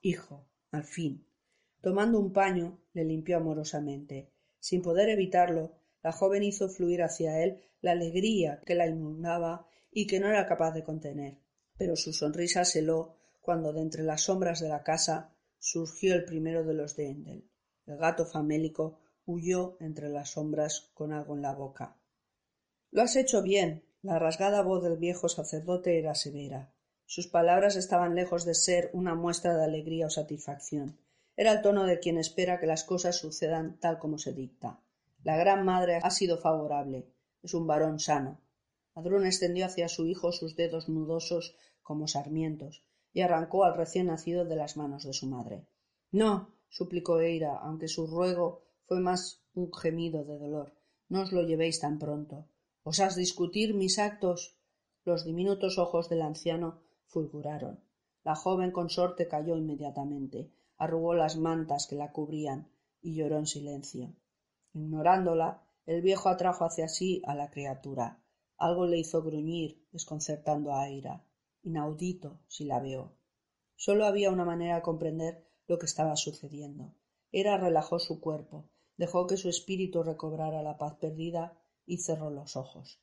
Hijo, 0.00 0.46
al 0.70 0.84
fin. 0.84 1.26
Tomando 1.80 2.18
un 2.18 2.32
paño, 2.32 2.80
le 2.92 3.04
limpió 3.04 3.36
amorosamente. 3.36 4.33
Sin 4.64 4.80
poder 4.80 5.10
evitarlo, 5.10 5.76
la 6.02 6.10
joven 6.10 6.42
hizo 6.42 6.70
fluir 6.70 7.02
hacia 7.02 7.42
él 7.42 7.60
la 7.82 7.90
alegría 7.92 8.62
que 8.64 8.74
la 8.74 8.86
inundaba 8.86 9.68
y 9.90 10.06
que 10.06 10.18
no 10.18 10.26
era 10.26 10.46
capaz 10.46 10.72
de 10.72 10.82
contener. 10.82 11.36
Pero 11.76 11.96
su 11.96 12.14
sonrisa 12.14 12.64
se 12.64 12.78
heló 12.78 13.14
cuando 13.42 13.74
de 13.74 13.82
entre 13.82 14.02
las 14.04 14.22
sombras 14.22 14.60
de 14.60 14.70
la 14.70 14.82
casa 14.82 15.36
surgió 15.58 16.14
el 16.14 16.24
primero 16.24 16.64
de 16.64 16.72
los 16.72 16.96
de 16.96 17.10
Endel. 17.10 17.50
El 17.84 17.98
gato 17.98 18.24
famélico 18.24 19.00
huyó 19.26 19.76
entre 19.80 20.08
las 20.08 20.30
sombras 20.30 20.90
con 20.94 21.12
algo 21.12 21.34
en 21.34 21.42
la 21.42 21.52
boca. 21.52 21.98
Lo 22.90 23.02
has 23.02 23.16
hecho 23.16 23.42
bien. 23.42 23.84
La 24.00 24.18
rasgada 24.18 24.62
voz 24.62 24.82
del 24.82 24.96
viejo 24.96 25.28
sacerdote 25.28 25.98
era 25.98 26.14
severa. 26.14 26.72
Sus 27.04 27.26
palabras 27.26 27.76
estaban 27.76 28.14
lejos 28.14 28.46
de 28.46 28.54
ser 28.54 28.88
una 28.94 29.14
muestra 29.14 29.58
de 29.58 29.64
alegría 29.64 30.06
o 30.06 30.10
satisfacción. 30.10 31.03
Era 31.36 31.52
el 31.52 31.62
tono 31.62 31.84
de 31.84 31.98
quien 31.98 32.18
espera 32.18 32.60
que 32.60 32.66
las 32.66 32.84
cosas 32.84 33.18
sucedan 33.18 33.78
tal 33.80 33.98
como 33.98 34.18
se 34.18 34.32
dicta. 34.32 34.80
La 35.22 35.36
gran 35.36 35.64
madre 35.64 35.98
ha 36.02 36.10
sido 36.10 36.38
favorable. 36.38 37.08
Es 37.42 37.54
un 37.54 37.66
varón 37.66 37.98
sano. 37.98 38.40
Adrún 38.94 39.26
extendió 39.26 39.66
hacia 39.66 39.88
su 39.88 40.06
hijo 40.06 40.32
sus 40.32 40.54
dedos 40.54 40.88
nudosos 40.88 41.56
como 41.82 42.06
sarmientos 42.06 42.84
y 43.12 43.22
arrancó 43.22 43.64
al 43.64 43.76
recién 43.76 44.06
nacido 44.06 44.44
de 44.44 44.56
las 44.56 44.76
manos 44.76 45.04
de 45.04 45.12
su 45.12 45.26
madre. 45.26 45.66
No, 46.10 46.54
suplicó 46.68 47.20
Eira, 47.20 47.56
aunque 47.56 47.88
su 47.88 48.06
ruego 48.06 48.62
fue 48.86 49.00
más 49.00 49.42
un 49.54 49.72
gemido 49.72 50.24
de 50.24 50.38
dolor. 50.38 50.74
No 51.08 51.22
os 51.22 51.32
lo 51.32 51.42
llevéis 51.42 51.80
tan 51.80 51.98
pronto. 51.98 52.48
¿Osás 52.82 53.16
discutir 53.16 53.74
mis 53.74 53.98
actos? 53.98 54.58
Los 55.04 55.24
diminutos 55.24 55.78
ojos 55.78 56.08
del 56.08 56.22
anciano 56.22 56.82
fulguraron. 57.06 57.82
La 58.24 58.34
joven 58.34 58.70
consorte 58.72 59.28
cayó 59.28 59.56
inmediatamente, 59.56 60.50
arrugó 60.76 61.14
las 61.14 61.36
mantas 61.36 61.86
que 61.86 61.96
la 61.96 62.12
cubrían 62.12 62.70
y 63.00 63.14
lloró 63.14 63.38
en 63.38 63.46
silencio. 63.46 64.14
Ignorándola, 64.72 65.62
el 65.86 66.02
viejo 66.02 66.28
atrajo 66.28 66.64
hacia 66.64 66.88
sí 66.88 67.22
a 67.26 67.34
la 67.34 67.50
criatura. 67.50 68.22
Algo 68.56 68.86
le 68.86 68.98
hizo 68.98 69.22
gruñir, 69.22 69.86
desconcertando 69.92 70.72
a 70.72 70.82
Aira. 70.82 71.24
Inaudito, 71.62 72.40
si 72.48 72.64
la 72.64 72.80
veo. 72.80 73.12
Solo 73.76 74.06
había 74.06 74.30
una 74.30 74.44
manera 74.44 74.76
de 74.76 74.82
comprender 74.82 75.46
lo 75.66 75.78
que 75.78 75.86
estaba 75.86 76.16
sucediendo. 76.16 76.94
Era 77.32 77.56
relajó 77.56 77.98
su 77.98 78.20
cuerpo, 78.20 78.70
dejó 78.96 79.26
que 79.26 79.36
su 79.36 79.48
espíritu 79.48 80.02
recobrara 80.02 80.62
la 80.62 80.78
paz 80.78 80.94
perdida 80.94 81.58
y 81.86 81.98
cerró 81.98 82.30
los 82.30 82.56
ojos. 82.56 83.00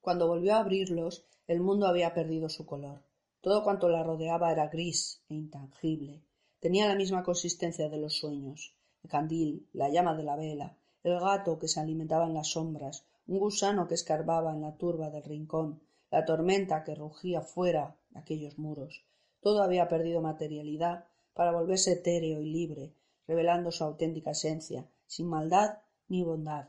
Cuando 0.00 0.28
volvió 0.28 0.54
a 0.54 0.60
abrirlos, 0.60 1.26
el 1.46 1.60
mundo 1.60 1.86
había 1.86 2.14
perdido 2.14 2.48
su 2.48 2.64
color. 2.64 3.02
Todo 3.40 3.62
cuanto 3.62 3.88
la 3.88 4.02
rodeaba 4.02 4.50
era 4.50 4.66
gris 4.66 5.22
e 5.28 5.34
intangible. 5.34 6.22
Tenía 6.58 6.88
la 6.88 6.96
misma 6.96 7.22
consistencia 7.22 7.88
de 7.88 7.98
los 7.98 8.14
sueños. 8.18 8.74
El 9.04 9.10
candil, 9.10 9.68
la 9.72 9.88
llama 9.88 10.16
de 10.16 10.24
la 10.24 10.34
vela, 10.34 10.76
el 11.04 11.20
gato 11.20 11.58
que 11.58 11.68
se 11.68 11.78
alimentaba 11.78 12.26
en 12.26 12.34
las 12.34 12.48
sombras, 12.48 13.04
un 13.28 13.38
gusano 13.38 13.86
que 13.86 13.94
escarbaba 13.94 14.52
en 14.52 14.62
la 14.62 14.76
turba 14.76 15.10
del 15.10 15.22
rincón, 15.22 15.80
la 16.10 16.24
tormenta 16.24 16.82
que 16.82 16.96
rugía 16.96 17.42
fuera 17.42 17.96
de 18.10 18.18
aquellos 18.18 18.58
muros. 18.58 19.04
Todo 19.40 19.62
había 19.62 19.88
perdido 19.88 20.20
materialidad 20.20 21.04
para 21.34 21.52
volverse 21.52 21.92
etéreo 21.92 22.40
y 22.40 22.50
libre, 22.50 22.92
revelando 23.28 23.70
su 23.70 23.84
auténtica 23.84 24.32
esencia, 24.32 24.88
sin 25.06 25.28
maldad 25.28 25.78
ni 26.08 26.24
bondad. 26.24 26.68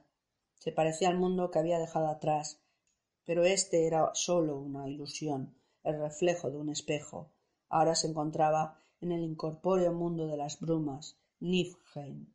Se 0.53 0.71
parecía 0.71 1.09
al 1.09 1.17
mundo 1.17 1.49
que 1.49 1.57
había 1.57 1.79
dejado 1.79 2.09
atrás, 2.09 2.59
pero 3.25 3.43
éste 3.43 3.87
era 3.87 4.11
sólo 4.13 4.59
una 4.59 4.87
ilusión, 4.87 5.55
el 5.83 5.99
reflejo 5.99 6.51
de 6.51 6.57
un 6.57 6.69
espejo. 6.69 7.31
Ahora 7.69 7.95
se 7.95 8.07
encontraba 8.07 8.79
en 9.01 9.11
el 9.11 9.21
incorpóreo 9.21 9.93
mundo 9.93 10.27
de 10.27 10.37
las 10.37 10.59
brumas, 10.59 11.17
Niflheim. 11.39 12.27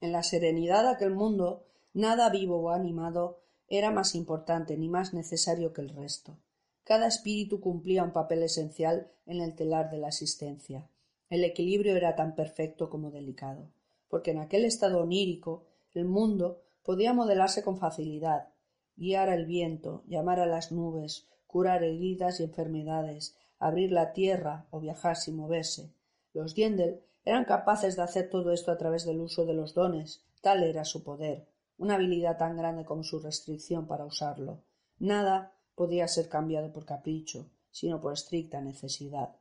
En 0.00 0.12
la 0.12 0.22
serenidad 0.22 0.82
de 0.84 0.90
aquel 0.90 1.14
mundo, 1.14 1.66
nada 1.92 2.30
vivo 2.30 2.58
o 2.60 2.70
animado 2.70 3.40
era 3.68 3.90
más 3.90 4.14
importante 4.14 4.76
ni 4.76 4.88
más 4.88 5.14
necesario 5.14 5.72
que 5.72 5.80
el 5.80 5.90
resto. 5.90 6.38
Cada 6.84 7.06
espíritu 7.06 7.60
cumplía 7.60 8.02
un 8.02 8.12
papel 8.12 8.42
esencial 8.42 9.12
en 9.26 9.40
el 9.40 9.54
telar 9.54 9.90
de 9.90 9.98
la 9.98 10.08
existencia. 10.08 10.88
El 11.28 11.44
equilibrio 11.44 11.94
era 11.96 12.16
tan 12.16 12.34
perfecto 12.34 12.90
como 12.90 13.10
delicado, 13.10 13.70
porque 14.08 14.32
en 14.32 14.38
aquel 14.38 14.64
estado 14.64 15.00
onírico 15.00 15.64
el 15.94 16.04
mundo 16.04 16.62
podía 16.82 17.12
modelarse 17.12 17.62
con 17.62 17.78
facilidad, 17.78 18.48
guiar 18.96 19.28
el 19.28 19.46
viento, 19.46 20.02
llamar 20.08 20.40
a 20.40 20.46
las 20.46 20.72
nubes, 20.72 21.28
curar 21.50 21.82
heridas 21.82 22.38
y 22.38 22.44
enfermedades, 22.44 23.36
abrir 23.58 23.90
la 23.90 24.12
tierra 24.12 24.68
o 24.70 24.78
viajar 24.78 25.16
sin 25.16 25.36
moverse. 25.36 25.92
Los 26.32 26.54
Diendel 26.54 27.02
eran 27.24 27.44
capaces 27.44 27.96
de 27.96 28.02
hacer 28.02 28.30
todo 28.30 28.52
esto 28.52 28.70
a 28.70 28.78
través 28.78 29.04
del 29.04 29.20
uso 29.20 29.44
de 29.46 29.54
los 29.54 29.74
dones, 29.74 30.24
tal 30.42 30.62
era 30.62 30.84
su 30.84 31.02
poder, 31.02 31.48
una 31.76 31.96
habilidad 31.96 32.38
tan 32.38 32.56
grande 32.56 32.84
como 32.84 33.02
su 33.02 33.18
restricción 33.18 33.88
para 33.88 34.04
usarlo. 34.04 34.62
Nada 35.00 35.52
podía 35.74 36.06
ser 36.06 36.28
cambiado 36.28 36.72
por 36.72 36.84
capricho, 36.84 37.50
sino 37.72 38.00
por 38.00 38.12
estricta 38.12 38.60
necesidad. 38.60 39.36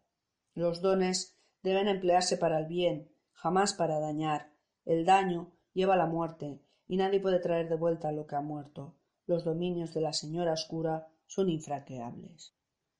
Los 0.55 0.81
dones 0.81 1.37
deben 1.61 1.87
emplearse 1.87 2.37
para 2.37 2.57
el 2.57 2.65
bien, 2.65 3.11
jamás 3.33 3.73
para 3.73 3.99
dañar. 3.99 4.51
El 4.83 5.05
daño 5.05 5.51
lleva 5.73 5.93
a 5.93 5.97
la 5.97 6.07
muerte, 6.07 6.59
y 6.87 6.97
nadie 6.97 7.19
puede 7.19 7.39
traer 7.39 7.69
de 7.69 7.75
vuelta 7.75 8.11
lo 8.11 8.25
que 8.25 8.35
ha 8.35 8.41
muerto. 8.41 8.95
Los 9.27 9.43
dominios 9.43 9.93
de 9.93 10.01
la 10.01 10.11
señora 10.11 10.53
oscura 10.53 11.07
son 11.29 11.49
infranqueables. 11.49 12.55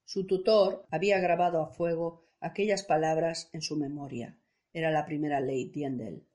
Su 0.06 0.26
tutor 0.28 0.86
había 0.92 1.20
grabado 1.20 1.62
a 1.62 1.68
fuego 1.68 2.24
aquellas 2.40 2.84
palabras 2.84 3.50
en 3.54 3.62
su 3.62 3.76
memoria. 3.76 4.38
Era 4.72 4.92
la 4.92 5.06
primera 5.06 5.42
ley 5.42 5.70
Diendel. 5.70 6.28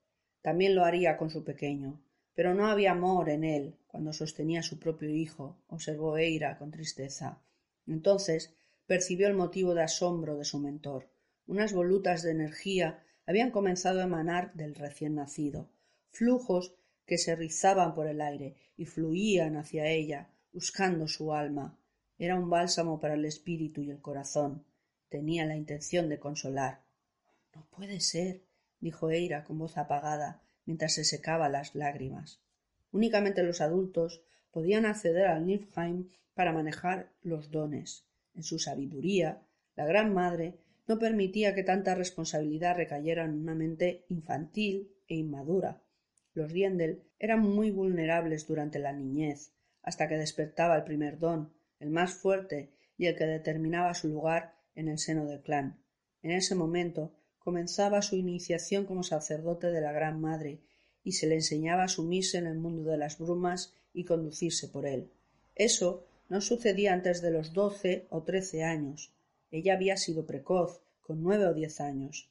También 0.43 0.75
lo 0.75 0.85
haría 0.85 1.17
con 1.17 1.31
su 1.31 1.45
pequeño. 1.45 2.03
Pero 2.35 2.53
no 2.53 2.67
había 2.67 2.91
amor 2.91 3.31
en 3.31 3.45
él 3.45 3.77
cuando 3.87 4.13
sostenía 4.13 4.59
a 4.59 4.65
su 4.65 4.81
propio 4.81 5.09
hijo, 5.09 5.57
observó 5.69 6.17
Eira 6.17 6.59
con 6.59 6.73
tristeza. 6.73 7.41
Entonces 7.87 8.57
percibió 8.87 9.29
el 9.29 9.35
motivo 9.35 9.73
de 9.73 9.85
asombro 9.85 10.37
de 10.37 10.45
su 10.45 10.59
mentor. 10.59 11.09
Unas 11.47 11.73
volutas 11.73 12.25
de 12.25 12.33
energía 12.33 13.05
habían 13.25 13.53
comenzado 13.53 14.01
a 14.01 14.05
emanar 14.05 14.53
del 14.55 14.75
recién 14.75 15.15
nacido, 15.15 15.71
flujos 16.11 16.75
que 17.07 17.19
se 17.19 17.37
rizaban 17.37 17.95
por 17.95 18.09
el 18.09 18.21
aire 18.21 18.57
y 18.77 18.87
fluían 18.87 19.57
hacia 19.57 19.87
ella, 19.87 20.31
buscando 20.53 21.07
su 21.07 21.33
alma. 21.33 21.79
Era 22.19 22.39
un 22.39 22.49
bálsamo 22.49 23.01
para 23.01 23.15
el 23.15 23.25
espíritu 23.25 23.81
y 23.83 23.91
el 23.91 24.01
corazón. 24.01 24.65
Tenía 25.09 25.45
la 25.47 25.57
intención 25.57 26.09
de 26.09 26.19
consolar. 26.19 26.83
No 27.55 27.67
puede 27.71 28.01
ser, 28.01 28.43
dijo 28.81 29.11
Eira 29.11 29.45
con 29.45 29.59
voz 29.59 29.77
apagada, 29.77 30.43
mientras 30.65 30.95
se 30.95 31.05
secaba 31.05 31.49
las 31.49 31.75
lágrimas. 31.75 32.41
Únicamente 32.93 33.43
los 33.43 33.61
adultos 33.61 34.23
podían 34.51 34.87
acceder 34.87 35.27
al 35.27 35.47
Niflheim 35.47 36.09
para 36.35 36.53
manejar 36.53 37.11
los 37.23 37.51
dones. 37.51 38.07
En 38.35 38.43
su 38.43 38.59
sabiduría, 38.59 39.43
la 39.77 39.85
Gran 39.85 40.15
Madre 40.15 40.59
no 40.87 40.99
permitía 40.99 41.55
que 41.55 41.63
tanta 41.63 41.95
responsabilidad 41.95 42.77
recayera 42.77 43.25
en 43.25 43.35
una 43.35 43.55
mente 43.55 44.05
infantil 44.09 44.93
e 45.09 45.17
inmadura. 45.17 45.83
Los 46.35 46.53
Diendel 46.53 47.03
eran 47.19 47.41
muy 47.41 47.71
vulnerables 47.71 48.47
durante 48.47 48.79
la 48.79 48.93
niñez, 48.93 49.53
hasta 49.83 50.09
que 50.09 50.17
despertaba 50.17 50.77
el 50.77 50.85
primer 50.85 51.19
don, 51.19 51.53
el 51.79 51.91
más 51.91 52.15
fuerte 52.15 52.73
y 52.97 53.07
el 53.07 53.17
que 53.17 53.27
determinaba 53.27 53.95
su 53.95 54.09
lugar 54.09 54.57
en 54.75 54.89
el 54.89 54.99
seno 54.99 55.27
del 55.27 55.43
clan. 55.43 55.83
En 56.23 56.31
ese 56.31 56.55
momento 56.55 57.15
comenzaba 57.39 58.03
su 58.03 58.17
iniciación 58.17 58.87
como 58.87 59.03
sacerdote 59.03 59.71
de 59.71 59.81
la 59.81 59.93
Gran 59.93 60.21
Madre 60.21 60.63
y 61.03 61.13
se 61.13 61.27
le 61.27 61.35
enseñaba 61.35 61.85
a 61.85 61.89
sumirse 61.89 62.39
en 62.39 62.47
el 62.47 62.57
mundo 62.57 62.91
de 62.91 62.99
las 62.99 63.19
brumas 63.19 63.75
y 63.93 64.05
conducirse 64.05 64.69
por 64.69 64.87
él. 64.87 65.11
Eso 65.55 66.07
no 66.29 66.41
sucedía 66.41 66.95
antes 66.95 67.21
de 67.21 67.31
los 67.31 67.53
doce 67.53 68.07
o 68.09 68.23
trece 68.23 68.65
años, 68.65 69.15
ella 69.55 69.75
había 69.75 69.97
sido 69.97 70.27
precoz, 70.27 70.83
con 71.01 71.23
nueve 71.23 71.47
o 71.47 71.55
diez 71.55 71.81
años. 71.81 72.29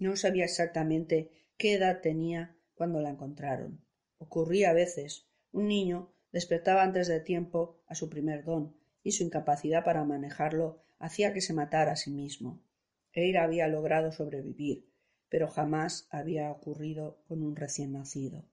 No 0.00 0.16
sabía 0.16 0.44
exactamente 0.44 1.30
qué 1.56 1.74
edad 1.74 2.00
tenía 2.00 2.56
cuando 2.74 3.00
la 3.00 3.10
encontraron. 3.10 3.84
Ocurría 4.18 4.70
a 4.70 4.72
veces. 4.72 5.28
Un 5.52 5.68
niño 5.68 6.12
despertaba 6.32 6.82
antes 6.82 7.06
de 7.06 7.20
tiempo 7.20 7.80
a 7.86 7.94
su 7.94 8.10
primer 8.10 8.42
don, 8.42 8.74
y 9.04 9.12
su 9.12 9.22
incapacidad 9.22 9.84
para 9.84 10.04
manejarlo 10.04 10.82
hacía 10.98 11.32
que 11.32 11.40
se 11.40 11.52
matara 11.52 11.92
a 11.92 11.96
sí 11.96 12.10
mismo. 12.10 12.64
Eira 13.12 13.44
había 13.44 13.68
logrado 13.68 14.10
sobrevivir, 14.10 14.90
pero 15.28 15.46
jamás 15.46 16.08
había 16.10 16.50
ocurrido 16.50 17.22
con 17.28 17.42
un 17.44 17.54
recién 17.54 17.92
nacido. 17.92 18.44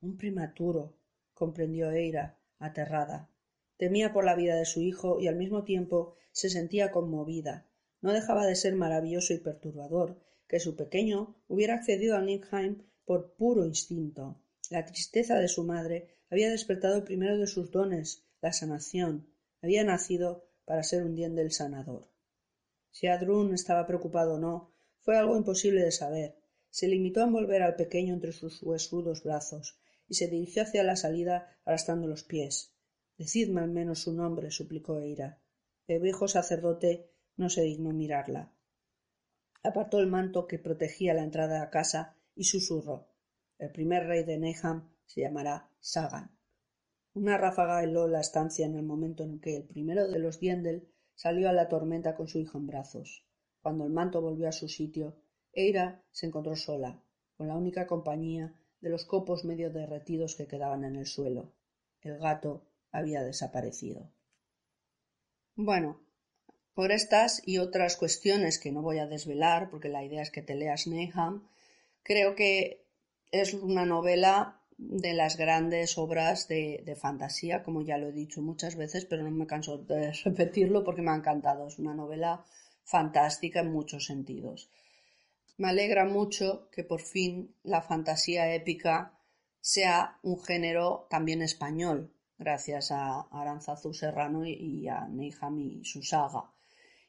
Un 0.00 0.16
prematuro, 0.16 0.96
comprendió 1.34 1.90
Eira, 1.92 2.40
aterrada. 2.58 3.30
Temía 3.76 4.12
por 4.12 4.24
la 4.24 4.34
vida 4.34 4.56
de 4.56 4.64
su 4.64 4.80
hijo 4.80 5.20
y 5.20 5.28
al 5.28 5.36
mismo 5.36 5.62
tiempo 5.62 6.16
se 6.32 6.50
sentía 6.50 6.90
conmovida. 6.90 7.68
No 8.00 8.12
dejaba 8.12 8.46
de 8.46 8.56
ser 8.56 8.74
maravilloso 8.74 9.34
y 9.34 9.38
perturbador 9.38 10.18
que 10.48 10.58
su 10.58 10.74
pequeño 10.74 11.36
hubiera 11.46 11.74
accedido 11.74 12.16
a 12.16 12.22
Niflheim 12.22 12.82
por 13.04 13.34
puro 13.34 13.64
instinto. 13.64 14.42
La 14.70 14.84
tristeza 14.84 15.38
de 15.38 15.48
su 15.48 15.64
madre 15.64 16.16
había 16.30 16.50
despertado 16.50 17.04
primero 17.04 17.38
de 17.38 17.46
sus 17.46 17.70
dones, 17.70 18.24
la 18.40 18.52
sanación. 18.52 19.26
Había 19.62 19.84
nacido 19.84 20.48
para 20.64 20.82
ser 20.82 21.02
un 21.02 21.14
del 21.14 21.52
sanador. 21.52 22.08
Si 22.90 23.06
Adrún 23.06 23.54
estaba 23.54 23.86
preocupado 23.86 24.34
o 24.34 24.38
no, 24.38 24.72
fue 25.00 25.16
algo 25.16 25.36
imposible 25.36 25.82
de 25.82 25.92
saber. 25.92 26.36
Se 26.70 26.88
limitó 26.88 27.20
a 27.20 27.24
envolver 27.24 27.62
al 27.62 27.76
pequeño 27.76 28.14
entre 28.14 28.32
sus 28.32 28.62
huesudos 28.62 29.22
brazos 29.22 29.78
y 30.08 30.14
se 30.14 30.28
dirigió 30.28 30.62
hacia 30.62 30.84
la 30.84 30.96
salida 30.96 31.56
arrastrando 31.64 32.06
los 32.06 32.24
pies. 32.24 32.74
Decidme 33.16 33.60
al 33.60 33.70
menos 33.70 34.00
su 34.00 34.12
nombre, 34.12 34.50
suplicó 34.50 34.98
Eira. 35.00 35.40
El 35.86 36.00
viejo 36.00 36.28
sacerdote 36.28 37.10
no 37.36 37.50
se 37.50 37.62
dignó 37.62 37.92
mirarla. 37.92 38.52
Apartó 39.62 39.98
el 39.98 40.06
manto 40.06 40.46
que 40.46 40.58
protegía 40.58 41.14
la 41.14 41.22
entrada 41.22 41.62
a 41.62 41.70
casa 41.70 42.16
y 42.34 42.44
susurró. 42.44 43.08
El 43.58 43.72
primer 43.72 44.06
rey 44.06 44.24
de 44.24 44.38
Neham 44.38 44.90
se 45.04 45.20
llamará 45.20 45.70
Sagan. 45.80 46.39
Una 47.12 47.36
ráfaga 47.36 47.82
heló 47.82 48.06
la 48.06 48.20
estancia 48.20 48.66
en 48.66 48.76
el 48.76 48.84
momento 48.84 49.24
en 49.24 49.40
que 49.40 49.56
el 49.56 49.64
primero 49.64 50.08
de 50.08 50.18
los 50.18 50.38
Diendel 50.38 50.88
salió 51.14 51.48
a 51.48 51.52
la 51.52 51.68
tormenta 51.68 52.14
con 52.14 52.28
su 52.28 52.38
hijo 52.38 52.58
en 52.58 52.66
brazos. 52.66 53.26
Cuando 53.60 53.84
el 53.84 53.90
manto 53.90 54.22
volvió 54.22 54.48
a 54.48 54.52
su 54.52 54.68
sitio, 54.68 55.16
Eira 55.52 56.04
se 56.12 56.26
encontró 56.26 56.54
sola, 56.56 57.02
con 57.36 57.48
la 57.48 57.56
única 57.56 57.86
compañía 57.86 58.54
de 58.80 58.90
los 58.90 59.04
copos 59.04 59.44
medio 59.44 59.70
derretidos 59.70 60.36
que 60.36 60.46
quedaban 60.46 60.84
en 60.84 60.96
el 60.96 61.06
suelo. 61.06 61.52
El 62.00 62.18
gato 62.18 62.70
había 62.92 63.22
desaparecido. 63.22 64.12
Bueno, 65.56 66.00
por 66.74 66.92
estas 66.92 67.42
y 67.46 67.58
otras 67.58 67.96
cuestiones 67.96 68.58
que 68.58 68.72
no 68.72 68.82
voy 68.82 68.98
a 68.98 69.06
desvelar, 69.06 69.68
porque 69.68 69.88
la 69.88 70.04
idea 70.04 70.22
es 70.22 70.30
que 70.30 70.42
te 70.42 70.54
leas 70.54 70.86
Neham, 70.86 71.48
creo 72.02 72.34
que 72.34 72.86
es 73.30 73.52
una 73.52 73.84
novela 73.84 74.59
de 74.82 75.12
las 75.12 75.36
grandes 75.36 75.98
obras 75.98 76.48
de, 76.48 76.82
de, 76.86 76.96
fantasía, 76.96 77.62
como 77.62 77.82
ya 77.82 77.98
lo 77.98 78.08
he 78.08 78.12
dicho 78.12 78.40
muchas 78.40 78.76
veces, 78.76 79.04
pero 79.04 79.22
no 79.22 79.30
me 79.30 79.46
canso 79.46 79.76
de 79.78 80.12
repetirlo 80.24 80.82
porque 80.82 81.02
me 81.02 81.10
ha 81.10 81.16
encantado. 81.16 81.68
Es 81.68 81.78
una 81.78 81.94
novela 81.94 82.44
fantástica 82.84 83.60
en 83.60 83.72
muchos 83.72 84.06
sentidos. 84.06 84.70
Me 85.58 85.68
alegra 85.68 86.06
mucho 86.06 86.70
que 86.72 86.84
por 86.84 87.02
fin 87.02 87.54
la 87.62 87.82
fantasía 87.82 88.54
épica 88.54 89.12
sea 89.60 90.18
un 90.22 90.42
género 90.42 91.06
también 91.10 91.42
español, 91.42 92.14
gracias 92.38 92.90
a 92.90 93.28
Aranzazu 93.30 93.92
Serrano 93.92 94.46
y 94.46 94.88
a 94.88 95.06
Neiham 95.06 95.60
y 95.60 95.84
su 95.84 96.02
saga. 96.02 96.50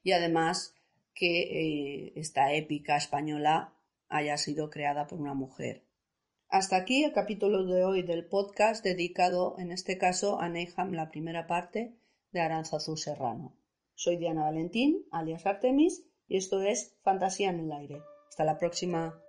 Y 0.04 0.12
además 0.12 0.76
que 1.14 1.42
eh, 1.44 2.14
esta 2.18 2.54
épica 2.54 2.98
española 2.98 3.74
haya 4.10 4.38
sido 4.38 4.70
creada 4.70 5.08
por 5.08 5.22
una 5.22 5.34
mujer. 5.34 5.86
Hasta 6.52 6.76
aquí 6.76 7.06
el 7.06 7.14
capítulo 7.14 7.64
de 7.64 7.86
hoy 7.86 8.02
del 8.02 8.26
podcast 8.26 8.84
dedicado 8.84 9.56
en 9.58 9.72
este 9.72 9.97
caso 9.97 10.41
a 10.41 10.49
Neiham, 10.49 10.91
la 10.91 11.10
primera 11.10 11.47
parte 11.47 11.95
de 12.34 12.41
Aranzazu 12.41 12.97
Serrano. 12.97 13.56
Soy 13.95 14.18
Diana 14.18 14.43
Valentín, 14.43 15.06
alias 15.12 15.45
Artemis, 15.45 16.04
y 16.28 16.36
esto 16.36 16.62
es 16.62 16.97
Fantasía 17.04 17.52
en 17.52 17.62
el 17.62 17.72
aire. 17.72 18.02
Hasta 18.28 18.43
la 18.43 18.58
próxima. 18.58 19.21